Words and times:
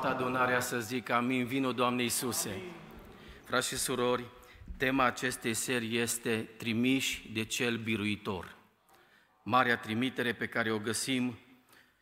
toată 0.00 0.16
adunarea 0.16 0.60
să 0.60 0.80
zic 0.80 1.10
amin, 1.10 1.46
vino 1.46 1.72
Doamne 1.72 2.02
Iisuse. 2.02 2.62
Frați 3.44 3.68
și 3.68 3.76
surori, 3.76 4.24
tema 4.76 5.04
acestei 5.04 5.54
serii 5.54 5.98
este 5.98 6.48
Trimiși 6.56 7.30
de 7.32 7.44
cel 7.44 7.76
biruitor. 7.76 8.56
Marea 9.42 9.76
trimitere 9.76 10.32
pe 10.32 10.46
care 10.46 10.72
o 10.72 10.78
găsim 10.78 11.38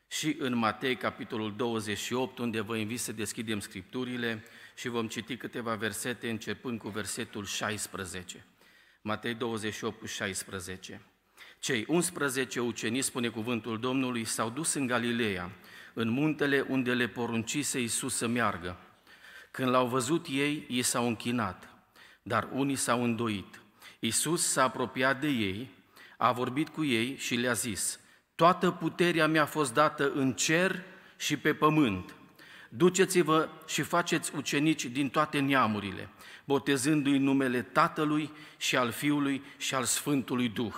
și 0.09 0.37
în 0.39 0.57
Matei, 0.57 0.97
capitolul 0.97 1.57
28, 1.57 2.39
unde 2.39 2.61
vă 2.61 2.77
invit 2.77 3.01
să 3.01 3.13
deschidem 3.13 3.61
scripturile 3.61 4.45
și 4.77 4.89
vom 4.89 5.09
citi 5.09 5.37
câteva 5.37 5.75
versete 5.75 6.31
începând 6.31 6.79
cu 6.79 6.89
versetul 6.89 7.45
16. 7.45 8.47
Matei 9.03 9.35
28 9.35 10.09
16. 10.09 11.01
Cei 11.59 11.85
11 11.89 12.61
ucenici, 12.61 13.05
spune 13.05 13.29
cuvântul 13.29 13.81
Domnului, 13.81 14.25
s-au 14.25 14.51
dus 14.51 14.75
în 14.75 14.87
Galileea, 14.87 15.51
în 15.99 16.09
muntele 16.09 16.67
unde 16.69 16.95
le 16.95 17.07
poruncise 17.09 17.81
Iisus 17.81 18.17
să 18.17 18.27
meargă. 18.27 18.77
Când 19.51 19.71
l-au 19.71 19.87
văzut 19.87 20.27
ei, 20.31 20.67
ei 20.69 20.83
s-au 20.83 21.07
închinat, 21.07 21.69
dar 22.23 22.49
unii 22.53 22.77
s-au 22.77 23.05
îndoit. 23.05 23.61
Iisus 23.99 24.43
s-a 24.47 24.63
apropiat 24.63 25.21
de 25.21 25.29
ei, 25.29 25.69
a 26.17 26.33
vorbit 26.33 26.69
cu 26.69 26.85
ei 26.85 27.17
și 27.17 27.35
le-a 27.35 27.53
zis, 27.53 28.01
Toată 28.35 28.71
puterea 28.71 29.27
mi-a 29.27 29.45
fost 29.47 29.75
dată 29.75 30.13
în 30.15 30.33
cer 30.33 30.83
și 31.17 31.37
pe 31.37 31.55
pământ. 31.55 32.15
Duceți-vă 32.69 33.49
și 33.67 33.83
faceți 33.83 34.33
ucenici 34.37 34.85
din 34.85 35.09
toate 35.09 35.39
neamurile, 35.39 36.09
botezându-i 36.45 37.19
numele 37.19 37.63
Tatălui 37.63 38.31
și 38.57 38.77
al 38.77 38.91
Fiului 38.91 39.43
și 39.57 39.75
al 39.75 39.85
Sfântului 39.85 40.49
Duh 40.49 40.75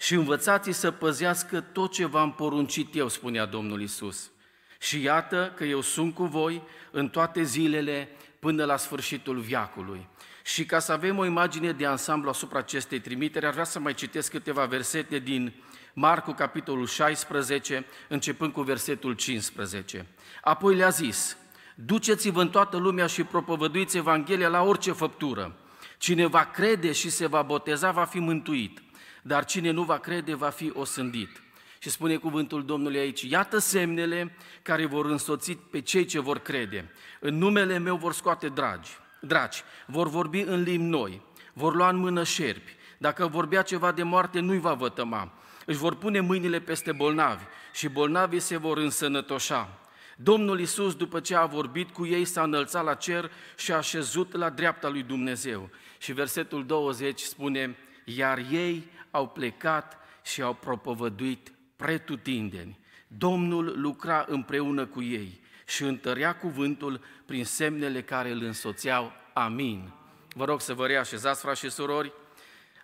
și 0.00 0.14
învățați 0.14 0.70
să 0.70 0.90
păzească 0.90 1.60
tot 1.60 1.92
ce 1.92 2.06
v-am 2.06 2.32
poruncit 2.32 2.96
eu, 2.96 3.08
spunea 3.08 3.46
Domnul 3.46 3.82
Isus. 3.82 4.30
Și 4.78 5.02
iată 5.02 5.52
că 5.56 5.64
eu 5.64 5.80
sunt 5.80 6.14
cu 6.14 6.24
voi 6.24 6.62
în 6.90 7.08
toate 7.08 7.42
zilele 7.42 8.08
până 8.38 8.64
la 8.64 8.76
sfârșitul 8.76 9.38
viacului. 9.38 10.08
Și 10.44 10.64
ca 10.64 10.78
să 10.78 10.92
avem 10.92 11.18
o 11.18 11.24
imagine 11.24 11.72
de 11.72 11.86
ansamblu 11.86 12.28
asupra 12.28 12.58
acestei 12.58 13.00
trimiteri, 13.00 13.46
ar 13.46 13.52
vrea 13.52 13.64
să 13.64 13.78
mai 13.78 13.94
citesc 13.94 14.30
câteva 14.30 14.64
versete 14.64 15.18
din 15.18 15.52
Marcu, 15.92 16.32
capitolul 16.32 16.86
16, 16.86 17.86
începând 18.08 18.52
cu 18.52 18.62
versetul 18.62 19.12
15. 19.12 20.06
Apoi 20.42 20.74
le-a 20.74 20.88
zis, 20.88 21.36
duceți-vă 21.74 22.40
în 22.40 22.50
toată 22.50 22.76
lumea 22.76 23.06
și 23.06 23.22
propovăduiți 23.22 23.96
Evanghelia 23.96 24.48
la 24.48 24.62
orice 24.62 24.92
făptură. 24.92 25.56
Cine 25.98 26.26
va 26.26 26.44
crede 26.44 26.92
și 26.92 27.10
se 27.10 27.26
va 27.26 27.42
boteza 27.42 27.90
va 27.90 28.04
fi 28.04 28.18
mântuit 28.18 28.80
dar 29.22 29.44
cine 29.44 29.70
nu 29.70 29.82
va 29.82 29.98
crede 29.98 30.34
va 30.34 30.48
fi 30.48 30.72
osândit. 30.74 31.42
Și 31.78 31.90
spune 31.90 32.16
cuvântul 32.16 32.64
Domnului 32.64 32.98
aici, 32.98 33.22
iată 33.22 33.58
semnele 33.58 34.36
care 34.62 34.86
vor 34.86 35.06
însoți 35.06 35.52
pe 35.52 35.80
cei 35.80 36.04
ce 36.04 36.20
vor 36.20 36.38
crede. 36.38 36.90
În 37.20 37.38
numele 37.38 37.78
meu 37.78 37.96
vor 37.96 38.12
scoate 38.12 38.48
dragi, 38.48 38.90
dragi, 39.20 39.62
vor 39.86 40.08
vorbi 40.08 40.40
în 40.40 40.62
limbi 40.62 40.88
noi, 40.88 41.22
vor 41.52 41.74
lua 41.74 41.88
în 41.88 41.96
mână 41.96 42.24
șerpi. 42.24 42.76
Dacă 42.98 43.26
vorbea 43.26 43.62
ceva 43.62 43.92
de 43.92 44.02
moarte, 44.02 44.40
nu-i 44.40 44.58
va 44.58 44.74
vătăma. 44.74 45.32
Își 45.66 45.78
vor 45.78 45.94
pune 45.94 46.20
mâinile 46.20 46.60
peste 46.60 46.92
bolnavi 46.92 47.44
și 47.72 47.88
bolnavii 47.88 48.40
se 48.40 48.56
vor 48.56 48.78
însănătoșa. 48.78 49.78
Domnul 50.16 50.60
Isus, 50.60 50.94
după 50.94 51.20
ce 51.20 51.36
a 51.36 51.46
vorbit 51.46 51.90
cu 51.90 52.06
ei, 52.06 52.24
s-a 52.24 52.42
înălțat 52.42 52.84
la 52.84 52.94
cer 52.94 53.30
și 53.56 53.72
a 53.72 53.76
așezut 53.76 54.36
la 54.36 54.50
dreapta 54.50 54.88
lui 54.88 55.02
Dumnezeu. 55.02 55.70
Și 55.98 56.12
versetul 56.12 56.66
20 56.66 57.20
spune, 57.20 57.76
iar 58.04 58.38
ei 58.50 58.90
au 59.10 59.28
plecat 59.28 59.98
și 60.22 60.42
au 60.42 60.54
propovăduit 60.54 61.52
pretutindeni. 61.76 62.78
Domnul 63.06 63.80
lucra 63.80 64.24
împreună 64.28 64.86
cu 64.86 65.02
ei 65.02 65.40
și 65.66 65.82
întărea 65.82 66.36
cuvântul 66.36 67.00
prin 67.26 67.44
semnele 67.44 68.02
care 68.02 68.30
îl 68.30 68.42
însoțeau. 68.42 69.12
Amin. 69.32 69.92
Vă 70.34 70.44
rog 70.44 70.60
să 70.60 70.74
vă 70.74 70.86
reașezați, 70.86 71.40
frați 71.40 71.60
și 71.60 71.70
surori. 71.70 72.12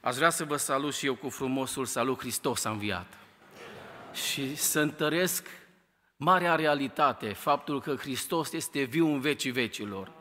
Aș 0.00 0.16
vrea 0.16 0.30
să 0.30 0.44
vă 0.44 0.56
salut 0.56 0.94
și 0.94 1.06
eu 1.06 1.14
cu 1.14 1.28
frumosul 1.28 1.84
salut 1.84 2.18
Hristos 2.18 2.64
a 2.64 2.70
înviat. 2.70 3.12
Și 4.12 4.56
să 4.56 4.80
întăresc 4.80 5.46
marea 6.16 6.54
realitate, 6.54 7.32
faptul 7.32 7.80
că 7.80 7.94
Hristos 7.94 8.52
este 8.52 8.82
viu 8.82 9.06
în 9.06 9.20
vecii 9.20 9.50
vecilor. 9.50 10.12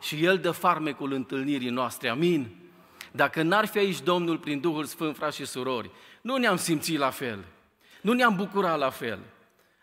Și 0.00 0.24
El 0.24 0.38
dă 0.38 0.50
farmecul 0.50 1.12
întâlnirii 1.12 1.70
noastre. 1.70 2.08
Amin. 2.08 2.65
Dacă 3.16 3.42
n-ar 3.42 3.66
fi 3.66 3.78
aici 3.78 4.00
Domnul 4.00 4.38
prin 4.38 4.60
Duhul 4.60 4.84
Sfânt, 4.84 5.16
frați 5.16 5.36
și 5.36 5.44
surori, 5.44 5.90
nu 6.20 6.36
ne-am 6.36 6.56
simțit 6.56 6.98
la 6.98 7.10
fel, 7.10 7.44
nu 8.00 8.12
ne-am 8.12 8.36
bucurat 8.36 8.78
la 8.78 8.90
fel. 8.90 9.18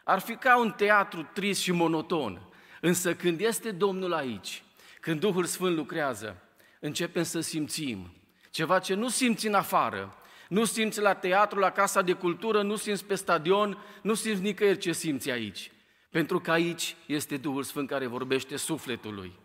Ar 0.04 0.20
fi 0.20 0.36
ca 0.36 0.60
un 0.60 0.72
teatru 0.72 1.30
trist 1.34 1.62
și 1.62 1.72
monoton. 1.72 2.42
Însă 2.82 3.16
când 3.16 3.40
este 3.40 3.72
Domnul 3.72 4.14
aici, 4.14 4.64
când 5.00 5.20
Duhul 5.20 5.46
Sfânt 5.46 5.76
lucrează, 5.76 6.42
începem 6.80 7.24
să 7.24 7.40
simțim 7.40 8.14
ceva 8.50 8.80
ce 8.80 8.94
nu 8.94 9.10
simți 9.10 9.48
în 9.48 9.54
afară, 9.54 10.16
nu 10.48 10.66
simți 10.66 11.02
la 11.02 11.14
teatru, 11.14 11.60
la 11.60 11.70
casa 11.70 12.02
de 12.02 12.14
cultură, 12.14 12.62
nu 12.62 12.76
simți 12.76 13.06
pe 13.06 13.16
stadion, 13.16 13.78
nu 14.02 14.14
simți 14.14 14.42
nicăieri 14.42 14.78
ce 14.78 14.92
simți 14.92 15.30
aici. 15.32 15.72
Pentru 16.10 16.40
că 16.40 16.52
aici 16.52 16.96
este 17.06 17.38
Duhul 17.38 17.64
Sfânt 17.64 17.88
care 17.88 18.06
vorbește 18.06 18.56
sufletului. 18.56 19.40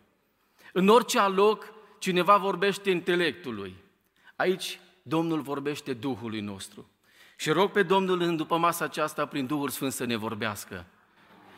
În 0.73 0.87
orice 0.87 1.19
loc 1.19 1.73
cineva 1.99 2.37
vorbește 2.37 2.89
intelectului. 2.89 3.75
Aici 4.35 4.79
Domnul 5.01 5.41
vorbește 5.41 5.93
Duhului 5.93 6.39
nostru. 6.39 6.89
Și 7.35 7.49
rog 7.49 7.71
pe 7.71 7.83
Domnul 7.83 8.21
în 8.21 8.35
după 8.35 8.57
masa 8.57 8.85
aceasta 8.85 9.25
prin 9.25 9.45
Duhul 9.45 9.69
Sfânt 9.69 9.91
să 9.91 10.05
ne 10.05 10.15
vorbească. 10.15 10.85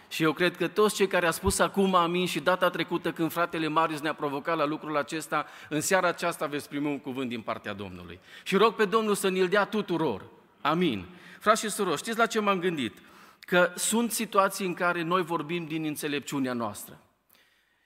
Și 0.10 0.24
eu 0.24 0.34
cred 0.34 0.58
că 0.58 0.68
toți 0.68 0.96
cei 0.96 1.08
care 1.08 1.26
au 1.26 1.32
spus 1.32 1.60
acum 1.60 1.96
amin 1.96 2.26
și 2.26 2.40
data 2.40 2.70
trecută 2.70 3.12
când 3.12 3.32
fratele 3.32 3.68
Marius 3.68 4.00
ne-a 4.00 4.14
provocat 4.14 4.58
la 4.58 4.66
lucrul 4.66 4.98
acesta, 4.98 5.46
în 5.70 5.82
seara 5.82 6.08
aceasta 6.08 6.46
veți 6.46 6.70
primi 6.70 6.86
un 6.86 7.00
cuvânt 7.00 7.30
din 7.30 7.42
partea 7.42 7.74
Domnului. 7.74 8.20
Și 8.44 8.56
rog 8.56 8.74
pe 8.74 8.86
Domnul 8.86 9.16
să 9.16 9.30
ne-l 9.30 9.48
dea 9.48 9.66
tuturor. 9.66 10.26
Amin. 10.62 11.06
Frați 11.40 11.62
și 11.62 11.70
surori, 11.70 11.98
știți 11.98 12.18
la 12.18 12.26
ce 12.26 12.40
m-am 12.40 12.60
gândit? 12.60 12.98
Că 13.40 13.72
sunt 13.76 14.12
situații 14.12 14.66
în 14.66 14.74
care 14.74 15.02
noi 15.02 15.22
vorbim 15.22 15.66
din 15.66 15.84
înțelepciunea 15.84 16.54
noastră. 16.54 17.00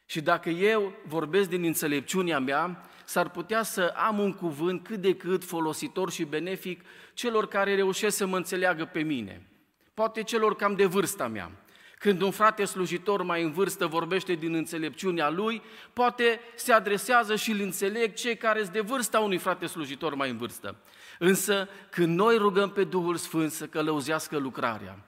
Și 0.06 0.22
dacă 0.22 0.50
eu 0.50 0.94
vorbesc 1.06 1.50
din 1.50 1.64
înțelepciunea 1.64 2.40
mea, 2.40 2.90
s-ar 3.06 3.30
putea 3.30 3.64
să 3.64 3.94
am 3.96 4.20
un 4.20 4.34
cuvânt 4.34 4.84
cât 4.84 5.02
de 5.02 5.16
cât 5.16 5.44
folositor 5.44 6.12
și 6.12 6.24
benefic 6.24 6.82
celor 7.14 7.48
care 7.48 7.76
reușesc 7.76 8.18
să 8.18 8.26
mă 8.26 8.38
înțeleagă 8.38 8.86
pe 8.86 9.00
mine. 9.00 9.50
Poate 9.94 10.24
celor 10.24 10.56
cam 10.56 10.76
de 10.76 10.86
vârsta 10.86 11.28
mea. 11.28 11.52
Când 12.00 12.22
un 12.22 12.32
frate 12.32 12.66
slujitor 12.66 13.22
mai 13.22 13.44
în 13.44 13.52
vârstă 13.52 13.86
vorbește 13.86 14.34
din 14.34 14.54
înțelepciunea 14.54 15.30
lui, 15.30 15.62
poate 15.94 16.40
se 16.56 16.74
adresează 16.74 17.36
și 17.36 17.52
îl 17.52 17.60
înțeleg 17.60 18.14
cei 18.14 18.38
care 18.38 18.60
sunt 18.60 18.74
de 18.74 18.80
vârsta 18.80 19.20
unui 19.20 19.38
frate 19.38 19.66
slujitor 19.66 20.16
mai 20.16 20.30
în 20.30 20.38
vârstă. 20.38 20.76
Însă, 21.20 21.70
când 21.90 22.18
noi 22.18 22.38
rugăm 22.38 22.70
pe 22.70 22.84
Duhul 22.84 23.16
Sfânt 23.16 23.52
să 23.52 23.66
călăuzească 23.66 24.38
lucrarea, 24.38 25.06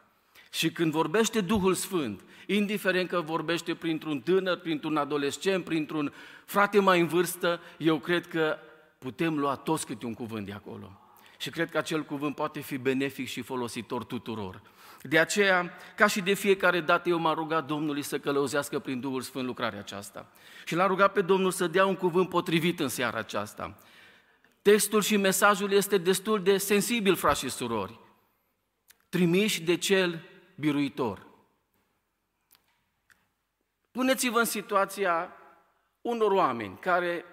și 0.57 0.71
când 0.71 0.91
vorbește 0.91 1.41
Duhul 1.41 1.73
Sfânt, 1.73 2.21
indiferent 2.45 3.09
că 3.09 3.21
vorbește 3.21 3.75
printr-un 3.75 4.21
tânăr, 4.21 4.57
printr-un 4.57 4.97
adolescent, 4.97 5.63
printr-un 5.63 6.13
frate 6.45 6.79
mai 6.79 6.99
în 6.99 7.07
vârstă, 7.07 7.59
eu 7.77 7.99
cred 7.99 8.27
că 8.27 8.57
putem 8.97 9.39
lua 9.39 9.55
toți 9.55 9.85
câte 9.85 10.05
un 10.05 10.13
cuvânt 10.13 10.45
de 10.45 10.51
acolo. 10.51 11.01
Și 11.37 11.49
cred 11.49 11.69
că 11.69 11.77
acel 11.77 12.03
cuvânt 12.03 12.35
poate 12.35 12.59
fi 12.59 12.77
benefic 12.77 13.27
și 13.27 13.41
folositor 13.41 14.03
tuturor. 14.03 14.61
De 15.01 15.19
aceea, 15.19 15.71
ca 15.95 16.07
și 16.07 16.21
de 16.21 16.33
fiecare 16.33 16.81
dată, 16.81 17.09
eu 17.09 17.19
m-am 17.19 17.35
rugat 17.35 17.65
Domnului 17.65 18.01
să 18.01 18.19
călăuzească 18.19 18.79
prin 18.79 18.99
Duhul 18.99 19.21
Sfânt 19.21 19.45
lucrarea 19.45 19.79
aceasta. 19.79 20.31
Și 20.65 20.75
l-am 20.75 20.87
rugat 20.87 21.11
pe 21.11 21.21
Domnul 21.21 21.51
să 21.51 21.67
dea 21.67 21.85
un 21.85 21.95
cuvânt 21.95 22.29
potrivit 22.29 22.79
în 22.79 22.89
seara 22.89 23.17
aceasta. 23.17 23.77
Textul 24.61 25.01
și 25.01 25.17
mesajul 25.17 25.71
este 25.71 25.97
destul 25.97 26.43
de 26.43 26.57
sensibil, 26.57 27.15
frați 27.15 27.39
și 27.39 27.49
surori. 27.49 27.99
Trimiși 29.09 29.61
de 29.61 29.77
cel 29.77 30.26
biruitor. 30.59 31.25
Puneți-vă 33.91 34.39
în 34.39 34.45
situația 34.45 35.31
unor 36.01 36.31
oameni 36.31 36.77
care 36.79 37.25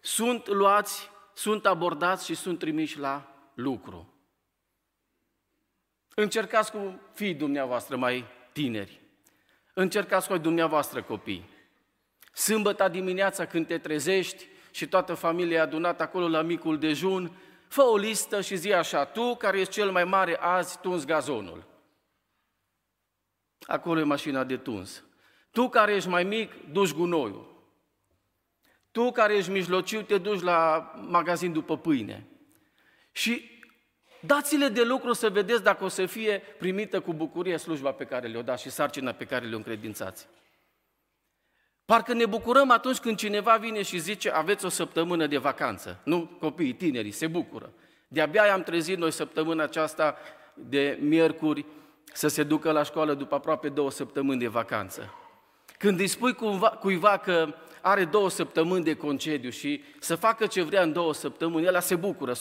sunt 0.00 0.46
luați, 0.46 1.10
sunt 1.34 1.66
abordați 1.66 2.24
și 2.24 2.34
sunt 2.34 2.58
trimiși 2.58 2.98
la 2.98 3.34
lucru. 3.54 4.14
Încercați 6.14 6.70
cu 6.70 7.00
fiii 7.12 7.34
dumneavoastră 7.34 7.96
mai 7.96 8.24
tineri. 8.52 9.00
Încercați 9.74 10.26
cu 10.26 10.32
ai 10.32 10.38
dumneavoastră 10.38 11.02
copii. 11.02 11.50
Sâmbătă 12.32 12.88
dimineața 12.88 13.46
când 13.46 13.66
te 13.66 13.78
trezești 13.78 14.46
și 14.70 14.88
toată 14.88 15.14
familia 15.14 15.56
e 15.56 15.60
adunată 15.60 16.02
acolo 16.02 16.28
la 16.28 16.42
micul 16.42 16.78
dejun, 16.78 17.36
fă 17.68 17.82
o 17.82 17.96
listă 17.96 18.40
și 18.40 18.56
zi 18.56 18.72
așa, 18.72 19.04
tu 19.04 19.36
care 19.36 19.60
ești 19.60 19.72
cel 19.72 19.90
mai 19.90 20.04
mare 20.04 20.36
azi, 20.36 20.80
tunzi 20.80 21.06
gazonul. 21.06 21.75
Acolo 23.66 24.00
e 24.00 24.04
mașina 24.04 24.44
de 24.44 24.56
tuns. 24.56 25.04
Tu 25.50 25.68
care 25.68 25.94
ești 25.94 26.08
mai 26.08 26.24
mic, 26.24 26.52
duci 26.72 26.92
gunoiul. 26.92 27.54
Tu 28.90 29.10
care 29.10 29.36
ești 29.36 29.50
mijlociu, 29.50 30.02
te 30.02 30.18
duci 30.18 30.40
la 30.40 30.92
magazin 31.08 31.52
după 31.52 31.78
pâine. 31.78 32.26
Și 33.12 33.50
dați-le 34.20 34.68
de 34.68 34.84
lucru 34.84 35.12
să 35.12 35.30
vedeți 35.30 35.62
dacă 35.62 35.84
o 35.84 35.88
să 35.88 36.06
fie 36.06 36.42
primită 36.58 37.00
cu 37.00 37.12
bucurie 37.12 37.56
slujba 37.56 37.92
pe 37.92 38.04
care 38.04 38.26
le-o 38.26 38.42
dați 38.42 38.62
și 38.62 38.70
sarcina 38.70 39.12
pe 39.12 39.24
care 39.24 39.46
le-o 39.46 39.56
încredințați. 39.56 40.28
Parcă 41.84 42.12
ne 42.12 42.26
bucurăm 42.26 42.70
atunci 42.70 42.98
când 42.98 43.16
cineva 43.16 43.56
vine 43.56 43.82
și 43.82 43.98
zice 43.98 44.30
aveți 44.30 44.64
o 44.64 44.68
săptămână 44.68 45.26
de 45.26 45.38
vacanță. 45.38 46.00
Nu, 46.04 46.26
copiii, 46.40 46.74
tinerii, 46.74 47.10
se 47.10 47.26
bucură. 47.26 47.72
De-abia 48.08 48.52
am 48.52 48.62
trezit 48.62 48.98
noi 48.98 49.10
săptămâna 49.10 49.62
aceasta 49.62 50.16
de 50.54 50.98
miercuri 51.00 51.64
să 52.12 52.28
se 52.28 52.42
ducă 52.42 52.72
la 52.72 52.82
școală 52.82 53.14
după 53.14 53.34
aproape 53.34 53.68
două 53.68 53.90
săptămâni 53.90 54.40
de 54.40 54.46
vacanță. 54.46 55.14
Când 55.78 56.00
îi 56.00 56.06
spui 56.06 56.34
cuiva, 56.34 56.68
cuiva 56.70 57.16
că 57.16 57.54
are 57.80 58.04
două 58.04 58.30
săptămâni 58.30 58.84
de 58.84 58.94
concediu 58.94 59.50
și 59.50 59.82
să 60.00 60.14
facă 60.14 60.46
ce 60.46 60.62
vrea 60.62 60.82
în 60.82 60.92
două 60.92 61.14
săptămâni, 61.14 61.66
el 61.66 61.80
se 61.80 61.96
bucură, 61.96 62.32
100%. 62.32 62.36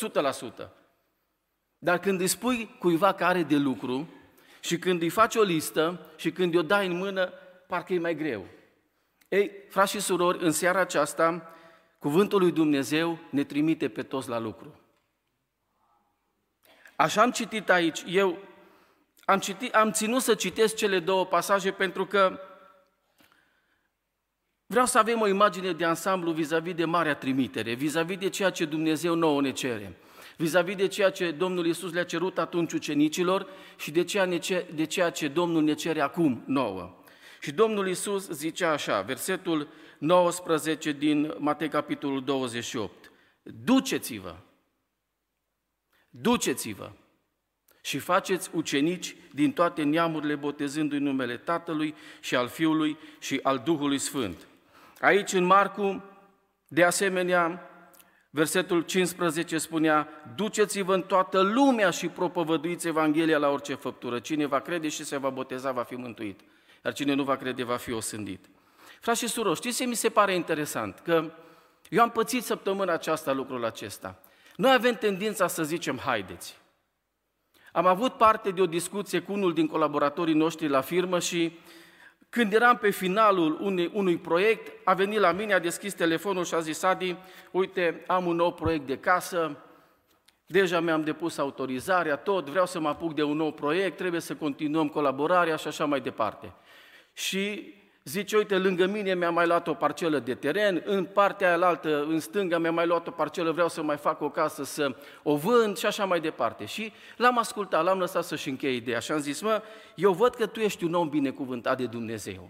Dar 1.78 2.00
când 2.00 2.20
îi 2.20 2.28
spui 2.28 2.76
cuiva 2.80 3.14
că 3.14 3.26
are 3.26 3.44
de 3.44 3.56
lucru 3.56 4.10
și 4.60 4.80
când 4.80 5.02
îi 5.02 5.10
faci 5.10 5.36
o 5.36 5.42
listă 5.42 6.12
și 6.16 6.32
când 6.32 6.56
o 6.56 6.62
dai 6.62 6.88
în 6.88 6.98
mână, 6.98 7.32
parcă 7.68 7.94
e 7.94 8.00
mai 8.00 8.16
greu. 8.16 8.46
Ei, 9.30 9.52
frați 9.70 9.92
și 9.92 10.00
surori, 10.00 10.44
în 10.44 10.52
seara 10.52 10.80
aceasta, 10.80 11.56
Cuvântul 12.06 12.40
lui 12.40 12.52
Dumnezeu 12.52 13.20
ne 13.30 13.44
trimite 13.44 13.90
pe 13.90 14.04
toți 14.04 14.30
la 14.30 14.40
lucru. 14.40 14.80
Așa 16.96 17.22
am 17.22 17.32
citit 17.32 17.70
aici, 17.70 18.04
eu 18.08 18.38
am, 19.26 19.40
citit, 19.40 19.74
am 19.74 19.92
ținut 19.92 20.22
să 20.22 20.36
citesc 20.36 20.76
cele 20.76 21.00
două 21.00 21.26
pasaje 21.26 21.72
pentru 21.72 22.06
că 22.06 22.40
vreau 24.66 24.86
să 24.86 24.98
avem 24.98 25.22
o 25.22 25.28
imagine 25.28 25.72
de 25.72 25.86
ansamblu 25.86 26.32
vis-a-vis 26.32 26.74
de 26.74 26.86
marea 26.86 27.16
trimitere, 27.16 27.74
vis-a-vis 27.74 28.18
de 28.18 28.30
ceea 28.30 28.50
ce 28.50 28.66
Dumnezeu 28.66 29.16
nouă 29.16 29.42
ne 29.42 29.52
cere, 29.52 29.98
vis-a-vis 30.38 30.76
de 30.76 30.88
ceea 30.88 31.10
ce 31.10 31.32
Domnul 31.32 31.66
Iisus 31.66 31.94
le-a 31.94 32.06
cerut 32.06 32.38
atunci 32.38 32.74
ucenicilor 32.74 33.48
și 33.78 33.92
de 33.92 34.04
ceea, 34.04 34.38
ce, 34.40 34.72
de 34.76 34.86
ceea 34.86 35.10
ce 35.10 35.28
Domnul 35.28 35.64
ne 35.64 35.74
cere 35.74 36.02
acum 36.02 36.44
nouă. 36.46 37.04
Și 37.42 37.52
Domnul 37.52 37.88
Iisus 37.88 38.30
zicea 38.30 38.72
așa, 38.72 39.02
versetul 39.02 39.68
19 39.98 40.92
din 40.92 41.34
Matei 41.38 41.70
capitolul 41.70 42.24
28, 42.24 43.12
Duceți-vă, 43.44 44.36
duceți-vă 46.10 46.92
și 47.86 48.00
faceți 48.00 48.50
ucenici 48.54 49.16
din 49.32 49.52
toate 49.52 49.84
neamurile, 49.84 50.36
botezându-i 50.36 51.00
numele 51.00 51.38
Tatălui 51.38 51.96
și 52.20 52.36
al 52.36 52.48
Fiului 52.48 52.98
și 53.20 53.40
al 53.44 53.62
Duhului 53.66 53.98
Sfânt. 53.98 54.48
Aici 55.00 55.34
în 55.34 55.44
Marcu, 55.44 56.04
de 56.68 56.84
asemenea, 56.84 57.70
versetul 58.30 58.82
15 58.82 59.58
spunea, 59.58 60.08
duceți-vă 60.36 60.94
în 60.94 61.02
toată 61.02 61.42
lumea 61.42 61.90
și 61.90 62.08
propovăduiți 62.08 62.88
Evanghelia 62.88 63.38
la 63.38 63.50
orice 63.50 63.74
făptură. 63.74 64.20
Cine 64.20 64.46
va 64.46 64.60
crede 64.60 64.88
și 64.88 65.04
se 65.04 65.18
va 65.18 65.30
boteza 65.30 65.72
va 65.72 65.84
fi 65.84 65.96
mântuit, 65.96 66.40
iar 66.86 66.94
cine 66.94 67.14
nu 67.14 67.24
va 67.24 67.36
crede 67.36 67.64
va 67.64 67.78
fi 67.78 67.92
osândit. 67.92 68.46
Frați 69.00 69.20
și 69.20 69.28
surori, 69.28 69.58
știți 69.58 69.78
ce 69.78 69.86
mi 69.86 69.96
se 69.96 70.10
pare 70.10 70.36
interesant? 70.36 71.00
Că 71.00 71.32
eu 71.90 72.02
am 72.02 72.12
pățit 72.12 72.44
săptămâna 72.44 72.94
aceasta 72.94 73.32
lucrul 73.32 73.66
acesta. 73.66 74.20
Noi 74.56 74.74
avem 74.74 74.96
tendința 74.96 75.48
să 75.48 75.64
zicem 75.64 75.98
haideți. 75.98 76.64
Am 77.76 77.86
avut 77.86 78.14
parte 78.14 78.52
de 78.52 78.62
o 78.62 78.66
discuție 78.66 79.20
cu 79.20 79.32
unul 79.34 79.54
din 79.54 79.68
colaboratorii 79.68 80.34
noștri 80.34 80.68
la 80.68 80.82
firmă 80.82 81.20
și 81.20 81.60
când 82.30 82.54
eram 82.54 82.78
pe 82.78 82.90
finalul 82.90 83.58
unui, 83.62 83.90
unui 83.94 84.18
proiect, 84.18 84.72
a 84.84 84.94
venit 84.94 85.20
la 85.20 85.32
mine, 85.32 85.54
a 85.54 85.60
deschis 85.60 85.94
telefonul 85.94 86.46
și 86.46 86.54
a 86.54 86.60
zis, 86.60 86.84
Adi, 86.84 87.16
uite, 87.52 88.04
am 88.08 88.26
un 88.26 88.36
nou 88.36 88.54
proiect 88.54 88.86
de 88.86 88.98
casă, 88.98 89.58
deja 90.46 90.80
mi-am 90.80 91.04
depus 91.04 91.38
autorizarea, 91.38 92.16
tot, 92.16 92.50
vreau 92.50 92.66
să 92.66 92.80
mă 92.80 92.88
apuc 92.88 93.14
de 93.14 93.24
un 93.24 93.38
nou 93.38 93.52
proiect, 93.52 93.98
trebuie 93.98 94.22
să 94.22 94.36
continuăm 94.36 94.88
colaborarea 94.88 95.56
și 95.56 95.68
așa 95.68 95.86
mai 95.86 96.02
departe. 96.02 96.54
Și 97.14 97.74
Zice, 98.08 98.38
uite, 98.38 98.58
lângă 98.58 98.86
mine 98.86 99.16
mi-a 99.16 99.30
mai 99.30 99.48
luat 99.48 99.68
o 99.68 99.74
parcelă 99.74 100.20
de 100.20 100.36
teren, 100.36 100.84
în 100.86 101.06
partea 101.06 101.48
aia 101.48 101.66
altă, 101.66 102.04
în 102.04 102.20
stânga, 102.20 102.58
mi-a 102.58 102.72
mai 102.72 102.86
luat 102.86 103.08
o 103.08 103.12
parcelă, 103.12 103.52
vreau 103.52 103.70
să 103.70 103.82
mai 103.82 103.98
fac 103.98 104.22
o 104.22 104.30
casă 104.30 104.64
să 104.64 104.96
o 105.24 105.36
vând 105.36 105.78
și 105.78 105.86
așa 105.86 106.06
mai 106.06 106.20
departe. 106.20 106.66
Și 106.66 106.94
l-am 107.18 107.38
ascultat, 107.38 107.84
l-am 107.84 108.00
lăsat 108.00 108.24
să-și 108.24 108.50
încheie 108.50 108.76
ideea 108.76 109.00
și 109.00 109.12
am 109.12 109.20
zis, 109.20 109.42
mă, 109.42 109.62
eu 109.96 110.14
văd 110.14 110.36
că 110.36 110.46
tu 110.46 110.60
ești 110.60 110.84
un 110.84 110.94
om 110.94 111.10
binecuvântat 111.10 111.78
de 111.78 111.86
Dumnezeu. 111.86 112.50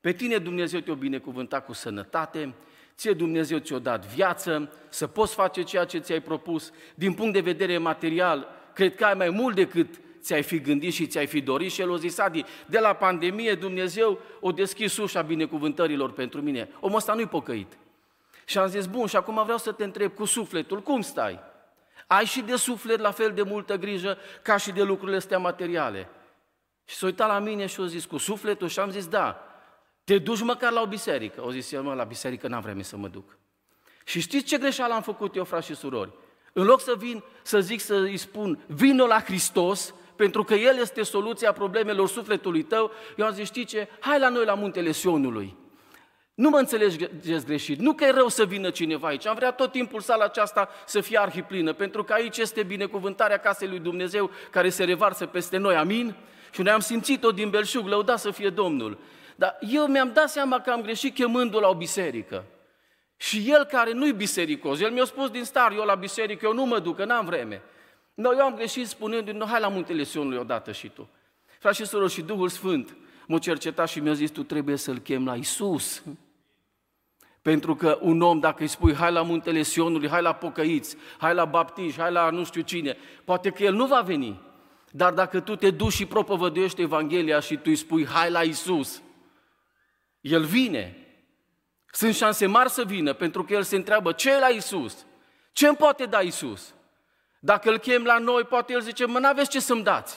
Pe 0.00 0.12
tine 0.12 0.38
Dumnezeu 0.38 0.80
te-a 0.80 0.94
binecuvântat 0.94 1.64
cu 1.64 1.72
sănătate, 1.72 2.54
ție 2.96 3.12
Dumnezeu 3.12 3.58
ți-a 3.58 3.78
dat 3.78 4.06
viață, 4.06 4.72
să 4.88 5.06
poți 5.06 5.34
face 5.34 5.62
ceea 5.62 5.84
ce 5.84 5.98
ți-ai 5.98 6.20
propus. 6.20 6.72
Din 6.94 7.14
punct 7.14 7.32
de 7.32 7.40
vedere 7.40 7.78
material, 7.78 8.48
cred 8.72 8.94
că 8.94 9.04
ai 9.04 9.14
mai 9.14 9.30
mult 9.30 9.54
decât 9.54 10.00
ți-ai 10.20 10.42
fi 10.42 10.60
gândit 10.60 10.92
și 10.92 11.06
ți-ai 11.06 11.26
fi 11.26 11.40
dorit 11.40 11.72
și 11.72 11.80
el 11.80 11.90
o 11.90 11.96
zis, 11.96 12.18
Adi, 12.18 12.44
de 12.66 12.78
la 12.78 12.92
pandemie 12.92 13.54
Dumnezeu 13.54 14.18
o 14.40 14.52
deschis 14.52 14.96
ușa 14.96 15.22
binecuvântărilor 15.22 16.12
pentru 16.12 16.40
mine. 16.40 16.68
Omul 16.80 16.96
ăsta 16.96 17.14
nu-i 17.14 17.26
pocăit. 17.26 17.78
Și 18.44 18.58
am 18.58 18.66
zis, 18.66 18.86
bun, 18.86 19.06
și 19.06 19.16
acum 19.16 19.42
vreau 19.42 19.58
să 19.58 19.72
te 19.72 19.84
întreb 19.84 20.14
cu 20.14 20.24
sufletul, 20.24 20.80
cum 20.80 21.00
stai? 21.00 21.38
Ai 22.06 22.24
și 22.24 22.40
de 22.40 22.56
suflet 22.56 23.00
la 23.00 23.10
fel 23.10 23.32
de 23.32 23.42
multă 23.42 23.76
grijă 23.76 24.18
ca 24.42 24.56
și 24.56 24.72
de 24.72 24.82
lucrurile 24.82 25.16
astea 25.16 25.38
materiale. 25.38 26.08
Și 26.84 26.96
s-a 26.96 27.06
uitat 27.06 27.28
la 27.28 27.38
mine 27.38 27.66
și 27.66 27.80
a 27.80 27.86
zis, 27.86 28.04
cu 28.04 28.16
sufletul? 28.16 28.68
Și 28.68 28.78
am 28.78 28.90
zis, 28.90 29.06
da. 29.06 29.42
Te 30.04 30.18
duci 30.18 30.40
măcar 30.40 30.72
la 30.72 30.80
o 30.80 30.86
biserică? 30.86 31.44
O 31.44 31.50
zis, 31.50 31.72
eu, 31.72 31.82
mă, 31.82 31.94
la 31.94 32.04
biserică 32.04 32.48
n-am 32.48 32.60
vreme 32.60 32.82
să 32.82 32.96
mă 32.96 33.08
duc. 33.08 33.36
Și 34.04 34.20
știți 34.20 34.44
ce 34.44 34.58
greșeală 34.58 34.94
am 34.94 35.02
făcut 35.02 35.36
eu, 35.36 35.44
frați 35.44 35.66
și 35.66 35.74
surori? 35.74 36.12
În 36.52 36.64
loc 36.64 36.80
să 36.80 36.94
vin, 36.98 37.22
să 37.42 37.60
zic, 37.60 37.80
să 37.80 37.94
îi 37.94 38.16
spun, 38.16 38.64
vină 38.66 39.04
la 39.04 39.20
Hristos, 39.20 39.94
pentru 40.18 40.44
că 40.44 40.54
El 40.54 40.78
este 40.78 41.02
soluția 41.02 41.52
problemelor 41.52 42.08
sufletului 42.08 42.62
tău, 42.62 42.90
eu 43.16 43.26
am 43.26 43.32
zis, 43.32 43.46
știi 43.46 43.64
ce, 43.64 43.88
hai 44.00 44.18
la 44.18 44.28
noi 44.28 44.44
la 44.44 44.54
muntele 44.54 44.92
Sionului. 44.92 45.56
Nu 46.34 46.48
mă 46.48 46.58
înțelegeți 46.58 47.46
greșit, 47.46 47.78
nu 47.78 47.92
că 47.92 48.04
e 48.04 48.10
rău 48.10 48.28
să 48.28 48.44
vină 48.44 48.70
cineva 48.70 49.08
aici, 49.08 49.26
am 49.26 49.34
vrea 49.34 49.50
tot 49.50 49.72
timpul 49.72 50.00
sala 50.00 50.24
aceasta 50.24 50.68
să 50.86 51.00
fie 51.00 51.18
arhiplină, 51.18 51.72
pentru 51.72 52.04
că 52.04 52.12
aici 52.12 52.36
este 52.36 52.62
binecuvântarea 52.62 53.36
casei 53.36 53.68
lui 53.68 53.78
Dumnezeu 53.78 54.30
care 54.50 54.68
se 54.68 54.84
revarsă 54.84 55.26
peste 55.26 55.56
noi, 55.56 55.76
amin? 55.76 56.14
Și 56.52 56.62
noi 56.62 56.72
am 56.72 56.80
simțit-o 56.80 57.30
din 57.30 57.50
belșug, 57.50 57.86
lăuda 57.86 58.16
să 58.16 58.30
fie 58.30 58.48
Domnul. 58.48 58.98
Dar 59.36 59.58
eu 59.70 59.86
mi-am 59.86 60.10
dat 60.12 60.30
seama 60.30 60.60
că 60.60 60.70
am 60.70 60.82
greșit 60.82 61.14
chemându-l 61.14 61.60
la 61.60 61.68
o 61.68 61.74
biserică. 61.74 62.44
Și 63.16 63.44
el 63.50 63.64
care 63.64 63.92
nu-i 63.92 64.12
bisericos, 64.12 64.80
el 64.80 64.90
mi-a 64.90 65.04
spus 65.04 65.30
din 65.30 65.44
star, 65.44 65.72
eu 65.72 65.84
la 65.84 65.94
biserică, 65.94 66.46
eu 66.46 66.52
nu 66.52 66.64
mă 66.64 66.78
duc, 66.78 66.96
că 66.96 67.04
n-am 67.04 67.24
vreme. 67.24 67.62
No, 68.18 68.32
eu 68.32 68.44
am 68.44 68.54
greșit 68.54 68.88
spunându-i, 68.88 69.32
no, 69.32 69.44
hai 69.44 69.60
la 69.60 69.68
muntele 69.68 70.02
Sionului 70.02 70.38
odată 70.38 70.72
și 70.72 70.88
tu. 70.88 71.08
Frate 71.58 71.76
și 71.76 71.84
soror, 71.84 72.10
și 72.10 72.22
Duhul 72.22 72.48
Sfânt 72.48 72.96
m-a 73.26 73.38
cercetat 73.38 73.88
și 73.88 74.00
mi-a 74.00 74.12
zis, 74.12 74.30
tu 74.30 74.42
trebuie 74.42 74.76
să-L 74.76 74.98
chem 74.98 75.24
la 75.24 75.34
Isus. 75.34 76.02
Pentru 77.42 77.74
că 77.74 77.98
un 78.00 78.20
om, 78.20 78.40
dacă 78.40 78.62
îi 78.62 78.68
spui, 78.68 78.94
hai 78.94 79.12
la 79.12 79.22
muntele 79.22 79.62
Sionului, 79.62 80.08
hai 80.08 80.22
la 80.22 80.32
pocăiți, 80.32 80.96
hai 81.18 81.34
la 81.34 81.44
baptiști, 81.44 82.00
hai 82.00 82.12
la 82.12 82.30
nu 82.30 82.44
știu 82.44 82.60
cine, 82.60 82.96
poate 83.24 83.50
că 83.50 83.62
el 83.62 83.74
nu 83.74 83.86
va 83.86 84.00
veni. 84.00 84.40
Dar 84.90 85.12
dacă 85.12 85.40
tu 85.40 85.56
te 85.56 85.70
duci 85.70 85.92
și 85.92 86.06
propovăduiești 86.06 86.80
Evanghelia 86.80 87.40
și 87.40 87.54
tu 87.54 87.62
îi 87.64 87.76
spui, 87.76 88.06
hai 88.06 88.30
la 88.30 88.42
Isus, 88.42 89.02
el 90.20 90.44
vine. 90.44 90.96
Sunt 91.92 92.14
șanse 92.14 92.46
mari 92.46 92.70
să 92.70 92.84
vină, 92.84 93.12
pentru 93.12 93.44
că 93.44 93.52
el 93.52 93.62
se 93.62 93.76
întreabă, 93.76 94.12
ce 94.12 94.30
e 94.30 94.38
la 94.38 94.48
Isus? 94.48 95.06
Ce 95.52 95.66
îmi 95.66 95.76
poate 95.76 96.04
da 96.04 96.20
Isus? 96.20 96.72
Dacă 97.38 97.70
îl 97.70 97.78
chem 97.78 98.04
la 98.04 98.18
noi, 98.18 98.44
poate 98.44 98.72
el 98.72 98.80
zice, 98.80 99.06
mă, 99.06 99.18
n-aveți 99.18 99.50
ce 99.50 99.60
să-mi 99.60 99.82
dați. 99.82 100.16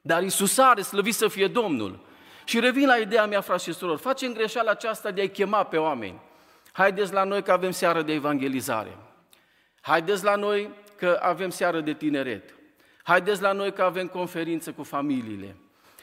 Dar 0.00 0.22
Iisus 0.22 0.58
are, 0.58 0.82
slăvit 0.82 1.14
să 1.14 1.28
fie 1.28 1.46
Domnul. 1.46 1.98
Și 2.44 2.60
revin 2.60 2.86
la 2.86 2.96
ideea 2.96 3.26
mea, 3.26 3.40
frați 3.40 3.64
și 3.64 3.72
surori, 3.72 4.00
facem 4.00 4.32
greșeala 4.32 4.70
aceasta 4.70 5.10
de 5.10 5.20
a-i 5.20 5.30
chema 5.30 5.64
pe 5.64 5.76
oameni. 5.76 6.20
Haideți 6.72 7.12
la 7.12 7.24
noi 7.24 7.42
că 7.42 7.52
avem 7.52 7.70
seară 7.70 8.02
de 8.02 8.12
evangelizare. 8.12 8.96
Haideți 9.80 10.24
la 10.24 10.34
noi 10.34 10.70
că 10.96 11.18
avem 11.22 11.50
seară 11.50 11.80
de 11.80 11.92
tineret. 11.92 12.54
Haideți 13.02 13.42
la 13.42 13.52
noi 13.52 13.72
că 13.72 13.82
avem 13.82 14.06
conferință 14.06 14.72
cu 14.72 14.82
familiile. 14.82 15.56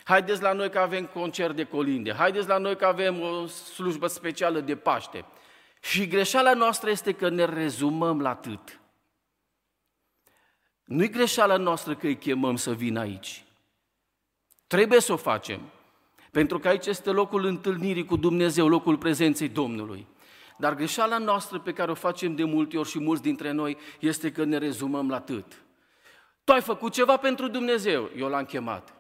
Haideți 0.04 0.42
la 0.42 0.54
noi 0.54 0.70
că 0.70 0.80
avem 0.80 1.06
concert 1.06 1.56
de 1.56 1.64
colinde. 1.64 2.14
Haideți 2.14 2.48
la 2.48 2.58
noi 2.58 2.76
că 2.76 2.86
avem 2.86 3.22
o 3.22 3.46
slujbă 3.48 4.08
specială 4.08 4.60
de 4.60 4.76
Paște. 4.76 5.26
Și 5.80 6.08
greșeala 6.08 6.54
noastră 6.54 6.90
este 6.90 7.12
că 7.12 7.30
ne 7.30 7.46
rezumăm 7.46 8.22
la 8.22 8.30
atât. 8.30 8.80
Nu-i 10.88 11.10
greșeala 11.10 11.58
noastră 11.58 11.96
că 11.96 12.08
îi 12.08 12.18
chemăm 12.18 12.56
să 12.56 12.74
vină 12.74 13.00
aici. 13.00 13.44
Trebuie 14.68 15.00
să 15.00 15.14
o 15.14 15.16
facem. 15.16 15.62
Pentru 16.32 16.60
că 16.60 16.68
aici 16.68 16.86
este 16.86 17.10
locul 17.10 17.46
întâlnirii 17.46 18.06
cu 18.06 18.16
Dumnezeu, 18.16 18.68
locul 18.68 18.98
prezenței 18.98 19.50
Domnului. 19.50 20.08
Dar 20.58 20.76
greșeala 20.76 21.18
noastră 21.18 21.60
pe 21.60 21.74
care 21.74 21.92
o 21.92 21.94
facem 21.94 22.36
de 22.36 22.44
multe 22.44 22.78
ori 22.78 22.90
și 22.90 23.00
mulți 23.00 23.22
dintre 23.22 23.52
noi 23.52 23.78
este 24.00 24.32
că 24.32 24.44
ne 24.44 24.58
rezumăm 24.58 25.10
la 25.10 25.16
atât. 25.16 25.62
Tu 26.44 26.52
ai 26.52 26.62
făcut 26.62 26.94
ceva 26.94 27.18
pentru 27.18 27.48
Dumnezeu, 27.48 28.10
eu 28.18 28.28
l-am 28.28 28.46
chemat. 28.46 28.94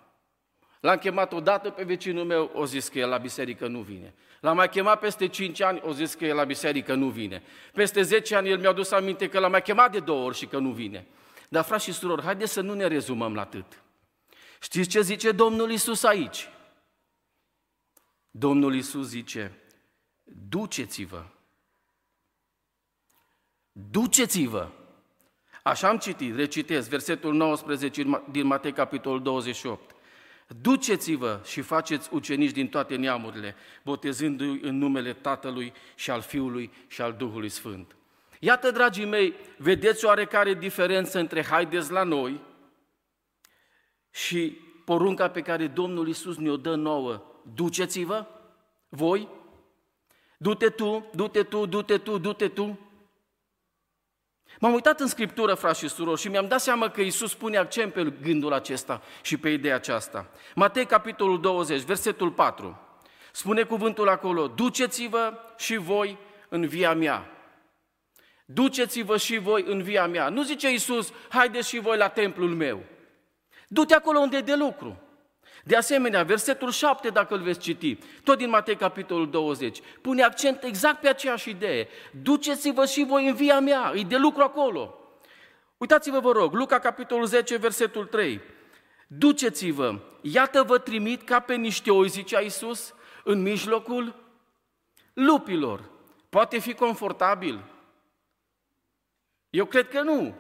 L-am 0.79 0.97
chemat 0.97 1.33
odată 1.33 1.69
pe 1.69 1.83
vecinul 1.83 2.25
meu, 2.25 2.51
o 2.53 2.65
zis 2.65 2.87
că 2.87 2.99
el 2.99 3.09
la 3.09 3.17
biserică 3.17 3.67
nu 3.67 3.79
vine. 3.79 4.13
L-am 4.39 4.55
mai 4.55 4.69
chemat 4.69 4.99
peste 4.99 5.27
5 5.27 5.61
ani, 5.61 5.81
o 5.83 5.91
zis 5.91 6.13
că 6.13 6.25
el 6.25 6.35
la 6.35 6.43
biserică 6.43 6.93
nu 6.93 7.07
vine. 7.07 7.43
Peste 7.73 8.01
10 8.01 8.35
ani 8.35 8.49
el 8.49 8.59
mi-a 8.59 8.71
dus 8.71 8.91
aminte 8.91 9.29
că 9.29 9.39
l-am 9.39 9.51
mai 9.51 9.61
chemat 9.61 9.91
de 9.91 9.99
două 9.99 10.25
ori 10.25 10.37
și 10.37 10.45
că 10.45 10.57
nu 10.57 10.69
vine. 10.69 11.07
Dar, 11.49 11.63
frați 11.63 11.83
și 11.83 11.91
surori, 11.91 12.23
haideți 12.23 12.51
să 12.51 12.61
nu 12.61 12.73
ne 12.73 12.87
rezumăm 12.87 13.33
la 13.33 13.41
atât. 13.41 13.83
Știți 14.61 14.89
ce 14.89 15.01
zice 15.01 15.31
Domnul 15.31 15.71
Isus 15.71 16.03
aici? 16.03 16.49
Domnul 18.31 18.75
Isus 18.75 19.07
zice, 19.07 19.61
duceți-vă. 20.23 21.25
Duceți-vă. 23.71 24.69
Așa 25.63 25.87
am 25.87 25.97
citit, 25.97 26.35
recitesc, 26.35 26.89
versetul 26.89 27.33
19 27.33 28.23
din 28.31 28.45
Matei, 28.45 28.73
capitolul 28.73 29.21
28. 29.21 29.95
Duceți-vă 30.61 31.41
și 31.45 31.61
faceți 31.61 32.09
ucenici 32.13 32.51
din 32.51 32.67
toate 32.67 32.95
neamurile, 32.95 33.55
botezându-i 33.83 34.59
în 34.61 34.77
numele 34.77 35.13
Tatălui 35.13 35.73
și 35.95 36.11
al 36.11 36.21
Fiului 36.21 36.71
și 36.87 37.01
al 37.01 37.13
Duhului 37.13 37.49
Sfânt. 37.49 37.96
Iată, 38.39 38.71
dragii 38.71 39.05
mei, 39.05 39.33
vedeți 39.57 40.05
oarecare 40.05 40.53
diferență 40.53 41.19
între 41.19 41.43
haideți 41.43 41.91
la 41.91 42.03
noi 42.03 42.41
și 44.11 44.57
porunca 44.85 45.29
pe 45.29 45.41
care 45.41 45.67
Domnul 45.67 46.07
Isus 46.07 46.37
ne-o 46.37 46.57
dă 46.57 46.75
nouă. 46.75 47.23
Duceți-vă, 47.53 48.25
voi, 48.89 49.27
du-te 50.37 50.69
tu, 50.69 51.09
du-te 51.15 51.43
tu, 51.43 51.65
du-te 51.65 51.97
tu, 51.97 52.17
du-te 52.17 52.47
tu. 52.47 52.79
M-am 54.59 54.73
uitat 54.73 54.99
în 54.99 55.07
Scriptură, 55.07 55.53
frați 55.53 55.79
și 55.79 55.87
surori, 55.87 56.19
și 56.19 56.27
mi-am 56.27 56.47
dat 56.47 56.61
seama 56.61 56.89
că 56.89 57.01
Isus 57.01 57.33
pune 57.33 57.57
accent 57.57 57.93
pe 57.93 58.13
gândul 58.21 58.53
acesta 58.53 59.01
și 59.21 59.37
pe 59.37 59.49
ideea 59.49 59.75
aceasta. 59.75 60.29
Matei, 60.55 60.85
capitolul 60.85 61.41
20, 61.41 61.81
versetul 61.81 62.31
4. 62.31 62.79
Spune 63.31 63.63
cuvântul 63.63 64.09
acolo, 64.09 64.47
duceți-vă 64.47 65.33
și 65.57 65.75
voi 65.75 66.17
în 66.49 66.67
via 66.67 66.93
mea. 66.93 67.36
Duceți-vă 68.49 69.17
și 69.17 69.37
voi 69.37 69.63
în 69.67 69.81
via 69.81 70.07
mea. 70.07 70.29
Nu 70.29 70.43
zice 70.43 70.73
Isus, 70.73 71.11
haideți 71.29 71.67
și 71.67 71.79
voi 71.79 71.97
la 71.97 72.07
templul 72.07 72.55
meu. 72.55 72.83
Du-te 73.67 73.93
acolo 73.93 74.19
unde 74.19 74.37
e 74.37 74.41
de 74.41 74.55
lucru. 74.55 75.01
De 75.63 75.75
asemenea, 75.75 76.23
versetul 76.23 76.71
7, 76.71 77.09
dacă 77.09 77.33
îl 77.33 77.41
veți 77.41 77.59
citi, 77.59 77.97
tot 78.23 78.37
din 78.37 78.49
Matei, 78.49 78.75
capitolul 78.75 79.29
20, 79.29 79.79
pune 80.01 80.23
accent 80.23 80.63
exact 80.63 80.99
pe 80.99 81.07
aceeași 81.07 81.49
idee. 81.49 81.87
Duceți-vă 82.21 82.85
și 82.85 83.03
voi 83.03 83.27
în 83.27 83.35
via 83.35 83.59
mea, 83.59 83.91
e 83.95 84.01
de 84.01 84.17
lucru 84.17 84.43
acolo. 84.43 84.97
Uitați-vă, 85.77 86.19
vă 86.19 86.31
rog, 86.31 86.53
Luca, 86.53 86.79
capitolul 86.79 87.25
10, 87.25 87.57
versetul 87.57 88.05
3. 88.05 88.41
Duceți-vă, 89.07 89.99
iată 90.21 90.63
vă 90.63 90.77
trimit 90.77 91.23
ca 91.23 91.39
pe 91.39 91.55
niște 91.55 91.91
oi, 91.91 92.07
zicea 92.07 92.41
Iisus, 92.41 92.93
în 93.23 93.41
mijlocul 93.41 94.15
lupilor. 95.13 95.89
Poate 96.29 96.59
fi 96.59 96.73
confortabil? 96.73 97.63
Eu 99.57 99.65
cred 99.65 99.89
că 99.89 100.01
nu. 100.01 100.35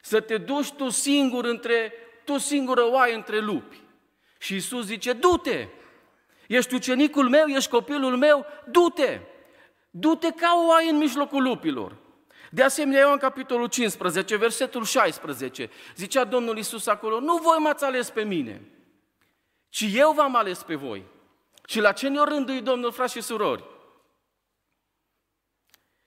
Să 0.00 0.20
te 0.20 0.38
duci 0.38 0.72
tu 0.72 0.88
singur 0.88 1.44
între, 1.44 1.92
tu 2.24 2.38
singură 2.38 2.90
oaie 2.90 3.14
între 3.14 3.38
lupi. 3.38 3.80
Și 4.38 4.54
Isus 4.54 4.84
zice, 4.84 5.12
du-te! 5.12 5.68
Ești 6.48 6.74
ucenicul 6.74 7.28
meu, 7.28 7.46
ești 7.46 7.70
copilul 7.70 8.16
meu, 8.16 8.46
du-te! 8.70 9.20
Du-te 9.90 10.30
ca 10.30 10.60
o 10.62 10.66
oaie 10.66 10.90
în 10.90 10.96
mijlocul 10.96 11.42
lupilor. 11.42 11.96
De 12.50 12.62
asemenea, 12.62 13.00
Ioan 13.00 13.18
capitolul 13.18 13.66
15, 13.66 14.36
versetul 14.36 14.84
16, 14.84 15.70
zicea 15.96 16.24
Domnul 16.24 16.58
Isus 16.58 16.86
acolo, 16.86 17.20
nu 17.20 17.36
voi 17.36 17.58
m-ați 17.58 17.84
ales 17.84 18.10
pe 18.10 18.22
mine, 18.22 18.62
ci 19.68 19.86
eu 19.92 20.12
v-am 20.12 20.36
ales 20.36 20.62
pe 20.62 20.74
voi. 20.74 21.04
Și 21.66 21.80
la 21.80 21.92
ce 21.92 22.08
ne-o 22.08 22.24
rândui 22.24 22.60
Domnul, 22.60 22.92
frați 22.92 23.12
și 23.12 23.20
surori? 23.20 23.64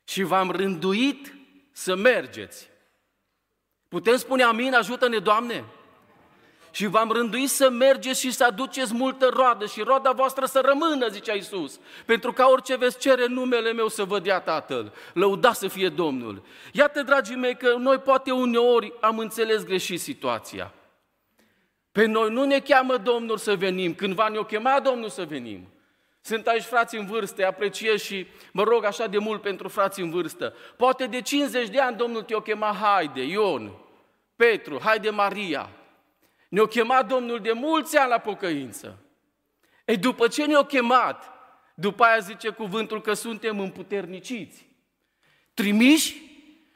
Și 0.03 0.22
v-am 0.22 0.51
rânduit 0.51 1.37
să 1.77 1.96
mergeți. 1.96 2.69
Putem 3.88 4.17
spune 4.17 4.43
amin, 4.43 4.74
ajută-ne, 4.74 5.17
Doamne? 5.17 5.63
Și 6.72 6.86
v-am 6.86 7.12
rânduit 7.12 7.50
să 7.50 7.69
mergeți 7.69 8.19
și 8.19 8.31
să 8.31 8.43
aduceți 8.43 8.93
multă 8.93 9.27
roadă 9.34 9.65
și 9.65 9.81
roada 9.81 10.12
voastră 10.12 10.46
să 10.46 10.62
rămână, 10.65 11.07
zicea 11.07 11.34
Iisus, 11.34 11.79
pentru 12.05 12.34
ca 12.34 12.48
orice 12.48 12.75
veți 12.75 13.00
cere 13.00 13.25
numele 13.25 13.74
meu 13.74 13.88
să 13.88 14.03
vă 14.03 14.19
dea 14.19 14.39
Tatăl. 14.39 14.93
Lăuda 15.13 15.53
să 15.53 15.67
fie 15.67 15.89
Domnul. 15.89 16.43
Iată, 16.72 17.01
dragii 17.01 17.36
mei, 17.36 17.57
că 17.57 17.75
noi 17.77 17.98
poate 17.98 18.31
uneori 18.31 18.93
am 19.01 19.19
înțeles 19.19 19.63
greșit 19.63 20.00
situația. 20.00 20.74
Pe 21.91 22.05
noi 22.05 22.29
nu 22.29 22.43
ne 22.43 22.60
cheamă 22.60 22.98
Domnul 22.98 23.38
să 23.38 23.55
venim, 23.55 23.96
cândva 23.96 24.27
ne-o 24.27 24.43
chema 24.43 24.79
Domnul 24.79 25.10
să 25.10 25.25
venim. 25.25 25.67
Sunt 26.27 26.48
aici 26.48 26.63
frați 26.63 26.96
în 26.96 27.05
vârstă, 27.05 27.46
apreciez 27.46 28.01
și 28.01 28.27
mă 28.51 28.63
rog 28.63 28.84
așa 28.84 29.07
de 29.07 29.17
mult 29.17 29.41
pentru 29.41 29.67
frați 29.67 30.01
în 30.01 30.10
vârstă. 30.10 30.53
Poate 30.77 31.05
de 31.05 31.22
50 31.22 31.69
de 31.69 31.79
ani 31.79 31.98
Domnul 31.98 32.24
te-o 32.24 32.39
chema, 32.39 32.74
haide, 32.81 33.22
Ion, 33.22 33.72
Petru, 34.36 34.79
haide 34.84 35.10
Maria. 35.10 35.69
Ne-o 36.50 36.65
chemat 36.65 37.07
Domnul 37.07 37.39
de 37.39 37.51
mulți 37.51 37.98
ani 37.98 38.10
la 38.10 38.17
pocăință. 38.17 38.98
E 39.86 39.96
după 39.96 40.27
ce 40.27 40.46
ne-o 40.46 40.63
chemat, 40.63 41.31
după 41.74 42.03
aia 42.03 42.19
zice 42.19 42.50
cuvântul 42.50 43.01
că 43.01 43.13
suntem 43.13 43.60
împuterniciți. 43.60 44.67
Trimiși 45.53 46.22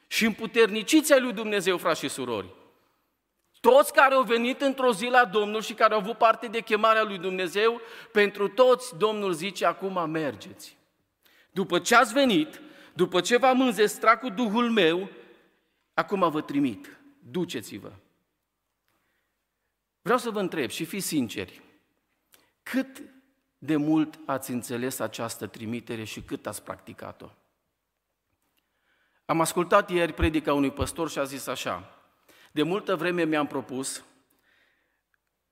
și 0.06 0.24
împuterniciți 0.24 1.12
ai 1.12 1.20
lui 1.20 1.32
Dumnezeu, 1.32 1.76
frați 1.76 2.00
și 2.00 2.08
surori. 2.08 2.48
Toți 3.70 3.92
care 3.92 4.14
au 4.14 4.22
venit 4.22 4.60
într-o 4.60 4.92
zi 4.92 5.06
la 5.06 5.24
Domnul 5.24 5.62
și 5.62 5.74
care 5.74 5.94
au 5.94 6.00
avut 6.00 6.18
parte 6.18 6.46
de 6.46 6.60
chemarea 6.60 7.02
lui 7.02 7.18
Dumnezeu, 7.18 7.80
pentru 8.12 8.48
toți 8.48 8.96
Domnul 8.96 9.32
zice, 9.32 9.66
acum 9.66 10.10
mergeți. 10.10 10.76
După 11.50 11.78
ce 11.78 11.94
ați 11.94 12.12
venit, 12.12 12.60
după 12.94 13.20
ce 13.20 13.36
v-am 13.36 13.60
înzestrat 13.60 14.20
cu 14.20 14.28
Duhul 14.28 14.70
meu, 14.70 15.08
acum 15.94 16.30
vă 16.30 16.40
trimit, 16.40 16.98
duceți-vă. 17.30 17.92
Vreau 20.00 20.18
să 20.18 20.30
vă 20.30 20.40
întreb 20.40 20.70
și 20.70 20.84
fiți 20.84 21.06
sinceri, 21.06 21.62
cât 22.62 23.02
de 23.58 23.76
mult 23.76 24.18
ați 24.26 24.50
înțeles 24.50 24.98
această 24.98 25.46
trimitere 25.46 26.04
și 26.04 26.22
cât 26.22 26.46
ați 26.46 26.62
practicat-o? 26.62 27.28
Am 29.24 29.40
ascultat 29.40 29.90
ieri 29.90 30.12
predica 30.12 30.54
unui 30.54 30.70
păstor 30.70 31.10
și 31.10 31.18
a 31.18 31.24
zis 31.24 31.46
așa, 31.46 32.01
de 32.52 32.62
multă 32.62 32.96
vreme 32.96 33.24
mi-am 33.24 33.46
propus, 33.46 34.04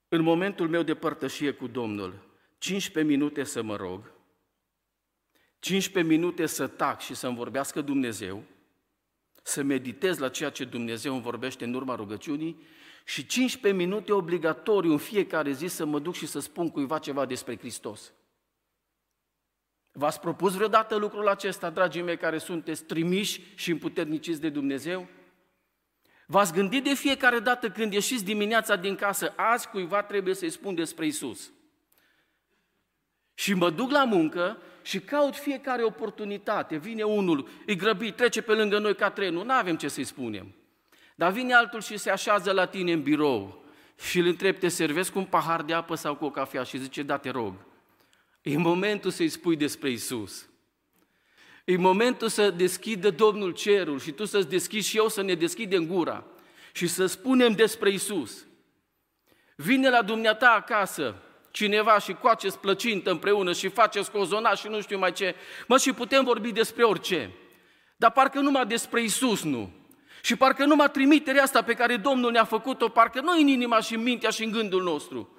în 0.09 0.23
momentul 0.23 0.69
meu 0.69 0.83
de 0.83 0.95
părtășie 0.95 1.53
cu 1.53 1.67
Domnul, 1.67 2.29
15 2.59 3.13
minute 3.13 3.45
să 3.45 3.63
mă 3.63 3.77
rog, 3.77 4.13
15 5.59 6.15
minute 6.15 6.47
să 6.47 6.67
tac 6.67 7.01
și 7.01 7.15
să-mi 7.15 7.37
vorbească 7.37 7.81
Dumnezeu, 7.81 8.43
să 9.43 9.63
meditez 9.63 10.19
la 10.19 10.29
ceea 10.29 10.51
ce 10.51 10.65
Dumnezeu 10.65 11.13
îmi 11.13 11.23
vorbește 11.23 11.65
în 11.65 11.75
urma 11.75 11.95
rugăciunii 11.95 12.63
și 13.05 13.27
15 13.27 13.83
minute 13.83 14.13
obligatoriu 14.13 14.91
în 14.91 14.99
fiecare 14.99 15.53
zi 15.53 15.67
să 15.67 15.85
mă 15.85 15.99
duc 15.99 16.15
și 16.15 16.27
să 16.27 16.41
spun 16.41 16.71
cuiva 16.71 16.99
ceva 16.99 17.27
despre 17.27 17.57
Hristos. 17.57 18.13
V-ați 19.93 20.21
propus 20.21 20.55
vreodată 20.55 20.97
lucrul 20.97 21.29
acesta, 21.29 21.71
dragii 21.71 22.03
mei, 22.03 22.17
care 22.17 22.39
sunteți 22.39 22.85
trimiși 22.85 23.41
și 23.55 23.71
împuterniciți 23.71 24.41
de 24.41 24.49
Dumnezeu? 24.49 25.09
V-ați 26.31 26.53
gândit 26.53 26.85
de 26.85 26.95
fiecare 26.95 27.39
dată 27.39 27.71
când 27.71 27.93
ieșiți 27.93 28.25
dimineața 28.25 28.77
din 28.77 28.95
casă, 28.95 29.33
azi 29.37 29.69
cuiva 29.69 30.03
trebuie 30.03 30.35
să-i 30.35 30.51
spun 30.51 30.75
despre 30.75 31.07
Isus. 31.07 31.53
Și 33.35 33.55
mă 33.55 33.71
duc 33.71 33.91
la 33.91 34.05
muncă 34.05 34.59
și 34.83 35.01
caut 35.01 35.37
fiecare 35.37 35.83
oportunitate. 35.83 36.77
Vine 36.77 37.03
unul, 37.03 37.49
îi 37.67 37.77
grăbit, 37.77 38.17
trece 38.17 38.43
pe 38.43 38.53
lângă 38.53 38.79
noi 38.79 38.95
ca 38.95 39.11
trenul, 39.11 39.45
nu 39.45 39.53
avem 39.53 39.77
ce 39.77 39.89
să-i 39.89 40.05
spunem. 40.05 40.55
Dar 41.15 41.33
vine 41.33 41.55
altul 41.55 41.81
și 41.81 41.97
se 41.97 42.11
așează 42.11 42.53
la 42.53 42.67
tine 42.67 42.93
în 42.93 43.03
birou 43.03 43.65
și 44.09 44.19
îl 44.19 44.27
întreb, 44.27 44.59
te 44.59 44.69
servesc 44.69 45.13
cu 45.13 45.19
un 45.19 45.25
pahar 45.25 45.63
de 45.63 45.73
apă 45.73 45.95
sau 45.95 46.17
cu 46.17 46.25
o 46.25 46.31
cafea? 46.31 46.63
Și 46.63 46.79
zice, 46.79 47.03
da, 47.03 47.19
te 47.19 47.31
rog. 47.31 47.55
E 48.43 48.57
momentul 48.57 49.11
să-i 49.11 49.29
spui 49.29 49.57
despre 49.57 49.91
Isus. 49.91 50.50
E 51.71 51.77
momentul 51.77 52.29
să 52.29 52.51
deschidă 52.51 53.11
Domnul 53.11 53.51
cerul 53.51 54.01
și 54.01 54.11
tu 54.11 54.25
să-ți 54.25 54.49
deschizi 54.49 54.89
și 54.89 54.97
eu 54.97 55.09
să 55.09 55.23
ne 55.23 55.35
deschidem 55.35 55.87
gura 55.87 56.25
și 56.73 56.87
să 56.87 57.07
spunem 57.07 57.53
despre 57.53 57.91
Isus. 57.91 58.47
Vine 59.57 59.91
la 59.91 60.03
dumneata 60.03 60.51
acasă 60.51 61.15
cineva 61.51 61.99
și 61.99 62.13
coaceți 62.13 62.59
plăcintă 62.59 63.11
împreună 63.11 63.53
și 63.53 63.69
faceți 63.69 64.11
cozona 64.11 64.55
și 64.55 64.69
nu 64.69 64.81
știu 64.81 64.99
mai 64.99 65.13
ce. 65.13 65.35
Mă, 65.67 65.79
și 65.79 65.93
putem 65.93 66.25
vorbi 66.25 66.53
despre 66.53 66.83
orice. 66.83 67.31
Dar 67.97 68.11
parcă 68.11 68.41
numai 68.41 68.67
despre 68.67 69.03
Isus 69.03 69.43
nu. 69.43 69.71
Și 70.23 70.37
parcă 70.37 70.65
numai 70.65 70.91
trimiterea 70.91 71.43
asta 71.43 71.63
pe 71.63 71.75
care 71.75 71.97
Domnul 71.97 72.31
ne-a 72.31 72.45
făcut-o, 72.45 72.89
parcă 72.89 73.21
nu 73.21 73.33
în 73.33 73.47
inima 73.47 73.81
și 73.81 73.95
în 73.95 74.03
mintea 74.03 74.31
și 74.31 74.45
în 74.45 74.51
gândul 74.51 74.83
nostru. 74.83 75.37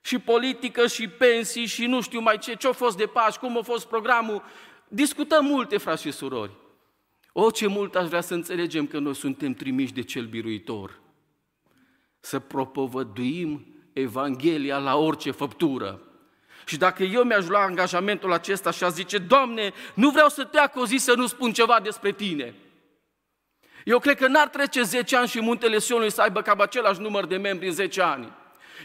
Și 0.00 0.18
politică, 0.18 0.86
și 0.86 1.08
pensii, 1.08 1.66
și 1.66 1.86
nu 1.86 2.00
știu 2.00 2.20
mai 2.20 2.38
ce, 2.38 2.54
ce-a 2.54 2.72
fost 2.72 2.96
de 2.96 3.06
pași, 3.06 3.38
cum 3.38 3.58
a 3.58 3.62
fost 3.62 3.86
programul, 3.86 4.42
Discutăm 4.94 5.44
multe, 5.44 5.76
frați 5.76 6.02
și 6.02 6.10
surori. 6.10 6.50
O, 7.32 7.50
ce 7.50 7.66
mult 7.66 7.94
aș 7.94 8.08
vrea 8.08 8.20
să 8.20 8.34
înțelegem 8.34 8.86
că 8.86 8.98
noi 8.98 9.14
suntem 9.14 9.54
trimiși 9.54 9.92
de 9.92 10.02
cel 10.02 10.26
biruitor. 10.26 11.00
Să 12.20 12.38
propovăduim 12.38 13.74
Evanghelia 13.92 14.78
la 14.78 14.96
orice 14.96 15.30
făptură. 15.30 16.02
Și 16.66 16.76
dacă 16.76 17.02
eu 17.02 17.22
mi-aș 17.22 17.46
lua 17.46 17.62
angajamentul 17.62 18.32
acesta 18.32 18.70
și 18.70 18.84
aș 18.84 18.90
zice, 18.90 19.18
Doamne, 19.18 19.72
nu 19.94 20.10
vreau 20.10 20.28
să 20.28 20.44
te 20.44 20.58
o 20.74 20.86
zi 20.86 20.96
să 20.96 21.14
nu 21.14 21.26
spun 21.26 21.52
ceva 21.52 21.80
despre 21.82 22.12
Tine. 22.12 22.54
Eu 23.84 23.98
cred 23.98 24.16
că 24.16 24.26
n-ar 24.26 24.48
trece 24.48 24.82
10 24.82 25.16
ani 25.16 25.28
și 25.28 25.40
muntele 25.40 25.78
Sionului 25.78 26.10
să 26.10 26.22
aibă 26.22 26.42
cam 26.42 26.60
același 26.60 27.00
număr 27.00 27.26
de 27.26 27.36
membri 27.36 27.66
în 27.66 27.72
10 27.72 28.02
ani. 28.02 28.32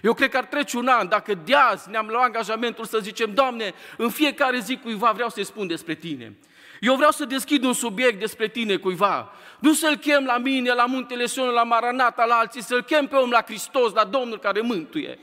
Eu 0.01 0.13
cred 0.13 0.29
că 0.29 0.37
ar 0.37 0.45
trece 0.45 0.77
un 0.77 0.87
an, 0.87 1.07
dacă 1.07 1.33
de 1.33 1.55
azi 1.55 1.89
ne-am 1.89 2.07
luat 2.07 2.23
angajamentul 2.23 2.85
să 2.85 2.99
zicem, 2.99 3.33
Doamne, 3.33 3.73
în 3.97 4.09
fiecare 4.09 4.59
zi 4.59 4.77
cuiva 4.77 5.11
vreau 5.11 5.29
să-i 5.29 5.45
spun 5.45 5.67
despre 5.67 5.93
Tine. 5.93 6.37
Eu 6.79 6.95
vreau 6.95 7.11
să 7.11 7.25
deschid 7.25 7.63
un 7.63 7.73
subiect 7.73 8.19
despre 8.19 8.47
Tine 8.47 8.75
cuiva. 8.75 9.31
Nu 9.59 9.73
să-L 9.73 9.95
chem 9.95 10.25
la 10.25 10.37
mine, 10.37 10.73
la 10.73 10.85
Muntele 10.85 11.25
Sion, 11.25 11.49
la 11.49 11.63
Maranata, 11.63 12.25
la 12.25 12.35
alții, 12.35 12.63
să-L 12.63 12.83
chem 12.83 13.07
pe 13.07 13.15
om 13.15 13.29
la 13.29 13.41
Hristos, 13.41 13.93
la 13.93 14.03
Domnul 14.03 14.39
care 14.39 14.61
mântuie. 14.61 15.19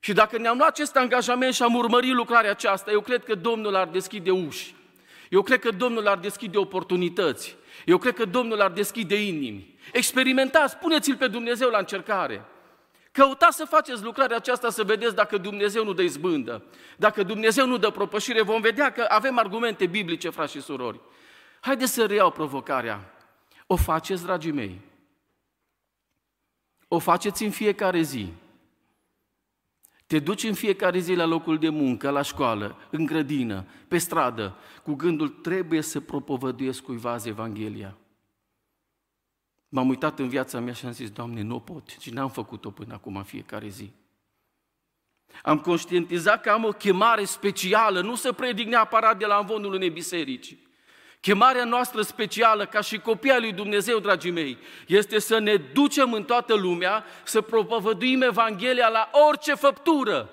Și 0.00 0.12
dacă 0.12 0.38
ne-am 0.38 0.56
luat 0.56 0.70
acest 0.70 0.96
angajament 0.96 1.54
și 1.54 1.62
am 1.62 1.74
urmărit 1.74 2.12
lucrarea 2.12 2.50
aceasta, 2.50 2.90
eu 2.90 3.00
cred 3.00 3.24
că 3.24 3.34
Domnul 3.34 3.74
ar 3.74 3.88
deschide 3.88 4.30
uși. 4.30 4.74
Eu 5.30 5.42
cred 5.42 5.60
că 5.60 5.70
Domnul 5.70 6.08
ar 6.08 6.18
deschide 6.18 6.58
oportunități. 6.58 7.56
Eu 7.84 7.98
cred 7.98 8.14
că 8.14 8.24
Domnul 8.24 8.60
ar 8.60 8.70
deschide 8.70 9.22
inimi. 9.22 9.78
Experimentați, 9.92 10.76
puneți-L 10.76 11.16
pe 11.16 11.26
Dumnezeu 11.26 11.70
la 11.70 11.78
încercare. 11.78 12.44
Căutați 13.18 13.56
să 13.56 13.64
faceți 13.64 14.02
lucrarea 14.02 14.36
aceasta 14.36 14.70
să 14.70 14.84
vedeți 14.84 15.14
dacă 15.14 15.38
Dumnezeu 15.38 15.84
nu 15.84 15.92
dă 15.92 16.02
izbândă. 16.02 16.64
Dacă 16.96 17.22
Dumnezeu 17.22 17.66
nu 17.66 17.76
dă 17.76 17.90
propășire, 17.90 18.42
vom 18.42 18.60
vedea 18.60 18.92
că 18.92 19.04
avem 19.08 19.38
argumente 19.38 19.86
biblice, 19.86 20.30
frați 20.30 20.52
și 20.52 20.60
surori. 20.60 21.00
Haideți 21.60 21.92
să 21.92 22.06
reiau 22.06 22.30
provocarea. 22.30 23.14
O 23.66 23.76
faceți, 23.76 24.22
dragii 24.22 24.52
mei. 24.52 24.80
O 26.88 26.98
faceți 26.98 27.44
în 27.44 27.50
fiecare 27.50 28.00
zi. 28.00 28.32
Te 30.06 30.18
duci 30.18 30.44
în 30.44 30.54
fiecare 30.54 30.98
zi 30.98 31.14
la 31.14 31.24
locul 31.24 31.58
de 31.58 31.68
muncă, 31.68 32.10
la 32.10 32.22
școală, 32.22 32.76
în 32.90 33.04
grădină, 33.04 33.64
pe 33.88 33.98
stradă, 33.98 34.56
cu 34.82 34.94
gândul 34.94 35.28
trebuie 35.28 35.80
să 35.80 36.00
propovăduiesc 36.00 36.82
cuiva 36.82 37.10
azi 37.10 37.28
Evanghelia. 37.28 37.96
M-am 39.68 39.88
uitat 39.88 40.18
în 40.18 40.28
viața 40.28 40.60
mea 40.60 40.72
și 40.72 40.86
am 40.86 40.92
zis, 40.92 41.10
Doamne, 41.10 41.42
nu 41.42 41.60
pot 41.60 41.88
și 42.00 42.10
n-am 42.10 42.30
făcut-o 42.30 42.70
până 42.70 42.94
acum 42.94 43.16
în 43.16 43.22
fiecare 43.22 43.68
zi. 43.68 43.90
Am 45.42 45.58
conștientizat 45.58 46.42
că 46.42 46.50
am 46.50 46.64
o 46.64 46.72
chemare 46.72 47.24
specială, 47.24 48.00
nu 48.00 48.14
să 48.14 48.32
predic 48.32 48.66
neapărat 48.66 49.18
de 49.18 49.26
la 49.26 49.36
învonul 49.36 49.72
unei 49.72 49.90
biserici. 49.90 50.56
Chemarea 51.20 51.64
noastră 51.64 52.02
specială, 52.02 52.66
ca 52.66 52.80
și 52.80 52.98
copii 52.98 53.30
al 53.30 53.40
lui 53.40 53.52
Dumnezeu, 53.52 53.98
dragii 53.98 54.30
mei, 54.30 54.58
este 54.86 55.18
să 55.18 55.38
ne 55.38 55.56
ducem 55.56 56.12
în 56.12 56.24
toată 56.24 56.54
lumea, 56.54 57.04
să 57.24 57.40
propovăduim 57.40 58.22
Evanghelia 58.22 58.88
la 58.88 59.10
orice 59.28 59.54
făptură. 59.54 60.30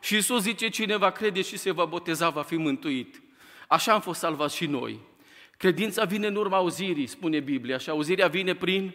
Și 0.00 0.14
Iisus 0.14 0.42
zice, 0.42 0.68
cine 0.68 0.96
va 0.96 1.10
crede 1.10 1.42
și 1.42 1.56
se 1.56 1.70
va 1.70 1.84
boteza, 1.84 2.28
va 2.28 2.42
fi 2.42 2.56
mântuit. 2.56 3.22
Așa 3.68 3.92
am 3.92 4.00
fost 4.00 4.18
salvați 4.18 4.56
și 4.56 4.66
noi. 4.66 5.00
Credința 5.56 6.04
vine 6.04 6.26
în 6.26 6.36
urma 6.36 6.56
auzirii, 6.56 7.06
spune 7.06 7.40
Biblia, 7.40 7.78
și 7.78 7.90
auzirea 7.90 8.28
vine 8.28 8.54
prin 8.54 8.94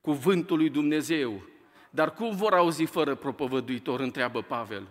cuvântul 0.00 0.56
lui 0.56 0.68
Dumnezeu. 0.68 1.42
Dar 1.90 2.12
cum 2.12 2.36
vor 2.36 2.54
auzi 2.54 2.84
fără 2.84 3.14
propovăduitor, 3.14 4.00
întreabă 4.00 4.42
Pavel. 4.42 4.88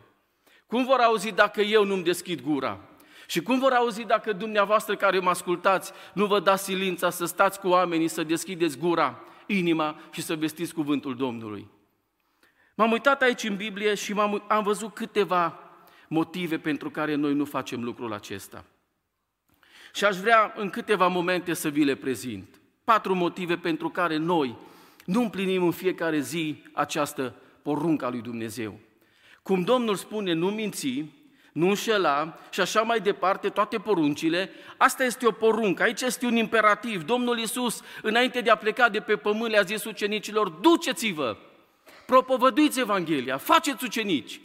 Cum 0.67 0.85
vor 0.85 0.99
auzi 0.99 1.31
dacă 1.31 1.61
eu 1.61 1.83
nu-mi 1.83 2.03
deschid 2.03 2.41
gura? 2.41 2.79
Și 3.27 3.41
cum 3.41 3.59
vor 3.59 3.71
auzi 3.71 4.03
dacă 4.03 4.33
dumneavoastră 4.33 4.95
care 4.95 5.19
mă 5.19 5.29
ascultați 5.29 5.91
nu 6.13 6.25
vă 6.25 6.39
dați 6.39 6.63
silința 6.63 7.09
să 7.09 7.25
stați 7.25 7.59
cu 7.59 7.67
oamenii, 7.67 8.07
să 8.07 8.23
deschideți 8.23 8.77
gura, 8.77 9.19
inima 9.47 9.99
și 10.11 10.21
să 10.21 10.35
vestiți 10.35 10.73
cuvântul 10.73 11.15
Domnului? 11.15 11.67
M-am 12.75 12.91
uitat 12.91 13.21
aici 13.21 13.43
în 13.43 13.55
Biblie 13.55 13.95
și 13.95 14.13
am 14.17 14.43
am 14.47 14.63
văzut 14.63 14.93
câteva 14.93 15.59
motive 16.07 16.57
pentru 16.57 16.89
care 16.89 17.15
noi 17.15 17.33
nu 17.33 17.45
facem 17.45 17.83
lucrul 17.83 18.13
acesta. 18.13 18.65
Și 19.93 20.05
aș 20.05 20.17
vrea 20.17 20.53
în 20.55 20.69
câteva 20.69 21.07
momente 21.07 21.53
să 21.53 21.69
vi 21.69 21.83
le 21.83 21.95
prezint. 21.95 22.61
Patru 22.83 23.15
motive 23.15 23.57
pentru 23.57 23.89
care 23.89 24.17
noi 24.17 24.55
nu 25.05 25.21
împlinim 25.21 25.63
în 25.63 25.71
fiecare 25.71 26.19
zi 26.19 26.63
această 26.73 27.35
poruncă 27.61 28.05
a 28.05 28.09
lui 28.09 28.21
Dumnezeu. 28.21 28.79
Cum 29.43 29.61
Domnul 29.61 29.95
spune, 29.95 30.33
nu 30.33 30.49
minți, 30.49 31.05
nu 31.51 31.67
înșela 31.67 32.39
și 32.49 32.59
așa 32.59 32.81
mai 32.81 32.99
departe, 32.99 33.49
toate 33.49 33.77
poruncile, 33.77 34.49
asta 34.77 35.03
este 35.03 35.27
o 35.27 35.31
poruncă, 35.31 35.83
aici 35.83 36.01
este 36.01 36.25
un 36.25 36.35
imperativ. 36.35 37.03
Domnul 37.03 37.39
Iisus, 37.39 37.81
înainte 38.01 38.41
de 38.41 38.49
a 38.49 38.55
pleca 38.55 38.89
de 38.89 38.99
pe 38.99 39.15
pământ, 39.15 39.51
le-a 39.51 39.61
zis 39.61 39.83
ucenicilor, 39.83 40.49
duceți-vă, 40.49 41.37
propovăduiți 42.05 42.79
Evanghelia, 42.79 43.37
faceți 43.37 43.83
ucenici. 43.83 44.41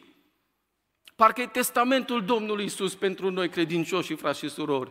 Parcă 1.16 1.40
e 1.40 1.46
testamentul 1.46 2.24
Domnului 2.24 2.62
Iisus 2.62 2.94
pentru 2.94 3.30
noi 3.30 3.48
credincioși 3.48 4.06
și 4.06 4.14
frați 4.14 4.38
și 4.38 4.48
surori. 4.48 4.90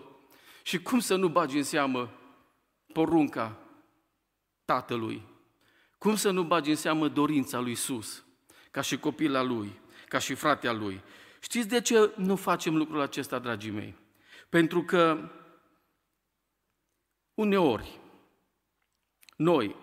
Și 0.66 0.82
cum 0.82 1.00
să 1.00 1.16
nu 1.16 1.30
bagi 1.30 1.58
în 1.58 1.64
seamă 1.64 2.12
porunca 2.94 3.58
Tatălui? 4.66 5.24
Cum 5.98 6.16
să 6.16 6.32
nu 6.32 6.44
bagi 6.44 6.70
în 6.70 6.76
seamă 6.76 7.08
dorința 7.08 7.60
lui 7.60 7.70
Iisus, 7.70 8.26
ca 8.72 8.82
și 8.82 9.00
copila 9.00 9.42
lui, 9.42 9.80
ca 10.08 10.20
și 10.20 10.34
fratea 10.34 10.72
lui? 10.72 11.04
Știți 11.40 11.68
de 11.68 11.82
ce 11.82 12.14
nu 12.16 12.36
facem 12.36 12.76
lucrul 12.76 13.00
acesta, 13.00 13.40
dragii 13.40 13.72
mei? 13.72 13.96
Pentru 14.50 14.84
că 14.84 15.32
uneori 17.34 18.00
noi 19.38 19.76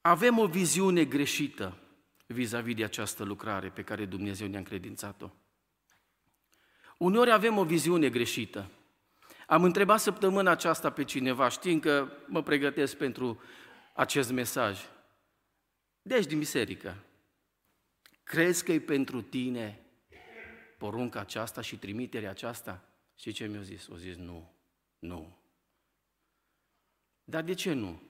avem 0.00 0.38
o 0.38 0.46
viziune 0.46 1.04
greșită 1.04 1.78
vis-a-vis 2.26 2.74
de 2.74 2.84
această 2.84 3.24
lucrare 3.24 3.70
pe 3.70 3.84
care 3.84 4.04
Dumnezeu 4.04 4.48
ne-a 4.48 4.58
încredințat-o. 4.58 5.30
Uneori 6.98 7.30
avem 7.30 7.56
o 7.56 7.64
viziune 7.64 8.08
greșită. 8.08 8.70
Am 9.50 9.64
întrebat 9.64 10.00
săptămâna 10.00 10.50
aceasta 10.50 10.90
pe 10.90 11.04
cineva, 11.04 11.48
știind 11.48 11.80
că 11.80 12.08
mă 12.26 12.42
pregătesc 12.42 12.96
pentru 12.96 13.40
acest 13.94 14.30
mesaj. 14.30 14.80
Deci 16.02 16.26
din 16.26 16.38
biserică, 16.38 17.04
crezi 18.22 18.64
că 18.64 18.72
e 18.72 18.80
pentru 18.80 19.22
tine 19.22 19.80
porunca 20.78 21.20
aceasta 21.20 21.60
și 21.60 21.78
trimiterea 21.78 22.30
aceasta? 22.30 22.88
Și 23.14 23.32
ce 23.32 23.46
mi-a 23.46 23.62
zis? 23.62 23.86
O 23.86 23.96
zis 23.96 24.16
nu, 24.16 24.52
nu. 24.98 25.38
Dar 27.24 27.42
de 27.42 27.54
ce 27.54 27.72
nu? 27.72 28.02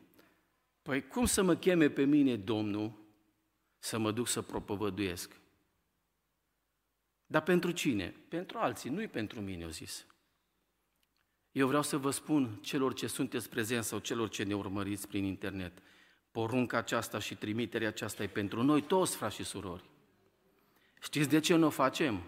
Păi 0.83 1.07
cum 1.07 1.25
să 1.25 1.43
mă 1.43 1.55
cheme 1.57 1.89
pe 1.89 2.05
mine 2.05 2.37
Domnul 2.37 2.93
să 3.79 3.99
mă 3.99 4.13
duc 4.13 4.29
să 4.29 4.43
propovăduiesc? 4.43 5.41
Dar 7.27 7.43
pentru 7.43 7.71
cine? 7.71 8.15
Pentru 8.29 8.59
alții, 8.59 8.91
nu-i 8.91 9.09
pentru 9.09 9.41
mine, 9.41 9.65
o 9.65 9.71
zis. 9.71 10.05
Eu 11.53 11.67
vreau 11.67 11.83
să 11.83 11.97
vă 11.97 12.11
spun 12.11 12.59
celor 12.61 12.95
ce 12.95 13.07
sunteți 13.07 13.49
prezenți 13.49 13.89
sau 13.89 13.99
celor 13.99 14.29
ce 14.29 14.43
ne 14.43 14.55
urmăriți 14.55 15.09
prin 15.09 15.25
internet, 15.25 15.79
porunca 16.31 16.77
aceasta 16.77 17.19
și 17.19 17.35
trimiterea 17.35 17.89
aceasta 17.89 18.23
e 18.23 18.27
pentru 18.27 18.63
noi 18.63 18.83
toți, 18.83 19.17
frați 19.17 19.35
și 19.35 19.45
surori. 19.45 19.85
Știți 21.01 21.29
de 21.29 21.41
ce 21.41 21.57
nu 21.57 21.67
o 21.67 21.71
facem? 21.71 22.23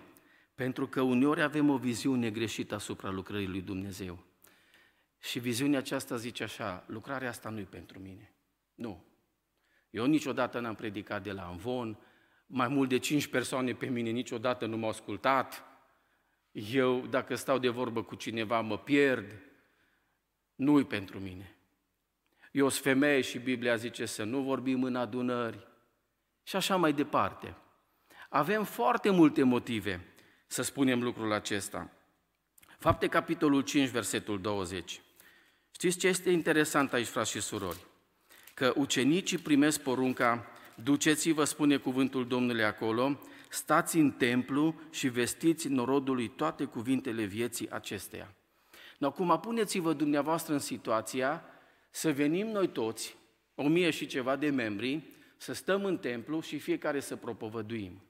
Pentru 0.54 0.86
că 0.86 1.00
uneori 1.00 1.42
avem 1.42 1.70
o 1.70 1.76
viziune 1.76 2.30
greșită 2.30 2.74
asupra 2.74 3.10
lucrării 3.10 3.46
lui 3.46 3.60
Dumnezeu. 3.60 4.24
Și 5.18 5.38
viziunea 5.38 5.78
aceasta 5.78 6.16
zice 6.16 6.42
așa, 6.42 6.84
lucrarea 6.86 7.28
asta 7.28 7.48
nu 7.48 7.58
e 7.58 7.64
pentru 7.64 7.98
mine. 7.98 8.34
Nu. 8.74 9.04
Eu 9.90 10.04
niciodată 10.06 10.60
n-am 10.60 10.74
predicat 10.74 11.22
de 11.22 11.32
la 11.32 11.46
Anvon, 11.46 11.98
mai 12.46 12.68
mult 12.68 12.88
de 12.88 12.98
cinci 12.98 13.26
persoane 13.26 13.72
pe 13.74 13.86
mine 13.86 14.10
niciodată 14.10 14.66
nu 14.66 14.76
m-au 14.76 14.88
ascultat, 14.88 15.71
eu, 16.52 17.06
dacă 17.06 17.34
stau 17.34 17.58
de 17.58 17.68
vorbă 17.68 18.02
cu 18.02 18.14
cineva, 18.14 18.60
mă 18.60 18.78
pierd, 18.78 19.40
nu-i 20.54 20.84
pentru 20.84 21.18
mine. 21.18 21.56
Eu 22.50 22.68
sunt 22.68 22.82
femeie 22.82 23.20
și 23.20 23.38
Biblia 23.38 23.76
zice 23.76 24.06
să 24.06 24.24
nu 24.24 24.42
vorbim 24.42 24.82
în 24.82 24.96
adunări 24.96 25.66
și 26.42 26.56
așa 26.56 26.76
mai 26.76 26.92
departe. 26.92 27.56
Avem 28.28 28.64
foarte 28.64 29.10
multe 29.10 29.42
motive 29.42 30.04
să 30.46 30.62
spunem 30.62 31.02
lucrul 31.02 31.32
acesta. 31.32 31.90
Fapte, 32.78 33.06
capitolul 33.06 33.62
5, 33.62 33.88
versetul 33.88 34.40
20. 34.40 35.00
Știți 35.70 35.98
ce 35.98 36.06
este 36.06 36.30
interesant 36.30 36.92
aici, 36.92 37.06
frați 37.06 37.30
și 37.30 37.40
surori? 37.40 37.86
Că 38.54 38.72
ucenicii 38.76 39.38
primesc 39.38 39.80
porunca, 39.80 40.46
duceți-vă, 40.74 41.44
spune 41.44 41.76
cuvântul 41.76 42.26
Domnului 42.26 42.64
acolo, 42.64 43.18
stați 43.52 43.98
în 43.98 44.10
templu 44.10 44.80
și 44.90 45.08
vestiți 45.08 45.68
norodului 45.68 46.28
toate 46.28 46.64
cuvintele 46.64 47.24
vieții 47.24 47.70
acesteia. 47.70 48.34
Acum 49.00 49.38
puneți-vă 49.40 49.92
dumneavoastră 49.92 50.52
în 50.52 50.58
situația 50.58 51.44
să 51.90 52.12
venim 52.12 52.46
noi 52.46 52.68
toți, 52.68 53.16
o 53.54 53.68
mie 53.68 53.90
și 53.90 54.06
ceva 54.06 54.36
de 54.36 54.50
membri, 54.50 55.02
să 55.36 55.52
stăm 55.52 55.84
în 55.84 55.98
templu 55.98 56.40
și 56.40 56.58
fiecare 56.58 57.00
să 57.00 57.16
propovăduim. 57.16 58.02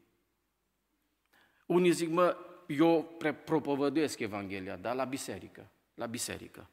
Unii 1.66 1.90
zic, 1.90 2.09
mă, 2.09 2.37
eu 2.66 3.18
propovăduiesc 3.44 4.18
Evanghelia, 4.18 4.76
dar 4.76 4.94
la 4.94 5.05
biserică, 5.05 5.70
la 5.94 6.07
biserică. 6.07 6.70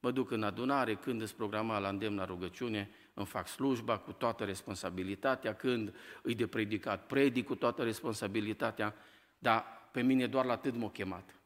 Mă 0.00 0.10
duc 0.10 0.30
în 0.30 0.42
adunare, 0.42 0.94
când 0.94 1.20
îți 1.20 1.34
programa 1.34 1.78
la 1.78 1.88
îndemn 1.88 2.16
la 2.16 2.24
rugăciune, 2.24 2.90
îmi 3.14 3.26
fac 3.26 3.48
slujba 3.48 3.98
cu 3.98 4.12
toată 4.12 4.44
responsabilitatea, 4.44 5.54
când 5.54 5.94
îi 6.22 6.34
de 6.34 6.46
predicat, 6.46 7.06
predic 7.06 7.46
cu 7.46 7.54
toată 7.54 7.82
responsabilitatea, 7.82 8.94
dar 9.38 9.64
pe 9.92 10.02
mine 10.02 10.26
doar 10.26 10.44
la 10.44 10.52
atât 10.52 10.74
m-a 10.74 10.90
chemat. 10.90 11.36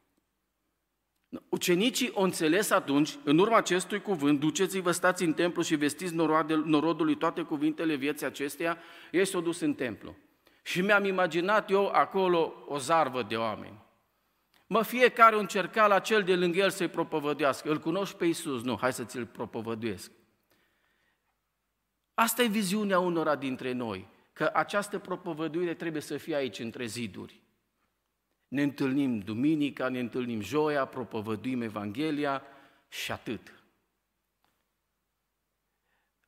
Ucenicii 1.49 2.11
o 2.15 2.23
înțeles 2.23 2.71
atunci, 2.71 3.17
în 3.25 3.39
urma 3.39 3.57
acestui 3.57 4.03
cuvânt, 4.03 4.41
duceți-vă, 4.41 4.91
stați 4.91 5.25
în 5.25 5.33
templu 5.33 5.63
și 5.63 5.75
vestiți 5.75 6.15
norodului 6.65 7.17
toate 7.17 7.43
cuvintele 7.43 7.95
vieții 7.95 8.27
acesteia, 8.27 8.79
ei 9.11 9.25
s-au 9.25 9.41
dus 9.41 9.61
în 9.61 9.75
templu. 9.75 10.17
Și 10.63 10.81
mi-am 10.81 11.05
imaginat 11.05 11.71
eu 11.71 11.87
acolo 11.87 12.65
o 12.67 12.79
zarvă 12.79 13.23
de 13.23 13.37
oameni. 13.37 13.85
Mă, 14.67 14.83
fiecare 14.83 15.39
încerca 15.39 15.87
la 15.87 15.99
cel 15.99 16.23
de 16.23 16.37
lângă 16.37 16.59
el 16.59 16.71
să-i 16.71 16.89
propovăduiască. 16.89 17.71
Îl 17.71 17.79
cunoști 17.79 18.17
pe 18.17 18.25
Iisus? 18.25 18.63
Nu, 18.63 18.77
hai 18.81 18.93
să 18.93 19.05
ți-l 19.05 19.27
propovăduiesc. 19.27 20.11
Asta 22.19 22.43
e 22.43 22.47
viziunea 22.47 22.99
unora 22.99 23.37
dintre 23.37 23.73
noi, 23.73 24.09
că 24.33 24.51
această 24.55 24.99
propovăduire 24.99 25.75
trebuie 25.75 26.03
să 26.03 26.17
fie 26.17 26.35
aici, 26.35 26.59
între 26.59 26.87
ziduri. 26.87 27.41
Ne 28.49 28.63
întâlnim 28.63 29.19
duminica, 29.19 29.89
ne 29.89 29.99
întâlnim 29.99 30.41
joia, 30.41 30.85
propovăduim 30.85 31.63
Evanghelia 31.63 32.43
și 32.89 33.13
atât. 33.13 33.63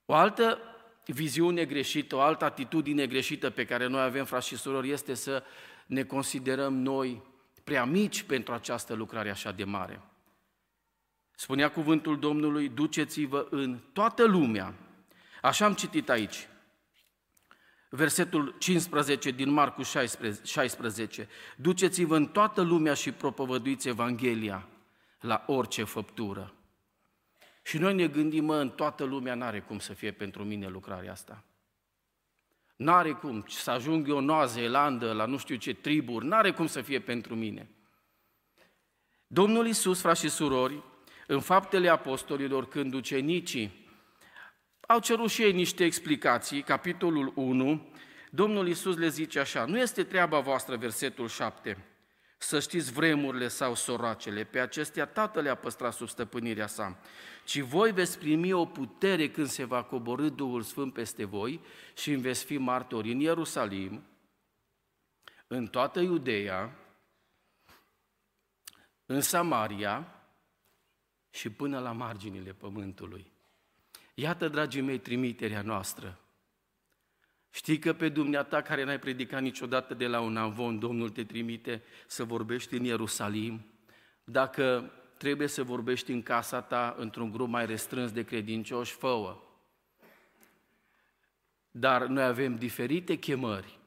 O 0.05 0.15
altă 0.15 0.59
viziune 1.07 1.65
greșită, 1.65 2.17
o 2.17 2.21
altă 2.21 2.45
atitudine 2.45 3.07
greșită 3.07 3.51
pe 3.51 3.65
care 3.65 3.87
noi 3.87 4.03
avem, 4.03 4.25
frați 4.25 4.47
și 4.47 4.57
surori, 4.57 4.91
este 4.91 5.15
să 5.15 5.43
ne 5.87 6.05
considerăm 6.05 6.75
noi 6.75 7.23
prea 7.65 7.85
mici 7.85 8.23
pentru 8.23 8.55
această 8.55 8.95
lucrare 8.95 9.31
așa 9.31 9.53
de 9.53 9.65
mare. 9.65 10.01
Spunea 11.31 11.71
cuvântul 11.71 12.19
Domnului, 12.19 12.69
duceți-vă 12.69 13.47
în 13.51 13.79
toată 13.93 14.25
lumea. 14.25 14.75
Așa 15.49 15.65
am 15.65 15.75
citit 15.75 16.09
aici. 16.09 16.49
Versetul 17.91 18.55
15 18.59 19.31
din 19.31 19.51
Marcu 19.51 19.83
16, 19.83 20.45
16. 20.45 21.29
Duceți-vă 21.57 22.17
în 22.17 22.27
toată 22.27 22.61
lumea 22.61 22.95
și 22.95 23.13
propovăduiți 23.13 23.89
Evanghelia 23.89 24.69
la 25.21 25.45
orice 25.47 25.85
făptură. 25.85 26.55
Și 27.63 27.79
noi 27.79 27.95
ne 27.95 28.09
gândim, 28.09 28.45
mă, 28.45 28.57
în 28.57 28.71
toată 28.71 29.05
lumea 29.05 29.35
n-are 29.35 29.61
cum 29.61 29.79
să 29.79 29.93
fie 29.93 30.13
pentru 30.13 30.45
mine 30.45 30.69
lucrarea 30.69 31.13
asta. 31.13 31.45
N-are 32.77 33.13
cum 33.13 33.45
să 33.47 33.71
ajung 33.71 34.09
eu 34.09 34.17
în 34.17 34.25
Noua 34.25 34.45
Zeelandă, 34.45 35.13
la 35.13 35.27
nu 35.27 35.37
știu 35.37 35.57
ce 35.57 35.75
triburi, 35.75 36.27
n-are 36.27 36.53
cum 36.53 36.67
să 36.67 36.83
fie 36.83 37.01
pentru 37.01 37.35
mine. 37.35 37.71
Domnul 39.27 39.67
Iisus, 39.67 40.01
frați 40.01 40.21
și 40.21 40.29
surori, 40.29 40.83
în 41.27 41.41
faptele 41.41 41.89
apostolilor, 41.89 42.69
când 42.69 42.95
ucenicii 42.95 43.87
au 44.91 45.01
cerut 45.01 45.31
și 45.31 45.43
ei 45.43 45.53
niște 45.53 45.85
explicații, 45.85 46.63
capitolul 46.63 47.33
1, 47.35 47.89
Domnul 48.31 48.67
Iisus 48.67 48.97
le 48.97 49.09
zice 49.09 49.39
așa, 49.39 49.65
nu 49.65 49.79
este 49.79 50.05
treaba 50.05 50.41
voastră, 50.41 50.77
versetul 50.77 51.29
7, 51.29 51.85
să 52.39 52.61
știți 52.61 52.93
vremurile 52.93 53.49
sau 53.49 53.75
soracele, 53.75 54.45
pe 54.45 54.61
acestea 54.61 55.07
Tatăl 55.07 55.43
le-a 55.43 55.55
păstrat 55.55 55.93
sub 55.93 56.09
stăpânirea 56.09 56.67
sa, 56.67 56.99
ci 57.45 57.61
voi 57.61 57.93
veți 57.93 58.19
primi 58.19 58.53
o 58.53 58.67
putere 58.67 59.31
când 59.31 59.47
se 59.47 59.65
va 59.65 59.83
coborâ 59.83 60.29
Duhul 60.29 60.63
Sfânt 60.63 60.93
peste 60.93 61.25
voi 61.25 61.61
și 61.97 62.13
îmi 62.13 62.23
veți 62.23 62.45
fi 62.45 62.57
martori 62.57 63.13
în 63.13 63.21
Ierusalim, 63.21 64.03
în 65.47 65.67
toată 65.67 66.01
Iudeea, 66.01 66.79
în 69.07 69.21
Samaria 69.21 70.23
și 71.31 71.51
până 71.51 71.79
la 71.79 71.93
marginile 71.93 72.53
pământului. 72.53 73.37
Iată, 74.21 74.49
dragii 74.49 74.81
mei, 74.81 74.99
trimiterea 74.99 75.63
noastră. 75.63 76.19
Știi 77.51 77.79
că 77.79 77.93
pe 77.93 78.09
dumneata 78.09 78.63
care 78.63 78.85
n-ai 78.85 78.99
predicat 78.99 79.43
niciodată 79.43 79.95
de 79.95 80.07
la 80.07 80.21
un 80.21 80.37
avon, 80.37 80.79
Domnul 80.79 81.11
te 81.11 81.25
trimite 81.25 81.83
să 82.07 82.25
vorbești 82.25 82.75
în 82.75 82.85
Ierusalim. 82.85 83.67
Dacă 84.25 84.93
trebuie 85.19 85.49
să 85.49 85.63
vorbești 85.63 86.13
în 86.13 86.23
casa 86.23 86.61
ta, 86.61 86.95
într-un 86.99 87.31
grup 87.31 87.49
mai 87.49 87.67
restrâns 87.67 88.13
de 88.13 88.25
credincioși, 88.25 88.93
fă 88.93 89.37
Dar 91.71 92.07
noi 92.07 92.25
avem 92.25 92.57
diferite 92.57 93.17
chemări. 93.17 93.79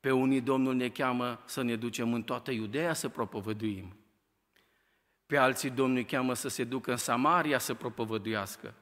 Pe 0.00 0.10
unii 0.10 0.40
Domnul 0.40 0.74
ne 0.74 0.88
cheamă 0.88 1.42
să 1.46 1.62
ne 1.62 1.76
ducem 1.76 2.12
în 2.12 2.22
toată 2.22 2.50
Iudeea 2.50 2.92
să 2.92 3.08
propovăduim. 3.08 3.96
Pe 5.26 5.36
alții 5.36 5.70
Domnul 5.70 5.96
îi 5.96 6.04
cheamă 6.04 6.34
să 6.34 6.48
se 6.48 6.64
ducă 6.64 6.90
în 6.90 6.96
Samaria 6.96 7.58
să 7.58 7.74
propovăduiască. 7.74 8.74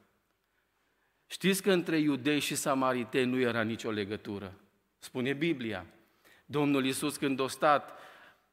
Știți 1.33 1.63
că 1.63 1.73
între 1.73 1.99
iudei 1.99 2.39
și 2.39 2.55
samariteni 2.55 3.31
nu 3.31 3.41
era 3.41 3.63
nicio 3.63 3.91
legătură. 3.91 4.53
Spune 4.99 5.33
Biblia. 5.33 5.87
Domnul 6.45 6.85
Iisus 6.85 7.17
când 7.17 7.41
a 7.41 7.47
stat 7.47 7.99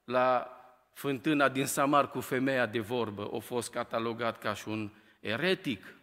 la 0.04 0.48
fântâna 0.94 1.50
din 1.50 1.66
Samar 1.66 2.10
cu 2.10 2.20
femeia 2.20 2.66
de 2.66 2.80
vorbă, 2.80 3.30
a 3.34 3.40
fost 3.40 3.72
catalogat 3.72 4.38
ca 4.38 4.54
și 4.54 4.68
un 4.68 4.90
eretic, 5.20 5.96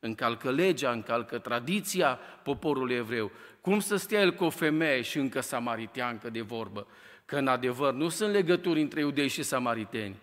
încalcă 0.00 0.50
legea, 0.50 0.90
încalcă 0.90 1.38
tradiția 1.38 2.18
poporului 2.42 2.94
evreu. 2.94 3.30
Cum 3.60 3.80
să 3.80 3.96
stea 3.96 4.20
el 4.20 4.34
cu 4.34 4.44
o 4.44 4.50
femeie 4.50 5.02
și 5.02 5.18
încă 5.18 5.40
samariteancă 5.40 6.30
de 6.30 6.40
vorbă? 6.40 6.86
Că 7.24 7.36
în 7.36 7.46
adevăr 7.46 7.92
nu 7.92 8.08
sunt 8.08 8.32
legături 8.32 8.80
între 8.80 9.00
iudei 9.00 9.28
și 9.28 9.42
samariteni. 9.42 10.16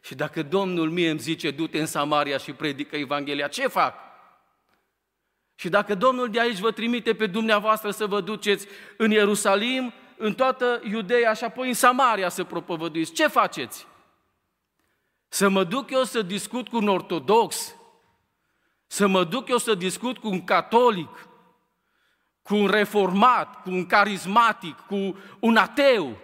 Și 0.00 0.14
dacă 0.14 0.42
Domnul 0.42 0.90
mie 0.90 1.10
îmi 1.10 1.18
zice, 1.18 1.50
du-te 1.50 1.78
în 1.78 1.86
Samaria 1.86 2.38
și 2.38 2.52
predică 2.52 2.96
Evanghelia, 2.96 3.48
ce 3.48 3.66
fac? 3.66 4.05
Și 5.58 5.68
dacă 5.68 5.94
Domnul 5.94 6.30
de 6.30 6.40
aici 6.40 6.58
vă 6.58 6.70
trimite 6.70 7.14
pe 7.14 7.26
dumneavoastră 7.26 7.90
să 7.90 8.06
vă 8.06 8.20
duceți 8.20 8.66
în 8.96 9.10
Ierusalim, 9.10 9.92
în 10.16 10.34
toată 10.34 10.80
Iudeea 10.90 11.32
și 11.32 11.44
apoi 11.44 11.68
în 11.68 11.74
Samaria 11.74 12.28
să 12.28 12.44
propovăduiți, 12.44 13.12
ce 13.12 13.26
faceți? 13.26 13.86
Să 15.28 15.48
mă 15.48 15.64
duc 15.64 15.90
eu 15.90 16.04
să 16.04 16.22
discut 16.22 16.68
cu 16.68 16.76
un 16.76 16.88
ortodox? 16.88 17.74
Să 18.86 19.06
mă 19.06 19.24
duc 19.24 19.48
eu 19.48 19.58
să 19.58 19.74
discut 19.74 20.18
cu 20.18 20.28
un 20.28 20.44
catolic? 20.44 21.28
Cu 22.42 22.54
un 22.54 22.66
reformat? 22.66 23.62
Cu 23.62 23.70
un 23.70 23.86
carismatic? 23.86 24.78
Cu 24.86 25.16
un 25.38 25.56
ateu? 25.56 26.18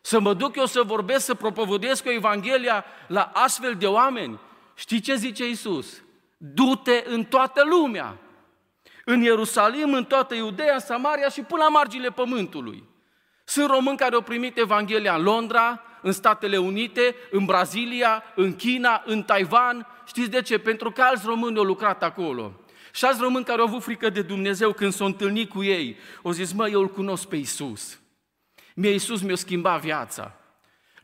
Să 0.00 0.20
mă 0.20 0.34
duc 0.34 0.56
eu 0.56 0.66
să 0.66 0.82
vorbesc, 0.82 1.24
să 1.24 1.34
propovăduiesc 1.34 2.02
cu 2.02 2.08
Evanghelia 2.08 2.84
la 3.08 3.30
astfel 3.34 3.74
de 3.74 3.86
oameni? 3.86 4.40
Știi 4.74 5.00
ce 5.00 5.14
zice 5.14 5.48
Isus? 5.48 6.02
Du-te 6.36 7.04
în 7.06 7.24
toată 7.24 7.64
lumea 7.64 8.18
în 9.04 9.22
Ierusalim, 9.22 9.92
în 9.92 10.04
toată 10.04 10.34
Iudeea, 10.34 10.74
în 10.74 10.80
Samaria 10.80 11.28
și 11.28 11.40
până 11.40 11.62
la 11.62 11.68
marginile 11.68 12.10
pământului. 12.10 12.84
Sunt 13.44 13.70
români 13.70 13.96
care 13.96 14.14
au 14.14 14.20
primit 14.20 14.58
Evanghelia 14.58 15.14
în 15.14 15.22
Londra, 15.22 15.82
în 16.02 16.12
Statele 16.12 16.56
Unite, 16.56 17.14
în 17.30 17.44
Brazilia, 17.44 18.22
în 18.34 18.56
China, 18.56 19.02
în 19.06 19.22
Taiwan. 19.22 19.86
Știți 20.06 20.30
de 20.30 20.42
ce? 20.42 20.58
Pentru 20.58 20.90
că 20.90 21.02
alți 21.02 21.26
români 21.26 21.58
au 21.58 21.64
lucrat 21.64 22.02
acolo. 22.02 22.52
Și 22.92 23.04
alți 23.04 23.20
români 23.20 23.44
care 23.44 23.60
au 23.60 23.66
avut 23.66 23.82
frică 23.82 24.10
de 24.10 24.22
Dumnezeu 24.22 24.72
când 24.72 24.92
s-au 24.92 25.06
întâlnit 25.06 25.50
cu 25.50 25.62
ei, 25.62 25.96
au 26.22 26.30
zis, 26.30 26.52
mă, 26.52 26.68
eu 26.68 26.80
îl 26.80 26.88
cunosc 26.88 27.28
pe 27.28 27.36
Isus. 27.36 27.98
Mie 28.74 28.90
Isus 28.90 29.22
mi-a 29.22 29.34
schimbat 29.34 29.80
viața. 29.80 30.38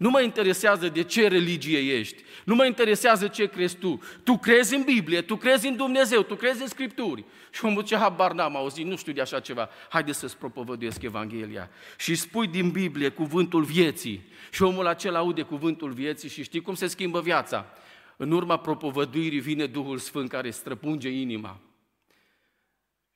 Nu 0.01 0.11
mă 0.11 0.21
interesează 0.21 0.89
de 0.89 1.03
ce 1.03 1.29
religie 1.29 1.79
ești, 1.79 2.23
nu 2.45 2.55
mă 2.55 2.67
interesează 2.67 3.29
ce 3.29 3.47
crezi 3.47 3.77
tu. 3.77 4.01
Tu 4.25 4.39
crezi 4.39 4.75
în 4.75 4.83
Biblie, 4.83 5.23
tu 5.23 5.37
crezi 5.37 5.67
în 5.67 5.77
Dumnezeu, 5.77 6.23
tu 6.23 6.35
crezi 6.35 6.61
în 6.61 6.67
Scripturi. 6.67 7.25
Și 7.51 7.65
omul 7.65 7.83
ce 7.83 7.97
habar 7.97 8.33
n-am 8.33 8.57
auzit, 8.57 8.87
nu 8.87 8.97
știu 8.97 9.13
de 9.13 9.21
așa 9.21 9.41
ceva. 9.41 9.69
Haide 9.89 10.13
să-ți 10.13 10.37
propovăduiesc 10.37 11.03
Evanghelia. 11.03 11.71
Și 11.99 12.15
spui 12.15 12.47
din 12.47 12.71
Biblie 12.71 13.09
cuvântul 13.09 13.63
vieții. 13.63 14.29
Și 14.51 14.63
omul 14.63 14.87
acela 14.87 15.19
aude 15.19 15.43
cuvântul 15.43 15.93
vieții 15.93 16.29
și 16.29 16.43
știi 16.43 16.61
cum 16.61 16.75
se 16.75 16.87
schimbă 16.87 17.21
viața. 17.21 17.67
În 18.17 18.31
urma 18.31 18.57
propovăduirii 18.57 19.41
vine 19.41 19.67
Duhul 19.67 19.99
Sfânt 19.99 20.29
care 20.29 20.51
străpunge 20.51 21.09
inima. 21.09 21.61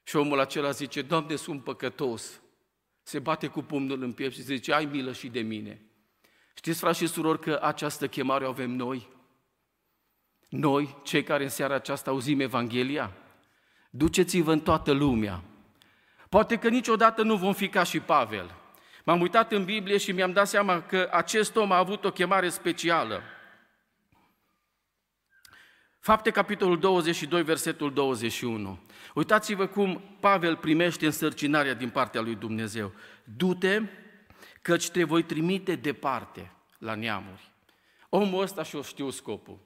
Și 0.02 0.16
omul 0.16 0.40
acela 0.40 0.70
zice, 0.70 1.02
Doamne, 1.02 1.36
sunt 1.36 1.62
păcătos. 1.62 2.40
Se 3.02 3.18
bate 3.18 3.46
cu 3.46 3.62
pumnul 3.62 4.02
în 4.02 4.12
piept 4.12 4.34
și 4.34 4.42
zice, 4.42 4.72
ai 4.72 4.84
milă 4.84 5.12
și 5.12 5.28
de 5.28 5.40
mine. 5.40 5.88
Știți, 6.54 6.78
frați 6.78 6.98
și 6.98 7.06
surori, 7.06 7.40
că 7.40 7.58
această 7.62 8.08
chemare 8.08 8.44
o 8.44 8.48
avem 8.48 8.70
noi? 8.70 9.08
Noi, 10.48 10.96
cei 11.02 11.22
care 11.22 11.42
în 11.42 11.48
seara 11.48 11.74
aceasta 11.74 12.10
auzim 12.10 12.40
Evanghelia? 12.40 13.12
Duceți-vă 13.90 14.52
în 14.52 14.60
toată 14.60 14.92
lumea. 14.92 15.42
Poate 16.28 16.56
că 16.56 16.68
niciodată 16.68 17.22
nu 17.22 17.36
vom 17.36 17.52
fi 17.52 17.68
ca 17.68 17.82
și 17.82 18.00
Pavel. 18.00 18.54
M-am 19.04 19.20
uitat 19.20 19.52
în 19.52 19.64
Biblie 19.64 19.96
și 19.96 20.12
mi-am 20.12 20.32
dat 20.32 20.48
seama 20.48 20.82
că 20.82 21.08
acest 21.12 21.56
om 21.56 21.72
a 21.72 21.78
avut 21.78 22.04
o 22.04 22.10
chemare 22.10 22.48
specială. 22.48 23.22
Fapte, 26.00 26.30
capitolul 26.30 26.78
22, 26.78 27.42
versetul 27.42 27.92
21. 27.92 28.78
Uitați-vă 29.14 29.66
cum 29.66 30.16
Pavel 30.20 30.56
primește 30.56 31.06
însărcinarea 31.06 31.74
din 31.74 31.88
partea 31.88 32.20
lui 32.20 32.34
Dumnezeu. 32.34 32.92
Du-te 33.24 33.82
căci 34.64 34.90
te 34.90 35.04
voi 35.04 35.22
trimite 35.22 35.74
departe 35.74 36.52
la 36.78 36.94
neamuri. 36.94 37.52
Omul 38.08 38.42
ăsta 38.42 38.62
și-o 38.62 38.82
știu 38.82 39.10
scopul. 39.10 39.58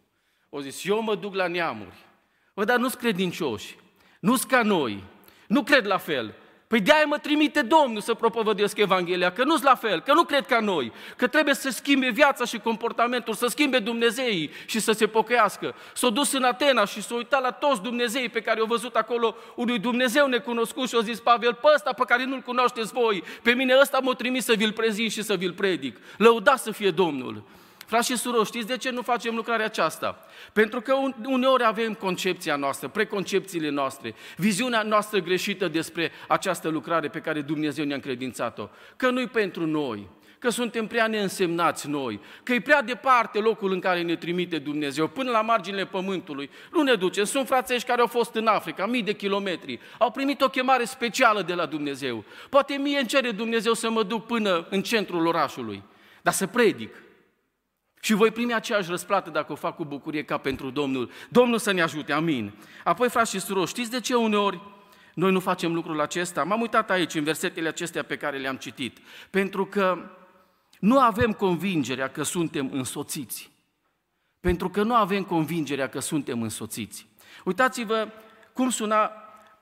O 0.49 0.61
zis, 0.61 0.85
eu 0.85 1.03
mă 1.03 1.15
duc 1.15 1.35
la 1.35 1.47
neamuri. 1.47 2.07
Bă, 2.55 2.65
dar 2.65 2.79
nu-s 2.79 2.95
credincioși, 2.95 3.77
nu-s 4.21 4.45
ca 4.45 4.63
noi, 4.63 5.05
nu 5.47 5.63
cred 5.63 5.87
la 5.87 5.99
fel. 5.99 6.35
Păi 6.69 6.81
de-aia 6.81 7.05
mă 7.07 7.19
trimite 7.19 7.63
Domnul 7.63 8.01
să 8.01 8.15
propovăduiesc 8.15 8.77
Evanghelia, 8.77 9.33
că 9.33 9.45
nu-s 9.45 9.63
la 9.63 9.75
fel, 9.75 10.01
că 10.01 10.13
nu 10.13 10.23
cred 10.23 10.47
ca 10.47 10.61
noi, 10.61 10.93
că 11.17 11.27
trebuie 11.27 11.55
să 11.55 11.71
schimbe 11.71 12.09
viața 12.09 12.45
și 12.45 12.59
comportamentul, 12.59 13.35
să 13.35 13.47
schimbe 13.47 13.79
Dumnezeii 13.79 14.51
și 14.67 14.81
să 14.81 14.93
se 14.93 15.07
pocăiască. 15.07 15.75
S-a 15.95 16.11
dus 16.11 16.33
în 16.33 16.43
Atena 16.43 16.85
și 16.85 17.03
s-a 17.03 17.15
uitat 17.15 17.43
la 17.43 17.51
toți 17.51 17.83
Dumnezeii 17.83 18.29
pe 18.29 18.41
care 18.41 18.61
au 18.61 18.67
văzut 18.67 18.95
acolo 18.95 19.35
unui 19.55 19.79
Dumnezeu 19.79 20.27
necunoscut 20.27 20.89
și 20.89 20.97
a 20.97 21.01
zis 21.01 21.21
Pavel, 21.21 21.55
pe 21.55 21.69
ăsta 21.75 21.93
pe 21.93 22.05
care 22.07 22.25
nu-l 22.25 22.41
cunoașteți 22.41 22.93
voi, 22.93 23.25
pe 23.43 23.53
mine 23.53 23.77
ăsta 23.81 23.99
m-a 23.99 24.15
trimis 24.15 24.45
să 24.45 24.55
vi-l 24.57 24.73
prezint 24.73 25.11
și 25.11 25.23
să 25.23 25.35
vi-l 25.35 25.53
predic. 25.53 25.97
Lăuda 26.17 26.57
să 26.57 26.71
fie 26.71 26.91
Domnul. 26.91 27.43
Frați 27.89 28.11
și 28.11 28.17
surori, 28.17 28.47
știți 28.47 28.67
de 28.67 28.77
ce 28.77 28.91
nu 28.91 29.03
facem 29.03 29.35
lucrarea 29.35 29.65
aceasta? 29.65 30.27
Pentru 30.53 30.81
că 30.81 30.95
uneori 31.25 31.65
avem 31.65 31.95
concepția 31.95 32.57
noastră, 32.57 32.89
preconcepțiile 32.89 33.69
noastre, 33.69 34.15
viziunea 34.37 34.83
noastră 34.83 35.19
greșită 35.19 35.69
despre 35.69 36.11
această 36.27 36.69
lucrare 36.69 37.09
pe 37.09 37.21
care 37.21 37.41
Dumnezeu 37.41 37.85
ne-a 37.85 37.95
încredințat-o. 37.95 38.69
Că 38.97 39.11
nu-i 39.11 39.27
pentru 39.27 39.67
noi, 39.67 40.09
că 40.39 40.51
suntem 40.51 40.87
prea 40.87 41.07
neînsemnați 41.07 41.89
noi, 41.89 42.21
că 42.43 42.53
e 42.53 42.61
prea 42.61 42.83
departe 42.83 43.39
locul 43.39 43.73
în 43.73 43.81
care 43.81 44.03
ne 44.03 44.17
trimite 44.17 44.59
Dumnezeu, 44.59 45.07
până 45.07 45.31
la 45.31 45.41
marginile 45.41 45.87
pământului. 45.87 46.51
Nu 46.73 46.83
ne 46.83 46.95
ducem. 46.95 47.25
Sunt 47.25 47.47
frațești 47.47 47.89
care 47.89 48.01
au 48.01 48.07
fost 48.07 48.35
în 48.35 48.47
Africa, 48.47 48.87
mii 48.87 49.03
de 49.03 49.13
kilometri, 49.13 49.81
au 49.99 50.11
primit 50.11 50.41
o 50.41 50.49
chemare 50.49 50.85
specială 50.85 51.43
de 51.43 51.55
la 51.55 51.67
Dumnezeu. 51.67 52.25
Poate 52.49 52.75
mie 52.75 52.99
îmi 52.99 53.09
cere 53.09 53.31
Dumnezeu 53.31 53.73
să 53.73 53.91
mă 53.91 54.03
duc 54.03 54.27
până 54.27 54.67
în 54.71 54.83
centrul 54.83 55.27
orașului, 55.27 55.83
dar 56.23 56.33
să 56.33 56.47
predic, 56.47 56.95
și 58.01 58.15
voi 58.15 58.31
primi 58.31 58.55
aceeași 58.55 58.91
răsplată 58.91 59.31
dacă 59.31 59.53
o 59.53 59.55
fac 59.55 59.77
cu 59.77 59.85
bucurie 59.85 60.25
ca 60.25 60.39
pentru 60.39 60.71
Domnul. 60.71 61.11
Domnul 61.29 61.59
să 61.59 61.73
ne 61.73 61.83
ajute, 61.83 62.13
amin. 62.13 62.53
Apoi, 62.85 63.09
frați 63.09 63.31
și 63.31 63.41
surori, 63.41 63.69
știți 63.69 63.91
de 63.91 64.01
ce 64.01 64.15
uneori 64.15 64.61
noi 65.15 65.33
nu 65.33 65.41
facem 65.41 65.75
lucrul 65.75 66.01
acesta? 66.01 66.45
M-am 66.45 66.61
uitat 66.61 66.91
aici, 66.91 67.15
în 67.15 67.25
versetele 67.25 67.69
acestea 67.69 68.03
pe 68.03 68.17
care 68.17 68.39
le-am 68.39 68.57
citit. 68.57 68.99
Pentru 69.31 69.67
că 69.67 70.11
nu 70.81 71.01
avem 71.01 71.33
convingerea 71.33 72.09
că 72.09 72.23
suntem 72.23 72.69
însoțiți. 72.73 73.51
Pentru 74.41 74.69
că 74.69 74.83
nu 74.83 74.95
avem 74.95 75.23
convingerea 75.23 75.89
că 75.89 76.01
suntem 76.01 76.43
însoțiți. 76.43 77.07
Uitați-vă 77.45 78.09
cum 78.53 78.71
suna 78.71 79.07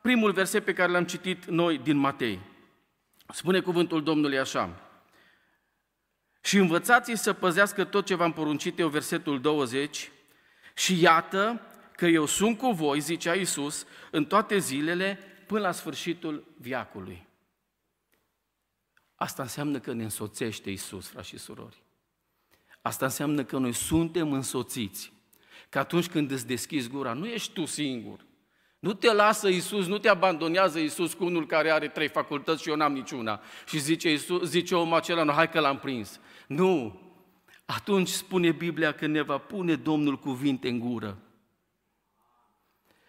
primul 0.00 0.32
verset 0.32 0.64
pe 0.64 0.72
care 0.72 0.92
l-am 0.92 1.04
citit 1.04 1.44
noi 1.44 1.78
din 1.78 1.96
Matei. 1.96 2.40
Spune 3.32 3.60
cuvântul 3.60 4.02
Domnului 4.02 4.38
așa 4.38 4.85
și 6.46 6.56
învățați 6.56 7.12
să 7.14 7.32
păzească 7.32 7.84
tot 7.84 8.06
ce 8.06 8.14
v-am 8.14 8.32
poruncit 8.32 8.78
eu, 8.78 8.88
versetul 8.88 9.40
20, 9.40 10.10
și 10.74 11.00
iată 11.00 11.60
că 11.96 12.06
eu 12.06 12.26
sunt 12.26 12.58
cu 12.58 12.70
voi, 12.70 13.00
zicea 13.00 13.34
Iisus, 13.34 13.86
în 14.10 14.24
toate 14.24 14.58
zilele 14.58 15.18
până 15.46 15.60
la 15.60 15.72
sfârșitul 15.72 16.54
viacului. 16.58 17.26
Asta 19.14 19.42
înseamnă 19.42 19.78
că 19.78 19.92
ne 19.92 20.02
însoțește 20.02 20.70
Iisus, 20.70 21.08
frați 21.08 21.28
și 21.28 21.38
surori. 21.38 21.82
Asta 22.82 23.04
înseamnă 23.04 23.44
că 23.44 23.58
noi 23.58 23.72
suntem 23.72 24.32
însoțiți. 24.32 25.12
Că 25.68 25.78
atunci 25.78 26.08
când 26.08 26.30
îți 26.30 26.46
deschizi 26.46 26.88
gura, 26.88 27.12
nu 27.12 27.26
ești 27.26 27.52
tu 27.52 27.64
singur. 27.64 28.26
Nu 28.78 28.92
te 28.92 29.12
lasă 29.12 29.48
Isus, 29.48 29.86
nu 29.86 29.98
te 29.98 30.08
abandonează 30.08 30.78
Isus 30.78 31.14
cu 31.14 31.24
unul 31.24 31.46
care 31.46 31.70
are 31.70 31.88
trei 31.88 32.08
facultăți 32.08 32.62
și 32.62 32.68
eu 32.68 32.76
n-am 32.76 32.92
niciuna. 32.92 33.40
Și 33.66 33.78
zice, 33.78 34.10
Iisus, 34.10 34.48
zice 34.48 34.74
omul 34.74 34.96
acela, 34.96 35.22
nu, 35.22 35.32
hai 35.32 35.48
că 35.50 35.60
l-am 35.60 35.78
prins. 35.78 36.20
Nu. 36.46 37.00
Atunci 37.64 38.08
spune 38.08 38.50
Biblia 38.50 38.92
că 38.92 39.06
ne 39.06 39.22
va 39.22 39.38
pune 39.38 39.74
Domnul 39.74 40.18
cuvinte 40.18 40.68
în 40.68 40.78
gură. 40.78 41.18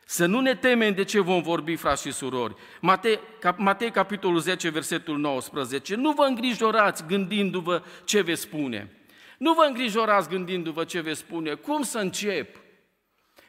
Să 0.05 0.25
nu 0.25 0.39
ne 0.39 0.55
temem 0.55 0.93
de 0.93 1.03
ce 1.03 1.19
vom 1.19 1.41
vorbi, 1.41 1.75
frați 1.75 2.01
și 2.01 2.11
surori. 2.11 2.55
Matei, 2.81 3.19
cap, 3.39 3.57
Matei, 3.57 3.91
capitolul 3.91 4.39
10, 4.39 4.69
versetul 4.69 5.17
19. 5.17 5.95
Nu 5.95 6.11
vă 6.11 6.23
îngrijorați 6.23 7.05
gândindu-vă 7.05 7.83
ce 8.03 8.21
veți 8.21 8.41
spune. 8.41 8.91
Nu 9.37 9.53
vă 9.53 9.63
îngrijorați 9.67 10.29
gândindu-vă 10.29 10.83
ce 10.83 10.99
veți 10.99 11.19
spune. 11.19 11.53
Cum 11.53 11.81
să 11.81 11.97
încep? 11.97 12.59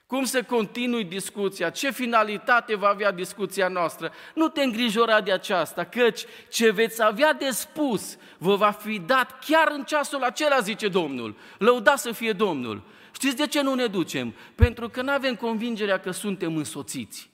Cum 0.09 0.25
să 0.25 0.43
continui 0.43 1.05
discuția? 1.05 1.71
Ce 1.71 1.91
finalitate 1.91 2.75
va 2.75 2.89
avea 2.89 3.11
discuția 3.11 3.69
noastră? 3.69 4.13
Nu 4.35 4.49
te 4.49 4.63
îngrijora 4.63 5.21
de 5.21 5.33
aceasta, 5.33 5.85
căci 5.85 6.25
ce 6.51 6.71
veți 6.71 7.03
avea 7.03 7.33
de 7.33 7.51
spus 7.51 8.17
vă 8.39 8.57
va 8.57 8.71
fi 8.71 8.99
dat 8.99 9.39
chiar 9.45 9.69
în 9.71 9.85
ceasul 9.85 10.23
acela, 10.23 10.61
zice 10.61 10.89
Domnul. 10.89 11.37
Lăuda 11.59 11.97
să 11.97 12.13
fie 12.13 12.33
Domnul. 12.33 12.83
Știți 13.13 13.37
de 13.37 13.47
ce 13.47 13.63
nu 13.63 13.75
ne 13.75 13.87
ducem? 13.87 14.35
Pentru 14.55 14.89
că 14.89 15.03
nu 15.03 15.13
avem 15.13 15.37
convingerea 15.37 16.01
că 16.01 16.11
suntem 16.11 16.57
însoțiți. 16.57 17.31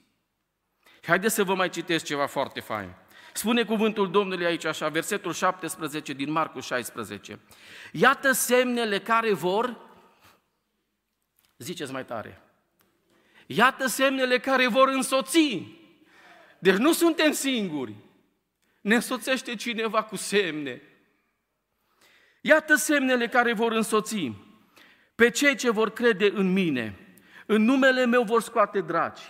Haideți 1.03 1.35
să 1.35 1.45
vă 1.45 1.55
mai 1.55 1.69
citesc 1.69 2.05
ceva 2.05 2.27
foarte 2.27 2.61
fain. 2.61 2.95
Spune 3.33 3.65
cuvântul 3.65 4.11
Domnului 4.11 4.47
aici 4.47 4.65
așa, 4.65 4.89
versetul 4.89 5.33
17 5.33 6.13
din 6.13 6.31
Marcu 6.31 6.61
16. 6.61 7.39
Iată 7.93 8.33
semnele 8.33 9.01
care 9.01 9.33
vor, 9.33 9.77
ziceți 11.59 11.93
mai 11.93 12.05
tare, 12.05 12.44
Iată 13.47 13.87
semnele 13.87 14.39
care 14.39 14.67
vor 14.67 14.89
însoți. 14.89 15.63
Deci 16.59 16.77
nu 16.77 16.93
suntem 16.93 17.33
singuri. 17.33 17.95
Ne 18.81 18.95
însoțește 18.95 19.55
cineva 19.55 20.03
cu 20.03 20.17
semne. 20.17 20.83
Iată 22.41 22.75
semnele 22.75 23.29
care 23.29 23.53
vor 23.53 23.73
însoți. 23.73 24.33
Pe 25.15 25.31
cei 25.31 25.57
ce 25.57 25.71
vor 25.71 25.91
crede 25.91 26.31
în 26.35 26.53
mine, 26.53 26.99
în 27.47 27.63
numele 27.63 28.07
meu 28.07 28.23
vor 28.23 28.43
scoate 28.43 28.81
draci. 28.81 29.21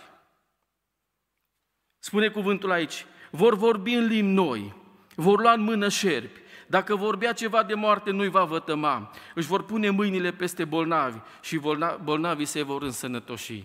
Spune 1.99 2.29
cuvântul 2.29 2.71
aici, 2.71 3.05
vor 3.31 3.55
vorbi 3.55 3.93
în 3.93 4.05
limbi 4.05 4.33
noi, 4.33 4.75
vor 5.15 5.39
lua 5.39 5.53
în 5.53 5.61
mână 5.61 5.89
șerpi, 5.89 6.39
dacă 6.67 6.95
vorbea 6.95 7.33
ceva 7.33 7.63
de 7.63 7.73
moarte, 7.73 8.11
nu-i 8.11 8.29
va 8.29 8.43
vătăma. 8.43 9.11
Își 9.35 9.47
vor 9.47 9.63
pune 9.63 9.89
mâinile 9.89 10.31
peste 10.31 10.65
bolnavi 10.65 11.17
și 11.41 11.61
bolnavii 12.03 12.45
se 12.45 12.61
vor 12.61 12.81
însănătoși. 12.81 13.63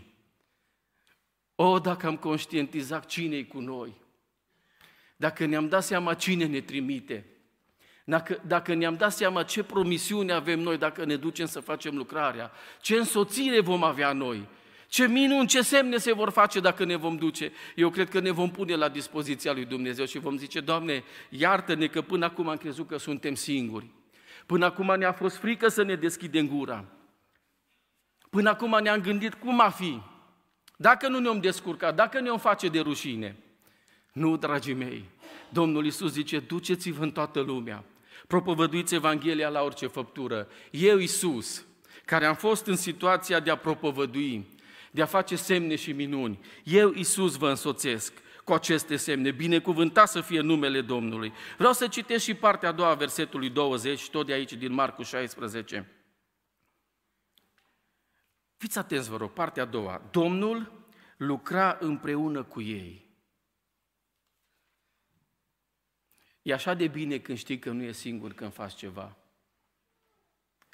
O, 1.63 1.79
dacă 1.79 2.07
am 2.07 2.17
conștientizat 2.17 3.07
cine 3.07 3.37
e 3.37 3.43
cu 3.43 3.59
noi, 3.61 3.95
dacă 5.17 5.47
ne-am 5.47 5.69
dat 5.69 5.83
seama 5.83 6.15
cine 6.15 6.47
ne 6.47 6.61
trimite, 6.61 7.27
dacă, 8.05 8.41
dacă 8.47 8.75
ne-am 8.75 8.97
dat 8.97 9.13
seama 9.13 9.43
ce 9.43 9.63
promisiune 9.63 10.33
avem 10.33 10.61
noi 10.61 10.79
dacă 10.79 11.05
ne 11.05 11.17
ducem 11.17 11.47
să 11.47 11.61
facem 11.61 11.97
lucrarea, 11.97 12.51
ce 12.81 12.97
însoțire 12.97 13.61
vom 13.61 13.85
avea 13.85 14.13
noi, 14.13 14.49
ce 14.89 15.07
minuni, 15.07 15.47
ce 15.47 15.63
semne 15.63 15.97
se 15.97 16.13
vor 16.13 16.31
face 16.31 16.61
dacă 16.61 16.85
ne 16.85 16.97
vom 16.97 17.17
duce. 17.17 17.53
Eu 17.75 17.91
cred 17.91 18.09
că 18.09 18.21
ne 18.21 18.31
vom 18.31 18.51
pune 18.51 18.75
la 18.75 18.89
dispoziția 18.89 19.53
lui 19.53 19.65
Dumnezeu 19.65 20.05
și 20.05 20.19
vom 20.19 20.37
zice, 20.37 20.61
Doamne, 20.61 21.05
iartă-ne 21.29 21.87
că 21.87 22.03
până 22.03 22.25
acum 22.25 22.49
am 22.49 22.57
crezut 22.57 22.89
că 22.89 22.97
suntem 22.97 23.35
singuri. 23.35 23.87
Până 24.47 24.65
acum 24.65 24.95
ne-a 24.99 25.13
fost 25.13 25.37
frică 25.37 25.69
să 25.69 25.83
ne 25.83 25.95
deschidem 25.95 26.49
gura. 26.49 26.85
Până 28.31 28.49
acum 28.49 28.79
ne-am 28.83 29.01
gândit 29.01 29.35
cum 29.35 29.61
a 29.61 29.71
fi. 29.71 30.01
Dacă 30.81 31.09
nu 31.09 31.19
ne-om 31.19 31.41
descurca, 31.41 31.93
dacă 31.93 32.21
ne-om 32.21 32.39
face 32.39 32.69
de 32.69 32.81
rușine. 32.81 33.37
Nu, 34.13 34.37
dragii 34.37 34.75
mei, 34.75 35.05
Domnul 35.49 35.85
Iisus 35.85 36.13
zice, 36.13 36.39
duceți-vă 36.39 37.03
în 37.03 37.11
toată 37.11 37.41
lumea, 37.41 37.85
propovăduiți 38.27 38.95
Evanghelia 38.95 39.49
la 39.49 39.63
orice 39.63 39.87
făptură. 39.87 40.49
Eu, 40.71 40.99
Iisus, 40.99 41.65
care 42.05 42.27
am 42.27 42.35
fost 42.35 42.67
în 42.67 42.77
situația 42.77 43.41
de 43.41 43.51
a 43.51 43.57
propovădui, 43.57 44.47
de 44.91 45.03
a 45.03 45.07
face 45.07 45.37
semne 45.37 45.77
și 45.77 45.93
minuni, 45.93 46.39
eu, 46.65 46.93
Iisus, 46.95 47.37
vă 47.37 47.49
însoțesc 47.49 48.13
cu 48.45 48.53
aceste 48.53 48.97
semne. 48.97 49.31
Binecuvântat 49.31 50.09
să 50.09 50.21
fie 50.21 50.41
numele 50.41 50.81
Domnului. 50.81 51.33
Vreau 51.57 51.73
să 51.73 51.87
citesc 51.87 52.25
și 52.25 52.35
partea 52.35 52.69
a 52.69 52.73
doua 52.73 52.91
a 52.91 52.95
versetului 52.95 53.51
20, 53.51 54.09
tot 54.09 54.27
de 54.27 54.33
aici, 54.33 54.53
din 54.53 54.73
Marcu 54.73 55.03
16. 55.03 56.00
Fiți 58.61 58.79
atenți, 58.79 59.11
vă 59.11 59.17
rog, 59.17 59.31
partea 59.31 59.63
a 59.63 59.67
doua. 59.67 60.03
Domnul 60.11 60.73
lucra 61.17 61.77
împreună 61.81 62.43
cu 62.43 62.61
ei. 62.61 63.09
E 66.43 66.53
așa 66.53 66.75
de 66.75 66.89
bine 66.89 67.19
când 67.19 67.39
știi 67.39 67.59
că 67.59 67.71
nu 67.71 67.83
e 67.83 67.93
singur 67.93 68.33
când 68.33 68.53
faci 68.53 68.75
ceva. 68.75 69.17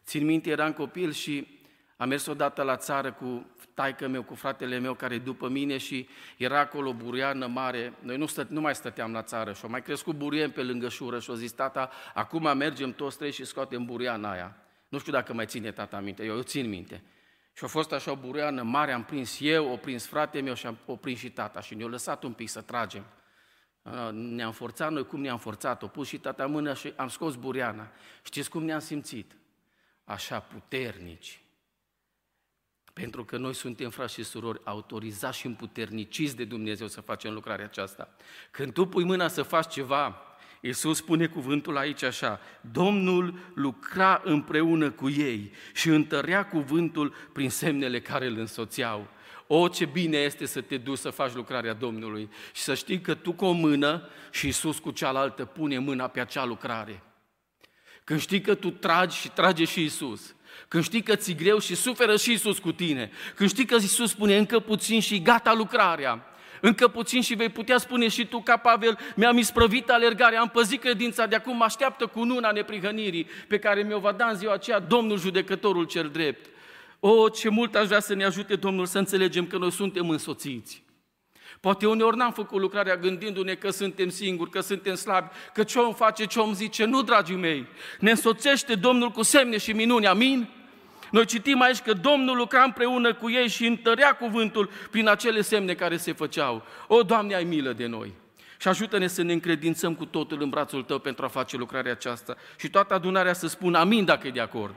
Țin 0.04 0.24
minte, 0.24 0.50
eram 0.50 0.72
copil 0.72 1.12
și 1.12 1.60
am 1.96 2.08
mers 2.08 2.26
odată 2.26 2.62
la 2.62 2.76
țară 2.76 3.12
cu 3.12 3.46
taică 3.74 4.08
meu, 4.08 4.22
cu 4.22 4.34
fratele 4.34 4.78
meu 4.78 4.94
care 4.94 5.18
după 5.18 5.48
mine 5.48 5.78
și 5.78 6.08
era 6.36 6.58
acolo 6.58 6.94
buriană 6.94 7.46
mare. 7.46 7.94
Noi 8.00 8.16
nu, 8.16 8.26
stă, 8.26 8.46
nu 8.50 8.60
mai 8.60 8.74
stăteam 8.74 9.12
la 9.12 9.22
țară 9.22 9.52
și 9.52 9.60
au 9.62 9.70
mai 9.70 9.82
crescut 9.82 10.14
burien 10.14 10.50
pe 10.50 10.62
lângă 10.62 10.88
șură 10.88 11.20
și 11.20 11.30
au 11.30 11.36
zis, 11.36 11.52
tata, 11.52 11.90
acum 12.14 12.56
mergem 12.56 12.92
toți 12.92 13.16
trei 13.16 13.32
și 13.32 13.44
scoatem 13.44 13.84
buriana 13.84 14.30
aia. 14.30 14.56
Nu 14.88 14.98
știu 14.98 15.12
dacă 15.12 15.34
mai 15.34 15.46
ține 15.46 15.72
tata 15.72 16.00
minte, 16.00 16.24
eu, 16.24 16.36
eu 16.36 16.42
țin 16.42 16.68
minte. 16.68 17.02
Și 17.56 17.64
a 17.64 17.66
fost 17.66 17.92
așa 17.92 18.10
o 18.10 18.16
bureană 18.16 18.62
mare, 18.62 18.92
am 18.92 19.04
prins 19.04 19.38
eu, 19.40 19.72
o 19.72 19.76
prins 19.76 20.06
frate 20.06 20.40
meu 20.40 20.54
și 20.54 20.66
am 20.66 20.78
o 20.86 20.96
prins 20.96 21.18
și 21.18 21.30
tata 21.30 21.60
și 21.60 21.74
ne-a 21.74 21.86
lăsat 21.86 22.22
un 22.22 22.32
pic 22.32 22.48
să 22.48 22.60
tragem. 22.60 23.04
Ne-am 24.12 24.52
forțat 24.52 24.92
noi 24.92 25.06
cum 25.06 25.20
ne-am 25.20 25.38
forțat, 25.38 25.82
o 25.82 25.86
pus 25.86 26.08
și 26.08 26.18
tata 26.18 26.46
mână 26.46 26.74
și 26.74 26.92
am 26.96 27.08
scos 27.08 27.34
bureana. 27.34 27.90
Știți 28.22 28.50
cum 28.50 28.64
ne-am 28.64 28.78
simțit? 28.78 29.36
Așa 30.04 30.40
puternici. 30.40 31.40
Pentru 32.92 33.24
că 33.24 33.36
noi 33.36 33.54
suntem 33.54 33.90
frați 33.90 34.14
și 34.14 34.22
surori 34.22 34.60
autorizați 34.64 35.38
și 35.38 35.46
împuterniciți 35.46 36.36
de 36.36 36.44
Dumnezeu 36.44 36.86
să 36.86 37.00
facem 37.00 37.32
lucrarea 37.32 37.64
aceasta. 37.64 38.14
Când 38.50 38.72
tu 38.72 38.86
pui 38.86 39.04
mâna 39.04 39.28
să 39.28 39.42
faci 39.42 39.72
ceva, 39.72 40.22
Iisus 40.66 40.96
spune 40.96 41.26
cuvântul 41.26 41.76
aici 41.76 42.02
așa, 42.02 42.40
Domnul 42.60 43.38
lucra 43.54 44.20
împreună 44.24 44.90
cu 44.90 45.10
ei 45.10 45.52
și 45.74 45.88
întărea 45.88 46.46
cuvântul 46.46 47.14
prin 47.32 47.50
semnele 47.50 48.00
care 48.00 48.26
îl 48.26 48.38
însoțeau. 48.38 49.08
O, 49.46 49.68
ce 49.68 49.84
bine 49.84 50.16
este 50.16 50.46
să 50.46 50.60
te 50.60 50.76
duci 50.76 50.98
să 50.98 51.10
faci 51.10 51.34
lucrarea 51.34 51.72
Domnului 51.72 52.28
și 52.52 52.62
să 52.62 52.74
știi 52.74 53.00
că 53.00 53.14
tu 53.14 53.32
cu 53.32 53.44
o 53.44 53.52
mână 53.52 54.08
și 54.30 54.46
Iisus 54.46 54.78
cu 54.78 54.90
cealaltă 54.90 55.44
pune 55.44 55.78
mâna 55.78 56.06
pe 56.06 56.20
acea 56.20 56.44
lucrare. 56.44 57.02
Când 58.04 58.20
știi 58.20 58.40
că 58.40 58.54
tu 58.54 58.70
tragi 58.70 59.16
și 59.16 59.28
trage 59.28 59.64
și 59.64 59.80
Iisus. 59.80 60.34
Când 60.68 60.84
știi 60.84 61.02
că 61.02 61.16
ți 61.16 61.34
greu 61.34 61.58
și 61.58 61.74
suferă 61.74 62.16
și 62.16 62.30
Iisus 62.30 62.58
cu 62.58 62.72
tine. 62.72 63.10
Când 63.34 63.48
știi 63.48 63.64
că 63.64 63.74
Iisus 63.74 64.10
spune 64.10 64.36
încă 64.36 64.60
puțin 64.60 65.00
și 65.00 65.22
gata 65.22 65.54
lucrarea. 65.54 66.26
Încă 66.60 66.88
puțin 66.88 67.22
și 67.22 67.34
vei 67.34 67.48
putea 67.48 67.78
spune 67.78 68.08
și 68.08 68.26
tu 68.26 68.40
ca 68.40 68.56
Pavel, 68.56 68.98
mi-am 69.16 69.38
isprăvit 69.38 69.90
alergarea, 69.90 70.40
am 70.40 70.48
păzit 70.48 70.80
credința, 70.80 71.26
de 71.26 71.36
acum 71.36 71.56
mă 71.56 71.64
așteaptă 71.64 72.06
cu 72.06 72.24
nuna 72.24 72.50
neprihănirii 72.50 73.26
pe 73.48 73.58
care 73.58 73.82
mi-o 73.82 73.98
va 73.98 74.12
da 74.12 74.26
în 74.26 74.36
ziua 74.36 74.52
aceea 74.52 74.78
Domnul 74.78 75.18
judecătorul 75.18 75.84
cel 75.84 76.08
drept. 76.08 76.50
O, 77.00 77.28
ce 77.28 77.48
mult 77.48 77.74
aș 77.74 77.86
vrea 77.86 78.00
să 78.00 78.14
ne 78.14 78.24
ajute 78.24 78.56
Domnul 78.56 78.86
să 78.86 78.98
înțelegem 78.98 79.46
că 79.46 79.58
noi 79.58 79.72
suntem 79.72 80.08
însoțiți. 80.08 80.84
Poate 81.60 81.86
uneori 81.86 82.16
n-am 82.16 82.32
făcut 82.32 82.60
lucrarea 82.60 82.96
gândindu-ne 82.96 83.54
că 83.54 83.70
suntem 83.70 84.08
singuri, 84.08 84.50
că 84.50 84.60
suntem 84.60 84.94
slabi, 84.94 85.28
că 85.52 85.62
ce 85.62 85.78
om 85.78 85.94
face, 85.94 86.24
ce 86.24 86.38
om 86.38 86.54
zice. 86.54 86.84
Nu, 86.84 87.02
dragii 87.02 87.36
mei, 87.36 87.66
ne 88.00 88.10
însoțește 88.10 88.74
Domnul 88.74 89.10
cu 89.10 89.22
semne 89.22 89.58
și 89.58 89.72
minuni, 89.72 90.06
amin? 90.06 90.48
Noi 91.10 91.24
citim 91.24 91.60
aici 91.60 91.80
că 91.80 91.92
Domnul 91.92 92.36
lucra 92.36 92.62
împreună 92.62 93.14
cu 93.14 93.30
ei 93.30 93.48
și 93.48 93.66
întărea 93.66 94.12
cuvântul 94.12 94.70
prin 94.90 95.08
acele 95.08 95.40
semne 95.40 95.74
care 95.74 95.96
se 95.96 96.12
făceau. 96.12 96.62
O, 96.86 97.02
Doamne, 97.02 97.34
ai 97.34 97.44
milă 97.44 97.72
de 97.72 97.86
noi! 97.86 98.12
Și 98.58 98.68
ajută-ne 98.68 99.06
să 99.06 99.22
ne 99.22 99.32
încredințăm 99.32 99.94
cu 99.94 100.04
totul 100.04 100.42
în 100.42 100.48
brațul 100.48 100.82
Tău 100.82 100.98
pentru 100.98 101.24
a 101.24 101.28
face 101.28 101.56
lucrarea 101.56 101.92
aceasta. 101.92 102.36
Și 102.58 102.70
toată 102.70 102.94
adunarea 102.94 103.32
să 103.32 103.46
spună 103.46 103.78
amin 103.78 104.04
dacă 104.04 104.26
e 104.26 104.30
de 104.30 104.40
acord. 104.40 104.74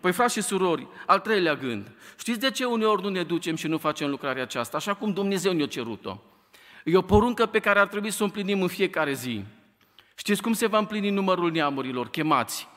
Păi, 0.00 0.12
frați 0.12 0.34
și 0.34 0.40
surori, 0.40 0.86
al 1.06 1.18
treilea 1.18 1.54
gând. 1.54 1.90
Știți 2.18 2.40
de 2.40 2.50
ce 2.50 2.64
uneori 2.64 3.02
nu 3.02 3.08
ne 3.08 3.22
ducem 3.22 3.56
și 3.56 3.66
nu 3.66 3.78
facem 3.78 4.10
lucrarea 4.10 4.42
aceasta? 4.42 4.76
Așa 4.76 4.94
cum 4.94 5.12
Dumnezeu 5.12 5.52
ne-a 5.52 5.66
cerut-o. 5.66 6.20
E 6.84 6.96
o 6.96 7.02
poruncă 7.02 7.46
pe 7.46 7.58
care 7.58 7.78
ar 7.78 7.86
trebui 7.86 8.10
să 8.10 8.22
o 8.22 8.24
împlinim 8.24 8.62
în 8.62 8.68
fiecare 8.68 9.12
zi. 9.12 9.44
Știți 10.14 10.42
cum 10.42 10.52
se 10.52 10.66
va 10.66 10.78
împlini 10.78 11.10
numărul 11.10 11.50
neamurilor 11.50 12.08
chemați? 12.08 12.68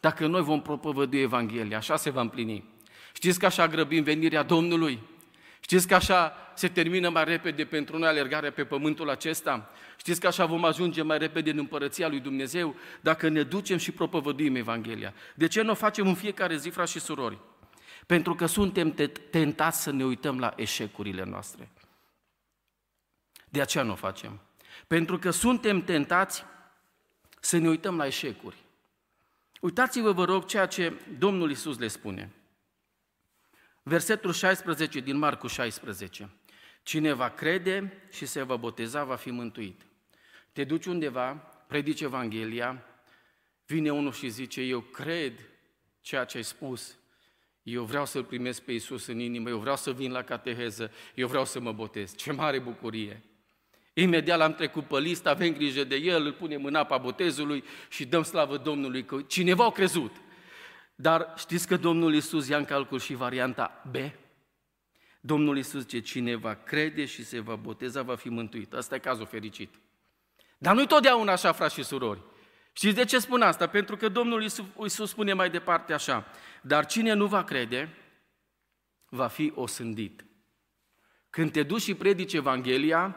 Dacă 0.00 0.26
noi 0.26 0.42
vom 0.42 0.62
propovădui 0.62 1.20
Evanghelia, 1.20 1.76
așa 1.76 1.96
se 1.96 2.10
va 2.10 2.20
împlini. 2.20 2.64
Știți 3.12 3.38
că 3.38 3.46
așa 3.46 3.68
grăbim 3.68 4.02
venirea 4.02 4.42
Domnului? 4.42 4.98
Știți 5.60 5.88
că 5.88 5.94
așa 5.94 6.36
se 6.54 6.68
termină 6.68 7.08
mai 7.08 7.24
repede 7.24 7.64
pentru 7.64 7.98
noi 7.98 8.08
alergarea 8.08 8.52
pe 8.52 8.64
pământul 8.64 9.10
acesta? 9.10 9.70
Știți 9.96 10.20
că 10.20 10.26
așa 10.26 10.46
vom 10.46 10.64
ajunge 10.64 11.02
mai 11.02 11.18
repede 11.18 11.50
în 11.50 11.58
împărăția 11.58 12.08
lui 12.08 12.20
Dumnezeu 12.20 12.74
dacă 13.00 13.28
ne 13.28 13.42
ducem 13.42 13.76
și 13.76 13.90
propovăduim 13.90 14.54
Evanghelia. 14.54 15.14
De 15.34 15.46
ce 15.46 15.62
nu 15.62 15.70
o 15.70 15.74
facem 15.74 16.06
în 16.06 16.14
fiecare 16.14 16.56
zi, 16.56 16.68
frați 16.68 16.92
și 16.92 17.00
surori? 17.00 17.38
Pentru 18.06 18.34
că 18.34 18.46
suntem 18.46 18.94
tentați 19.30 19.82
să 19.82 19.90
ne 19.90 20.04
uităm 20.04 20.38
la 20.38 20.52
eșecurile 20.56 21.24
noastre. 21.24 21.70
De 23.48 23.60
aceea 23.60 23.84
nu 23.84 23.92
o 23.92 23.94
facem. 23.94 24.40
Pentru 24.86 25.18
că 25.18 25.30
suntem 25.30 25.82
tentați 25.82 26.44
să 27.40 27.58
ne 27.58 27.68
uităm 27.68 27.96
la 27.96 28.06
eșecuri. 28.06 28.59
Uitați-vă, 29.60 30.12
vă 30.12 30.24
rog, 30.24 30.44
ceea 30.44 30.66
ce 30.66 30.92
Domnul 31.18 31.50
Isus 31.50 31.78
le 31.78 31.88
spune. 31.88 32.32
Versetul 33.82 34.32
16 34.32 35.00
din 35.00 35.16
Marcu 35.16 35.46
16. 35.46 36.30
Cine 36.82 37.12
va 37.12 37.28
crede 37.28 38.06
și 38.10 38.26
se 38.26 38.42
va 38.42 38.56
boteza 38.56 39.04
va 39.04 39.16
fi 39.16 39.30
mântuit. 39.30 39.86
Te 40.52 40.64
duci 40.64 40.86
undeva, 40.86 41.32
predici 41.66 42.00
Evanghelia, 42.00 42.84
vine 43.66 43.92
unul 43.92 44.12
și 44.12 44.28
zice, 44.28 44.60
eu 44.60 44.80
cred 44.80 45.40
ceea 46.00 46.24
ce 46.24 46.36
ai 46.36 46.44
spus, 46.44 46.98
eu 47.62 47.84
vreau 47.84 48.06
să-L 48.06 48.24
primesc 48.24 48.62
pe 48.62 48.72
Iisus 48.72 49.06
în 49.06 49.18
inimă, 49.18 49.48
eu 49.48 49.58
vreau 49.58 49.76
să 49.76 49.92
vin 49.92 50.12
la 50.12 50.22
cateheză, 50.22 50.92
eu 51.14 51.28
vreau 51.28 51.44
să 51.44 51.60
mă 51.60 51.72
botez. 51.72 52.14
Ce 52.14 52.32
mare 52.32 52.58
bucurie! 52.58 53.22
Imediat 53.92 54.38
l-am 54.38 54.54
trecut 54.54 54.84
pe 54.84 54.98
listă, 54.98 55.28
avem 55.28 55.52
grijă 55.52 55.84
de 55.84 55.96
el, 55.96 56.24
îl 56.24 56.32
punem 56.32 56.64
în 56.64 56.74
apa 56.74 56.98
botezului 56.98 57.64
și 57.88 58.06
dăm 58.06 58.22
slavă 58.22 58.56
Domnului 58.56 59.04
că 59.04 59.20
cineva 59.20 59.64
a 59.64 59.70
crezut. 59.70 60.16
Dar 60.94 61.34
știți 61.36 61.66
că 61.66 61.76
Domnul 61.76 62.14
Iisus 62.14 62.48
ia 62.48 62.56
în 62.56 62.64
calcul 62.64 62.98
și 62.98 63.14
varianta 63.14 63.82
B? 63.90 63.96
Domnul 65.20 65.56
Iisus 65.56 65.80
zice, 65.80 66.00
cine 66.00 66.34
va 66.34 66.54
crede 66.54 67.04
și 67.04 67.24
se 67.24 67.40
va 67.40 67.56
boteza 67.56 68.02
va 68.02 68.16
fi 68.16 68.28
mântuit. 68.28 68.72
Asta 68.72 68.94
e 68.94 68.98
cazul 68.98 69.26
fericit. 69.26 69.74
Dar 70.58 70.74
nu-i 70.74 70.86
totdeauna 70.86 71.32
așa, 71.32 71.52
frați 71.52 71.74
și 71.74 71.82
surori. 71.82 72.22
Știți 72.72 72.94
de 72.94 73.04
ce 73.04 73.18
spun 73.18 73.42
asta? 73.42 73.66
Pentru 73.66 73.96
că 73.96 74.08
Domnul 74.08 74.42
Iisus 74.42 75.10
spune 75.10 75.32
mai 75.32 75.50
departe 75.50 75.92
așa, 75.92 76.26
dar 76.62 76.86
cine 76.86 77.12
nu 77.12 77.26
va 77.26 77.44
crede, 77.44 77.94
va 79.08 79.26
fi 79.26 79.52
osândit. 79.54 80.24
Când 81.30 81.52
te 81.52 81.62
duci 81.62 81.82
și 81.82 81.94
predici 81.94 82.32
Evanghelia, 82.32 83.16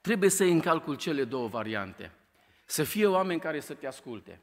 trebuie 0.00 0.30
să 0.30 0.44
iei 0.44 0.52
în 0.52 0.60
calcul 0.60 0.96
cele 0.96 1.24
două 1.24 1.48
variante. 1.48 2.12
Să 2.64 2.84
fie 2.84 3.06
oameni 3.06 3.40
care 3.40 3.60
să 3.60 3.74
te 3.74 3.86
asculte, 3.86 4.40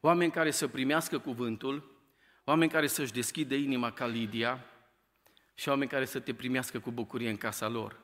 oameni 0.00 0.30
care 0.30 0.50
să 0.50 0.68
primească 0.68 1.18
cuvântul, 1.18 1.98
oameni 2.44 2.70
care 2.70 2.86
să-și 2.86 3.12
deschide 3.12 3.56
inima 3.56 3.92
ca 3.92 4.06
Lidia 4.06 4.64
și 5.54 5.68
oameni 5.68 5.90
care 5.90 6.04
să 6.04 6.20
te 6.20 6.34
primească 6.34 6.80
cu 6.80 6.90
bucurie 6.90 7.30
în 7.30 7.36
casa 7.36 7.68
lor. 7.68 8.00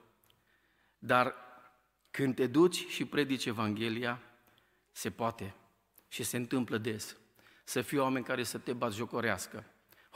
Dar 0.99 1.35
când 2.11 2.35
te 2.35 2.47
duci 2.47 2.87
și 2.89 3.05
predici 3.05 3.47
Evanghelia, 3.47 4.23
se 4.93 5.11
poate 5.11 5.55
și 6.09 6.23
se 6.23 6.37
întâmplă 6.37 6.79
des. 6.79 7.17
Să 7.65 7.81
fie 7.81 7.99
oameni 7.99 8.25
care 8.25 8.43
să 8.43 8.59
te 8.59 8.77
jocorească, 8.91 9.65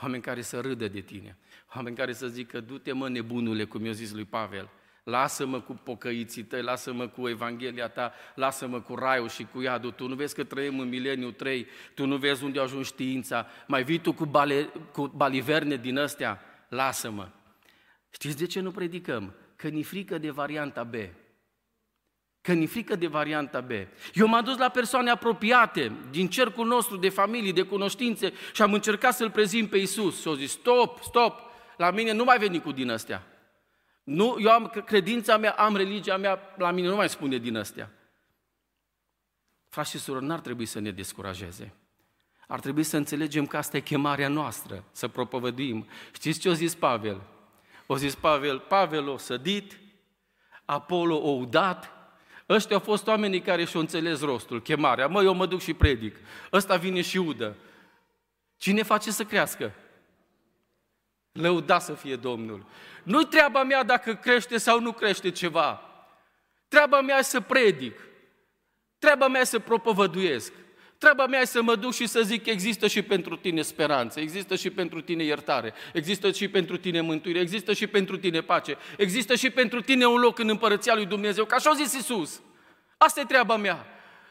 oameni 0.01 0.23
care 0.23 0.41
să 0.41 0.61
râdă 0.61 0.87
de 0.87 1.01
tine, 1.01 1.37
oameni 1.75 1.95
care 1.95 2.13
să 2.13 2.27
zică, 2.27 2.59
du-te 2.59 2.91
mă 2.91 3.09
nebunule, 3.09 3.65
cum 3.65 3.85
i-a 3.85 3.91
zis 3.91 4.11
lui 4.11 4.25
Pavel, 4.25 4.69
lasă-mă 5.05 5.59
cu 5.61 5.73
pocăiții 5.73 6.43
tăi, 6.43 6.61
lasă-mă 6.61 7.07
cu 7.07 7.27
Evanghelia 7.27 7.87
ta, 7.87 8.13
lasă-mă 8.35 8.81
cu 8.81 8.95
raiul 8.95 9.29
și 9.29 9.47
cu 9.51 9.61
iadul. 9.61 9.91
Tu 9.91 10.07
nu 10.07 10.15
vezi 10.15 10.35
că 10.35 10.43
trăim 10.43 10.79
în 10.79 10.89
mileniu 10.89 11.31
3, 11.31 11.67
tu 11.93 12.05
nu 12.05 12.17
vezi 12.17 12.43
unde 12.43 12.59
a 12.59 12.61
ajuns 12.61 12.87
știința, 12.87 13.47
mai 13.67 13.83
vii 13.83 13.99
tu 13.99 14.13
cu, 14.13 14.25
bale, 14.25 14.69
cu 14.91 15.07
baliverne 15.07 15.75
din 15.75 15.97
astea, 15.97 16.41
lasă-mă. 16.69 17.27
Știți 18.09 18.37
de 18.37 18.45
ce 18.45 18.59
nu 18.59 18.71
predicăm? 18.71 19.33
Că 19.55 19.67
ni 19.67 19.83
frică 19.83 20.17
de 20.17 20.29
varianta 20.29 20.83
B. 20.83 20.93
Că 22.41 22.53
ni 22.53 22.65
frică 22.65 22.95
de 22.95 23.07
varianta 23.07 23.61
B. 23.61 23.71
Eu 24.13 24.27
m-am 24.27 24.43
dus 24.43 24.57
la 24.57 24.69
persoane 24.69 25.09
apropiate, 25.09 25.91
din 26.09 26.27
cercul 26.29 26.67
nostru, 26.67 26.97
de 26.97 27.09
familie, 27.09 27.51
de 27.51 27.61
cunoștințe 27.61 28.33
și 28.53 28.61
am 28.61 28.73
încercat 28.73 29.13
să-L 29.13 29.31
prezint 29.31 29.69
pe 29.69 29.77
Isus. 29.77 30.21
Și 30.21 30.27
au 30.27 30.33
zis, 30.33 30.51
stop, 30.51 30.99
stop, 31.03 31.41
la 31.77 31.91
mine 31.91 32.11
nu 32.11 32.23
mai 32.23 32.37
veni 32.37 32.61
cu 32.61 32.71
din 32.71 32.89
astea. 32.89 33.34
Nu, 34.05 34.35
eu 34.39 34.51
am 34.51 34.67
credința 34.85 35.37
mea, 35.37 35.51
am 35.51 35.75
religia 35.75 36.17
mea, 36.17 36.39
la 36.57 36.71
mine 36.71 36.87
nu 36.87 36.95
mai 36.95 37.09
spune 37.09 37.37
din 37.37 37.57
astea. 37.57 37.91
Frați 39.69 39.89
și 39.89 39.97
surori, 39.97 40.25
n-ar 40.25 40.39
trebui 40.39 40.65
să 40.65 40.79
ne 40.79 40.91
descurajeze. 40.91 41.73
Ar 42.47 42.59
trebui 42.59 42.83
să 42.83 42.97
înțelegem 42.97 43.45
că 43.45 43.57
asta 43.57 43.77
e 43.77 43.79
chemarea 43.79 44.27
noastră, 44.27 44.83
să 44.91 45.07
propovăduim. 45.07 45.87
Știți 46.13 46.39
ce 46.39 46.49
a 46.49 46.53
zis 46.53 46.75
Pavel? 46.75 47.21
O 47.85 47.97
zis 47.97 48.15
Pavel, 48.15 48.59
Pavel 48.59 49.09
o 49.09 49.17
sădit, 49.17 49.79
Apollo 50.65 51.15
o 51.15 51.29
udat, 51.29 51.91
ăștia 52.49 52.75
au 52.75 52.81
fost 52.81 53.07
oamenii 53.07 53.41
care 53.41 53.65
și-au 53.65 53.81
înțeles 53.81 54.21
rostul, 54.21 54.61
chemarea. 54.61 55.07
Mă, 55.07 55.23
eu 55.23 55.33
mă 55.33 55.45
duc 55.45 55.61
și 55.61 55.73
predic. 55.73 56.15
Ăsta 56.51 56.75
vine 56.75 57.01
și 57.01 57.17
udă. 57.17 57.55
Cine 58.57 58.83
face 58.83 59.11
să 59.11 59.23
crească? 59.23 59.73
Lăuda 61.31 61.79
să 61.79 61.93
fie 61.93 62.15
Domnul. 62.15 62.65
Nu-i 63.05 63.25
treaba 63.25 63.63
mea 63.63 63.83
dacă 63.83 64.15
crește 64.15 64.57
sau 64.57 64.79
nu 64.79 64.91
crește 64.91 65.31
ceva. 65.31 65.81
Treaba 66.67 67.01
mea 67.01 67.17
e 67.17 67.21
să 67.21 67.39
predic. 67.39 67.99
Treaba 68.99 69.27
mea 69.27 69.41
e 69.41 69.43
să 69.43 69.59
propovăduiesc. 69.59 70.53
Treaba 70.97 71.25
mea 71.25 71.39
e 71.39 71.45
să 71.45 71.61
mă 71.61 71.75
duc 71.75 71.93
și 71.93 72.07
să 72.07 72.21
zic 72.21 72.43
că 72.43 72.49
există 72.49 72.87
și 72.87 73.01
pentru 73.01 73.35
tine 73.35 73.61
speranță, 73.61 74.19
există 74.19 74.55
și 74.55 74.69
pentru 74.69 75.01
tine 75.01 75.23
iertare, 75.23 75.73
există 75.93 76.31
și 76.31 76.47
pentru 76.47 76.77
tine 76.77 77.01
mântuire, 77.01 77.39
există 77.39 77.73
și 77.73 77.87
pentru 77.87 78.17
tine 78.17 78.41
pace, 78.41 78.77
există 78.97 79.35
și 79.35 79.49
pentru 79.49 79.81
tine 79.81 80.05
un 80.05 80.19
loc 80.19 80.39
în 80.39 80.49
împărăția 80.49 80.95
lui 80.95 81.05
Dumnezeu, 81.05 81.45
ca 81.45 81.55
așa 81.55 81.69
a 81.69 81.73
zis 81.73 81.93
Iisus. 81.93 82.41
Asta 82.97 83.19
e 83.19 83.23
treaba 83.23 83.55
mea. 83.55 83.85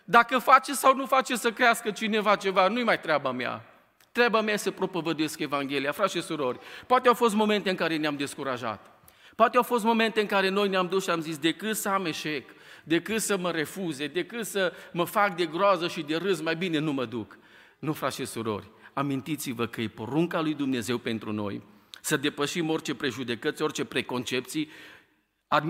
Dacă 0.04 0.38
face 0.38 0.72
sau 0.72 0.94
nu 0.94 1.06
face 1.06 1.36
să 1.36 1.52
crească 1.52 1.90
cineva 1.90 2.36
ceva, 2.36 2.68
nu-i 2.68 2.84
mai 2.84 3.00
treaba 3.00 3.32
mea. 3.32 3.73
Treaba 4.14 4.40
mea 4.40 4.56
să 4.56 4.70
propovăduiesc 4.70 5.38
Evanghelia, 5.38 5.92
frați 5.92 6.16
și 6.16 6.22
surori. 6.22 6.58
Poate 6.86 7.08
au 7.08 7.14
fost 7.14 7.34
momente 7.34 7.70
în 7.70 7.76
care 7.76 7.96
ne-am 7.96 8.16
descurajat. 8.16 9.00
Poate 9.36 9.56
au 9.56 9.62
fost 9.62 9.84
momente 9.84 10.20
în 10.20 10.26
care 10.26 10.48
noi 10.48 10.68
ne-am 10.68 10.86
dus 10.86 11.02
și 11.02 11.10
am 11.10 11.20
zis, 11.20 11.38
decât 11.38 11.76
să 11.76 11.88
am 11.88 12.04
eșec, 12.04 12.50
decât 12.84 13.20
să 13.20 13.36
mă 13.36 13.50
refuze, 13.50 14.06
decât 14.06 14.46
să 14.46 14.72
mă 14.92 15.04
fac 15.04 15.36
de 15.36 15.46
groază 15.46 15.88
și 15.88 16.02
de 16.02 16.16
râs, 16.16 16.40
mai 16.40 16.56
bine 16.56 16.78
nu 16.78 16.92
mă 16.92 17.04
duc. 17.04 17.38
Nu, 17.78 17.92
frați 17.92 18.16
și 18.16 18.24
surori, 18.24 18.70
amintiți-vă 18.92 19.66
că 19.66 19.80
e 19.80 19.88
porunca 19.88 20.40
lui 20.40 20.54
Dumnezeu 20.54 20.98
pentru 20.98 21.32
noi 21.32 21.62
să 22.00 22.16
depășim 22.16 22.70
orice 22.70 22.94
prejudecăți, 22.94 23.62
orice 23.62 23.84
preconcepții. 23.84 24.68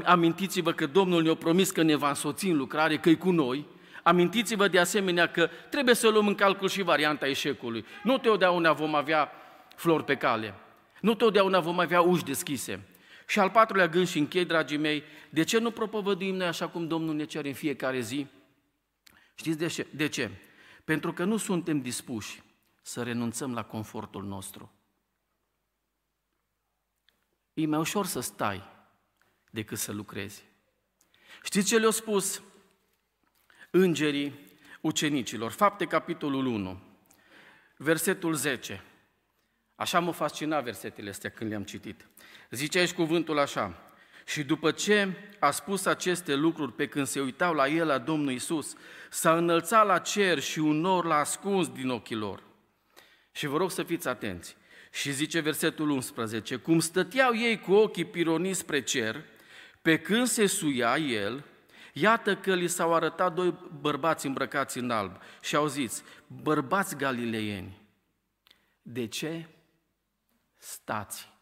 Amintiți-vă 0.05 0.73
că 0.73 0.87
Domnul 0.87 1.23
ne-a 1.23 1.35
promis 1.35 1.71
că 1.71 1.83
ne 1.83 1.95
va 1.95 2.09
însoți 2.09 2.47
în 2.47 2.57
lucrare, 2.57 2.99
că 2.99 3.09
e 3.09 3.15
cu 3.15 3.31
noi. 3.31 3.67
Amintiți-vă 4.05 4.69
de 4.69 4.79
asemenea 4.79 5.31
că 5.31 5.51
trebuie 5.71 5.95
să 5.95 6.09
luăm 6.09 6.27
în 6.27 6.35
calcul 6.35 6.69
și 6.69 6.83
varianta 6.83 7.27
eșecului. 7.27 7.85
Nu 8.03 8.19
totdeauna 8.19 8.73
vom 8.73 8.95
avea 8.95 9.31
flori 9.77 10.05
pe 10.05 10.17
cale. 10.17 10.55
Nu 11.01 11.15
totdeauna 11.15 11.61
vom 11.61 11.79
avea 11.79 12.01
uși 12.01 12.25
deschise. 12.25 12.87
Și 13.27 13.39
al 13.39 13.51
patrulea 13.51 13.89
gând 13.89 14.09
și 14.09 14.19
închei, 14.19 14.45
dragii 14.45 14.77
mei, 14.77 15.03
de 15.31 15.43
ce 15.43 15.59
nu 15.59 15.71
propovăduim 15.71 16.35
noi 16.35 16.47
așa 16.47 16.69
cum 16.69 16.87
Domnul 16.87 17.15
ne 17.15 17.25
cere 17.25 17.49
în 17.49 17.55
fiecare 17.55 18.01
zi? 18.01 18.27
Știți 19.35 19.59
de 19.59 19.67
ce? 19.67 19.87
De 19.91 20.09
ce? 20.09 20.31
Pentru 20.85 21.13
că 21.13 21.25
nu 21.25 21.37
suntem 21.37 21.81
dispuși 21.81 22.43
să 22.83 23.03
renunțăm 23.03 23.55
la 23.55 23.65
confortul 23.65 24.25
nostru. 24.25 24.73
E 27.55 27.67
mai 27.67 27.79
ușor 27.79 28.07
să 28.07 28.21
stai 28.21 28.63
decât 29.51 29.79
să 29.79 29.93
lucrezi. 29.93 30.45
Știți 31.43 31.69
ce 31.69 31.79
le-au 31.79 31.91
spus 31.91 32.43
îngerii 33.77 34.35
ucenicilor? 34.81 35.51
Fapte, 35.51 35.85
capitolul 35.85 36.47
1, 36.47 36.81
versetul 37.77 38.35
10. 38.35 38.83
Așa 39.75 40.01
mă 40.01 40.12
fascina 40.12 40.61
versetele 40.61 41.11
astea 41.11 41.31
când 41.31 41.51
le-am 41.51 41.62
citit. 41.62 42.07
Zice 42.51 42.79
aici 42.79 42.93
cuvântul 42.93 43.39
așa, 43.39 43.93
și 44.27 44.43
după 44.45 44.70
ce 44.70 45.09
a 45.39 45.51
spus 45.51 45.87
aceste 45.87 46.35
lucruri 46.35 46.72
pe 46.72 46.87
când 46.87 47.07
se 47.07 47.20
uitau 47.20 47.55
la 47.55 47.68
el, 47.68 47.87
la 47.87 47.99
Domnul 47.99 48.33
Isus, 48.33 48.75
s-a 49.11 49.37
înălțat 49.37 49.87
la 49.87 49.99
cer 49.99 50.41
și 50.41 50.59
un 50.59 50.81
nor 50.81 51.05
l-a 51.05 51.18
ascuns 51.18 51.68
din 51.68 51.89
ochii 51.89 52.16
lor. 52.16 52.43
Și 53.33 53.47
vă 53.47 53.57
rog 53.57 53.70
să 53.70 53.83
fiți 53.83 54.09
atenți. 54.09 54.57
Și 54.93 55.12
zice 55.12 55.41
versetul 55.41 55.91
11, 55.91 56.57
cum 56.57 56.81
stăteau 56.81 57.37
ei 57.37 57.61
cu 57.61 57.72
ochii 57.72 58.05
pironiți 58.05 58.59
spre 58.59 58.83
cer, 58.83 59.25
pe 59.83 59.99
când 59.99 60.27
se 60.27 60.47
suia 60.47 60.97
el, 60.97 61.45
iată 61.97 62.37
că 62.37 62.55
li 62.55 62.67
s-au 62.67 62.95
arătat 62.95 63.35
doi 63.35 63.55
bărbați 63.81 64.27
îmbrăcați 64.27 64.79
în 64.79 64.91
alb 64.91 65.17
și 65.41 65.57
au 65.57 65.67
zis, 65.67 66.05
bărbați 66.43 66.97
galileieni, 66.97 67.81
de 68.83 69.07
ce 69.07 69.49
stați? 70.57 71.33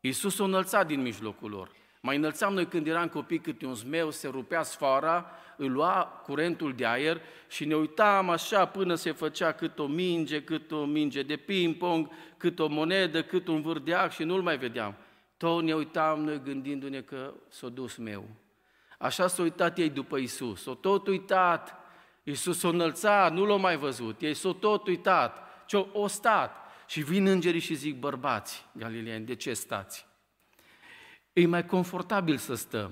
Iisus 0.00 0.38
o 0.38 0.44
înălțat 0.44 0.86
din 0.86 1.00
mijlocul 1.00 1.50
lor. 1.50 1.70
Mai 2.00 2.16
înălțam 2.16 2.54
noi 2.54 2.66
când 2.66 2.86
eram 2.86 3.08
copii 3.08 3.38
câte 3.38 3.66
un 3.66 3.74
zmeu, 3.74 4.10
se 4.10 4.28
rupea 4.28 4.62
sfara, 4.62 5.30
îl 5.56 5.70
lua 5.70 6.04
curentul 6.04 6.74
de 6.74 6.86
aer 6.86 7.20
și 7.48 7.64
ne 7.64 7.76
uitam 7.76 8.30
așa 8.30 8.66
până 8.66 8.94
se 8.94 9.12
făcea 9.12 9.52
cât 9.52 9.78
o 9.78 9.86
minge, 9.86 10.42
cât 10.42 10.70
o 10.70 10.84
minge 10.84 11.22
de 11.22 11.36
ping-pong, 11.36 12.08
cât 12.36 12.58
o 12.58 12.66
monedă, 12.66 13.22
cât 13.22 13.48
un 13.48 13.60
vârdeac 13.60 14.12
și 14.12 14.24
nu-l 14.24 14.42
mai 14.42 14.58
vedeam. 14.58 14.94
Tot 15.36 15.62
ne 15.62 15.74
uitam 15.74 16.24
noi 16.24 16.42
gândindu-ne 16.42 17.00
că 17.00 17.34
s-a 17.48 17.68
dus 17.68 17.96
meu. 17.96 18.28
Așa 19.02 19.26
s-au 19.26 19.44
uitat 19.44 19.78
ei 19.78 19.90
după 19.90 20.16
Isus. 20.16 20.62
S-au 20.62 20.74
tot 20.74 21.06
uitat. 21.06 21.76
Isus 22.22 22.58
s-a 22.58 22.68
înălțat, 22.68 23.32
nu 23.32 23.44
l-au 23.44 23.58
mai 23.58 23.76
văzut. 23.76 24.20
Ei 24.20 24.34
s-au 24.34 24.52
tot 24.52 24.86
uitat. 24.86 25.36
Ce 25.66 25.86
o 25.92 26.06
stat. 26.06 26.56
Și 26.86 27.02
vin 27.02 27.26
îngerii 27.26 27.60
și 27.60 27.74
zic, 27.74 27.98
bărbați 27.98 28.64
galileeni, 28.72 29.26
de 29.26 29.34
ce 29.34 29.52
stați? 29.52 30.06
E 31.32 31.46
mai 31.46 31.66
confortabil 31.66 32.36
să 32.36 32.54
stăm, 32.54 32.90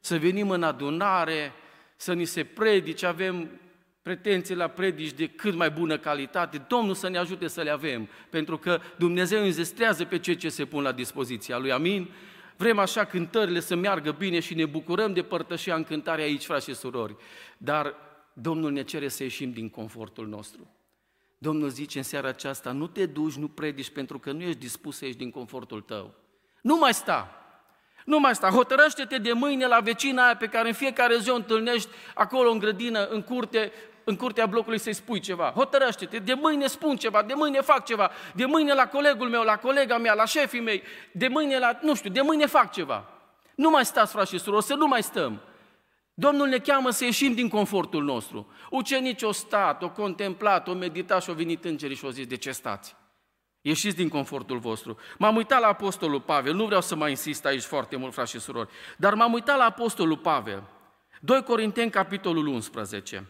să 0.00 0.18
venim 0.18 0.50
în 0.50 0.62
adunare, 0.62 1.52
să 1.96 2.12
ni 2.12 2.24
se 2.24 2.44
predice, 2.44 3.06
avem 3.06 3.60
pretenții 4.02 4.54
la 4.54 4.68
predici 4.68 5.12
de 5.12 5.26
cât 5.26 5.54
mai 5.54 5.70
bună 5.70 5.98
calitate, 5.98 6.58
Domnul 6.68 6.94
să 6.94 7.08
ne 7.08 7.18
ajute 7.18 7.46
să 7.46 7.62
le 7.62 7.70
avem, 7.70 8.08
pentru 8.30 8.58
că 8.58 8.80
Dumnezeu 8.96 9.42
înzestrează 9.42 10.04
pe 10.04 10.18
cei 10.18 10.36
ce 10.36 10.48
se 10.48 10.64
pun 10.64 10.82
la 10.82 10.92
dispoziția 10.92 11.58
Lui, 11.58 11.72
amin? 11.72 12.10
Vrem 12.58 12.78
așa 12.78 13.04
cântările 13.04 13.60
să 13.60 13.74
meargă 13.74 14.10
bine 14.10 14.40
și 14.40 14.54
ne 14.54 14.66
bucurăm 14.66 15.12
de 15.12 15.22
părtășia 15.22 15.74
în 15.74 15.84
cântare 15.84 16.22
aici, 16.22 16.44
frați 16.44 16.64
și 16.64 16.74
surori, 16.74 17.16
dar 17.58 17.94
Domnul 18.32 18.72
ne 18.72 18.82
cere 18.82 19.08
să 19.08 19.22
ieșim 19.22 19.52
din 19.52 19.68
confortul 19.68 20.26
nostru. 20.26 20.70
Domnul 21.38 21.68
zice 21.68 21.98
în 21.98 22.04
seara 22.04 22.28
aceasta, 22.28 22.72
nu 22.72 22.86
te 22.86 23.06
duci, 23.06 23.34
nu 23.34 23.48
predici 23.48 23.90
pentru 23.90 24.18
că 24.18 24.32
nu 24.32 24.42
ești 24.42 24.58
dispus 24.58 24.96
să 24.96 25.04
ieși 25.04 25.16
din 25.16 25.30
confortul 25.30 25.80
tău. 25.80 26.14
Nu 26.60 26.76
mai 26.76 26.94
sta! 26.94 27.32
Nu 28.04 28.18
mai 28.18 28.34
sta, 28.34 28.48
hotărăște-te 28.48 29.18
de 29.18 29.32
mâine 29.32 29.66
la 29.66 29.80
vecina 29.80 30.24
aia 30.24 30.36
pe 30.36 30.46
care 30.46 30.68
în 30.68 30.74
fiecare 30.74 31.18
zi 31.18 31.30
o 31.30 31.34
întâlnești 31.34 31.88
acolo 32.14 32.50
în 32.50 32.58
grădină, 32.58 33.06
în 33.06 33.22
curte, 33.22 33.72
în 34.08 34.16
curtea 34.16 34.46
blocului 34.46 34.78
să-i 34.78 34.92
spui 34.92 35.20
ceva. 35.20 35.52
Hotărăște-te, 35.54 36.18
de 36.18 36.34
mâine 36.34 36.66
spun 36.66 36.96
ceva, 36.96 37.22
de 37.22 37.34
mâine 37.34 37.60
fac 37.60 37.84
ceva, 37.84 38.10
de 38.34 38.44
mâine 38.44 38.74
la 38.74 38.86
colegul 38.86 39.28
meu, 39.28 39.42
la 39.42 39.56
colega 39.56 39.98
mea, 39.98 40.14
la 40.14 40.24
șefii 40.24 40.60
mei, 40.60 40.82
de 41.12 41.28
mâine 41.28 41.58
la, 41.58 41.78
nu 41.82 41.94
știu, 41.94 42.10
de 42.10 42.20
mâine 42.20 42.46
fac 42.46 42.72
ceva. 42.72 43.04
Nu 43.54 43.70
mai 43.70 43.84
stați, 43.84 44.12
frați 44.12 44.30
și 44.30 44.38
surori, 44.38 44.64
să 44.64 44.74
nu 44.74 44.86
mai 44.86 45.02
stăm. 45.02 45.40
Domnul 46.14 46.48
ne 46.48 46.58
cheamă 46.58 46.90
să 46.90 47.04
ieșim 47.04 47.34
din 47.34 47.48
confortul 47.48 48.04
nostru. 48.04 48.52
Ucenici 48.70 49.22
o 49.22 49.32
stat, 49.32 49.82
o 49.82 49.90
contemplat, 49.90 50.68
o 50.68 50.72
meditat 50.72 51.22
și 51.22 51.28
au 51.28 51.34
venit 51.34 51.64
îngerii 51.64 51.96
și 51.96 52.04
au 52.04 52.10
zis, 52.10 52.26
de 52.26 52.36
ce 52.36 52.50
stați? 52.50 52.96
Ieșiți 53.60 53.96
din 53.96 54.08
confortul 54.08 54.58
vostru. 54.58 54.96
M-am 55.18 55.36
uitat 55.36 55.60
la 55.60 55.66
Apostolul 55.66 56.20
Pavel, 56.20 56.54
nu 56.54 56.64
vreau 56.64 56.80
să 56.80 56.96
mai 56.96 57.10
insist 57.10 57.44
aici 57.44 57.62
foarte 57.62 57.96
mult, 57.96 58.12
frați 58.12 58.30
și 58.30 58.40
surori, 58.40 58.68
dar 58.96 59.14
m-am 59.14 59.32
uitat 59.32 59.56
la 59.56 59.64
Apostolul 59.64 60.16
Pavel, 60.16 60.62
2 61.20 61.42
Corinteni, 61.42 61.90
capitolul 61.90 62.46
11. 62.46 63.26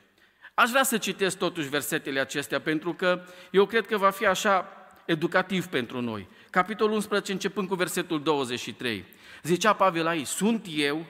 Aș 0.59 0.71
vrea 0.71 0.83
să 0.83 0.99
citesc 0.99 1.39
totuși 1.39 1.69
versetele 1.69 2.21
acestea, 2.21 2.61
pentru 2.61 2.95
că 2.95 3.25
eu 3.51 3.67
cred 3.67 3.87
că 3.87 3.97
va 3.97 4.11
fi 4.11 4.27
așa 4.27 4.69
educativ 5.07 5.67
pentru 5.67 6.01
noi. 6.01 6.29
Capitolul 6.51 6.95
11, 6.95 7.33
începând 7.33 7.69
cu 7.69 7.75
versetul 7.75 8.23
23. 8.23 9.05
Zicea 9.43 9.73
Pavel 9.73 10.07
aici, 10.07 10.27
sunt 10.27 10.67
eu 10.71 11.07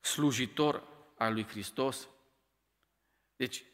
slujitor 0.00 0.82
al 1.16 1.32
lui 1.32 1.46
Hristos? 1.48 2.08
Deci, 3.36 3.64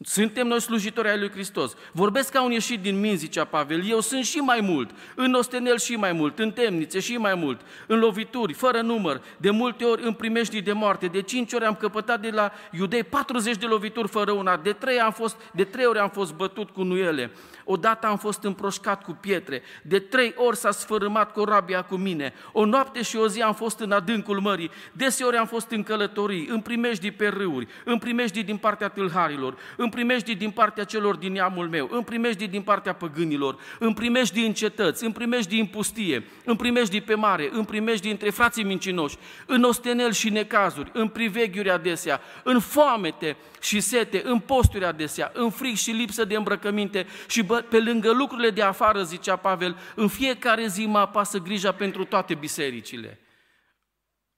suntem 0.00 0.46
noi 0.46 0.60
slujitori 0.60 1.08
ai 1.08 1.18
lui 1.18 1.30
Hristos. 1.30 1.74
Vorbesc 1.92 2.32
ca 2.32 2.42
un 2.42 2.50
ieșit 2.50 2.80
din 2.80 3.00
min, 3.00 3.16
zicea 3.16 3.44
Pavel. 3.44 3.88
Eu 3.88 4.00
sunt 4.00 4.24
și 4.24 4.38
mai 4.38 4.60
mult, 4.60 4.90
în 5.14 5.34
ostenel 5.34 5.78
și 5.78 5.96
mai 5.96 6.12
mult, 6.12 6.38
în 6.38 6.50
temnițe 6.50 7.00
și 7.00 7.16
mai 7.16 7.34
mult, 7.34 7.60
în 7.86 7.98
lovituri, 7.98 8.52
fără 8.52 8.80
număr, 8.80 9.22
de 9.36 9.50
multe 9.50 9.84
ori 9.84 10.02
în 10.04 10.12
primești 10.12 10.60
de 10.60 10.72
moarte. 10.72 11.06
De 11.06 11.22
cinci 11.22 11.52
ori 11.52 11.64
am 11.64 11.74
căpătat 11.74 12.20
de 12.20 12.30
la 12.30 12.52
iudei 12.70 13.02
40 13.02 13.56
de 13.56 13.66
lovituri 13.66 14.08
fără 14.08 14.32
una. 14.32 14.56
De 14.56 14.72
trei, 14.72 15.00
am 15.00 15.12
fost, 15.12 15.36
de 15.52 15.64
trei 15.64 15.86
ori 15.86 15.98
am 15.98 16.10
fost 16.10 16.34
bătut 16.34 16.70
cu 16.70 16.82
nuiele. 16.82 17.30
Odată 17.64 18.06
am 18.06 18.16
fost 18.16 18.42
împroșcat 18.42 19.04
cu 19.04 19.12
pietre. 19.20 19.62
De 19.82 19.98
trei 19.98 20.34
ori 20.36 20.56
s-a 20.56 20.70
sfărâmat 20.70 21.32
corabia 21.32 21.82
cu 21.82 21.96
mine. 21.96 22.32
O 22.52 22.64
noapte 22.64 23.02
și 23.02 23.16
o 23.16 23.28
zi 23.28 23.40
am 23.40 23.54
fost 23.54 23.80
în 23.80 23.92
adâncul 23.92 24.40
mării. 24.40 24.70
Deseori 24.92 25.36
am 25.36 25.46
fost 25.46 25.70
în 25.70 25.82
călătorii, 25.82 26.46
în 26.46 26.60
primești 26.60 27.10
pe 27.10 27.28
râuri, 27.28 27.66
în 27.84 27.98
primești 27.98 28.42
din 28.42 28.56
partea 28.56 28.88
tâlharilor 28.88 29.56
îmi 29.76 29.90
primești 29.90 30.34
din 30.34 30.50
partea 30.50 30.84
celor 30.84 31.16
din 31.16 31.32
neamul 31.32 31.68
meu, 31.68 31.88
îmi 31.92 32.04
primești 32.04 32.46
din 32.46 32.62
partea 32.62 32.92
păgânilor, 32.92 33.58
îmi 33.78 33.94
primești 33.94 34.34
din 34.34 34.52
cetăți, 34.52 35.04
îmi 35.04 35.14
primești 35.14 35.48
din 35.48 35.66
pustie, 35.66 36.24
îmi 36.44 36.56
primești 36.56 37.00
pe 37.00 37.14
mare, 37.14 37.48
îmi 37.52 37.66
primești 37.66 38.06
dintre 38.06 38.30
frații 38.30 38.64
mincinoși, 38.64 39.16
în 39.46 39.62
ostenel 39.62 40.12
și 40.12 40.30
necazuri, 40.30 40.90
în 40.92 41.08
priveghiuri 41.08 41.70
adesea, 41.70 42.20
în 42.44 42.60
foamete 42.60 43.36
și 43.60 43.80
sete, 43.80 44.22
în 44.24 44.38
posturi 44.38 44.84
adesea, 44.84 45.30
în 45.34 45.50
frig 45.50 45.76
și 45.76 45.90
lipsă 45.90 46.24
de 46.24 46.36
îmbrăcăminte 46.36 47.06
și 47.28 47.42
bă, 47.42 47.64
pe 47.68 47.80
lângă 47.80 48.12
lucrurile 48.12 48.50
de 48.50 48.62
afară, 48.62 49.02
zicea 49.02 49.36
Pavel, 49.36 49.76
în 49.94 50.08
fiecare 50.08 50.66
zi 50.66 50.86
mă 50.86 50.98
apasă 50.98 51.38
grija 51.38 51.72
pentru 51.72 52.04
toate 52.04 52.34
bisericile. 52.34 53.20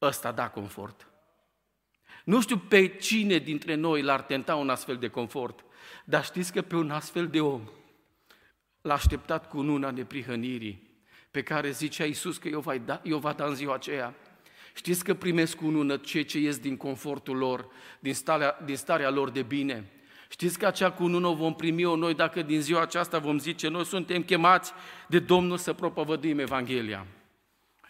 Ăsta 0.03 0.33
da 0.33 0.49
confort. 0.49 1.10
Nu 2.25 2.41
știu 2.41 2.57
pe 2.57 2.87
cine 2.87 3.39
dintre 3.39 3.75
noi 3.75 4.03
l-ar 4.03 4.21
tenta 4.21 4.55
un 4.55 4.69
astfel 4.69 4.97
de 4.97 5.09
confort, 5.09 5.65
dar 6.05 6.25
știți 6.25 6.53
că 6.53 6.63
pe 6.63 6.77
un 6.77 6.91
astfel 6.91 7.27
de 7.27 7.41
om 7.41 7.69
l-a 8.81 8.95
așteptat 8.95 9.49
cu 9.49 9.59
una 9.59 9.91
neprihănirii, 9.91 10.89
pe 11.31 11.43
care 11.43 11.71
zicea 11.71 12.05
Iisus 12.05 12.39
că 12.39 12.49
eu, 12.49 12.61
vai 12.61 12.79
da, 12.79 13.01
eu 13.05 13.19
va 13.19 13.33
da 13.33 13.45
în 13.45 13.55
ziua 13.55 13.75
aceea. 13.75 14.15
Știți 14.75 15.05
că 15.05 15.15
primesc 15.15 15.57
cu 15.57 15.67
ună 15.67 15.97
cei 15.97 16.25
ce 16.25 16.39
ies 16.39 16.59
din 16.59 16.77
confortul 16.77 17.37
lor, 17.37 17.67
din 18.01 18.15
starea, 18.15 18.59
din 18.65 18.77
starea 18.77 19.11
lor 19.11 19.31
de 19.31 19.43
bine. 19.43 19.91
Știți 20.29 20.59
că 20.59 20.67
acea 20.67 20.91
cunună 20.93 21.27
o 21.27 21.35
vom 21.35 21.55
primi 21.55 21.85
o 21.85 21.97
noi 21.97 22.15
dacă 22.15 22.43
din 22.43 22.61
ziua 22.61 22.81
aceasta 22.81 23.19
vom 23.19 23.39
zice 23.39 23.69
noi 23.69 23.85
suntem 23.85 24.23
chemați 24.23 24.73
de 25.09 25.19
Domnul 25.19 25.57
să 25.57 25.73
propovăduim 25.73 26.39
Evanghelia. 26.39 27.07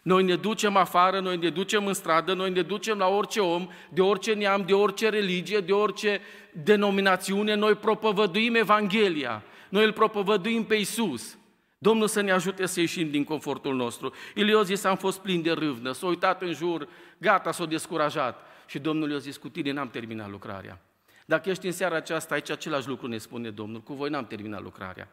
Noi 0.02 0.22
ne 0.22 0.36
ducem 0.36 0.76
afară, 0.76 1.20
noi 1.20 1.36
ne 1.36 1.48
ducem 1.48 1.86
în 1.86 1.94
stradă, 1.94 2.34
noi 2.34 2.50
ne 2.50 2.62
ducem 2.62 2.98
la 2.98 3.06
orice 3.06 3.40
om, 3.40 3.68
de 3.90 4.00
orice 4.00 4.32
neam, 4.32 4.64
de 4.66 4.72
orice 4.72 5.08
religie, 5.08 5.60
de 5.60 5.72
orice 5.72 6.20
denominațiune, 6.52 7.54
noi 7.54 7.74
propovăduim 7.74 8.54
Evanghelia, 8.54 9.42
noi 9.68 9.84
îl 9.84 9.92
propovăduim 9.92 10.64
pe 10.64 10.74
Isus. 10.74 11.38
Domnul 11.78 12.08
să 12.08 12.20
ne 12.20 12.30
ajute 12.30 12.66
să 12.66 12.80
ieșim 12.80 13.10
din 13.10 13.24
confortul 13.24 13.74
nostru. 13.74 14.12
Ilio 14.34 14.62
zis, 14.62 14.84
am 14.84 14.96
fost 14.96 15.18
plin 15.18 15.42
de 15.42 15.52
râvnă, 15.52 15.92
s-a 15.92 16.06
uitat 16.06 16.42
în 16.42 16.52
jur, 16.52 16.88
gata, 17.18 17.52
s-a 17.52 17.66
descurajat. 17.66 18.46
Și 18.66 18.78
Domnul 18.78 19.10
i-a 19.10 19.18
zis, 19.18 19.36
cu 19.36 19.48
tine 19.48 19.72
n-am 19.72 19.88
terminat 19.88 20.30
lucrarea. 20.30 20.80
Dacă 21.26 21.50
ești 21.50 21.66
în 21.66 21.72
seara 21.72 21.96
aceasta, 21.96 22.34
aici 22.34 22.50
același 22.50 22.88
lucru 22.88 23.06
ne 23.06 23.18
spune 23.18 23.50
Domnul, 23.50 23.80
cu 23.80 23.94
voi 23.94 24.10
n-am 24.10 24.26
terminat 24.26 24.62
lucrarea. 24.62 25.08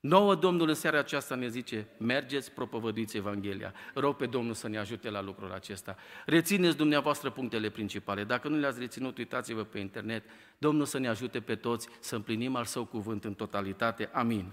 Nouă 0.00 0.34
Domnul 0.34 0.68
în 0.68 0.74
seara 0.74 0.98
aceasta 0.98 1.34
ne 1.34 1.48
zice, 1.48 1.86
mergeți, 1.98 2.52
propovăduiți 2.52 3.16
Evanghelia. 3.16 3.74
Rog 3.94 4.16
pe 4.16 4.26
Domnul 4.26 4.54
să 4.54 4.68
ne 4.68 4.78
ajute 4.78 5.10
la 5.10 5.22
lucrul 5.22 5.52
acesta. 5.52 5.96
Rețineți 6.26 6.76
dumneavoastră 6.76 7.30
punctele 7.30 7.70
principale. 7.70 8.24
Dacă 8.24 8.48
nu 8.48 8.58
le-ați 8.58 8.78
reținut, 8.78 9.18
uitați-vă 9.18 9.62
pe 9.62 9.78
internet. 9.78 10.24
Domnul 10.58 10.84
să 10.84 10.98
ne 10.98 11.08
ajute 11.08 11.40
pe 11.40 11.54
toți 11.54 11.88
să 11.98 12.14
împlinim 12.14 12.56
al 12.56 12.64
Său 12.64 12.84
cuvânt 12.84 13.24
în 13.24 13.34
totalitate. 13.34 14.10
Amin. 14.12 14.52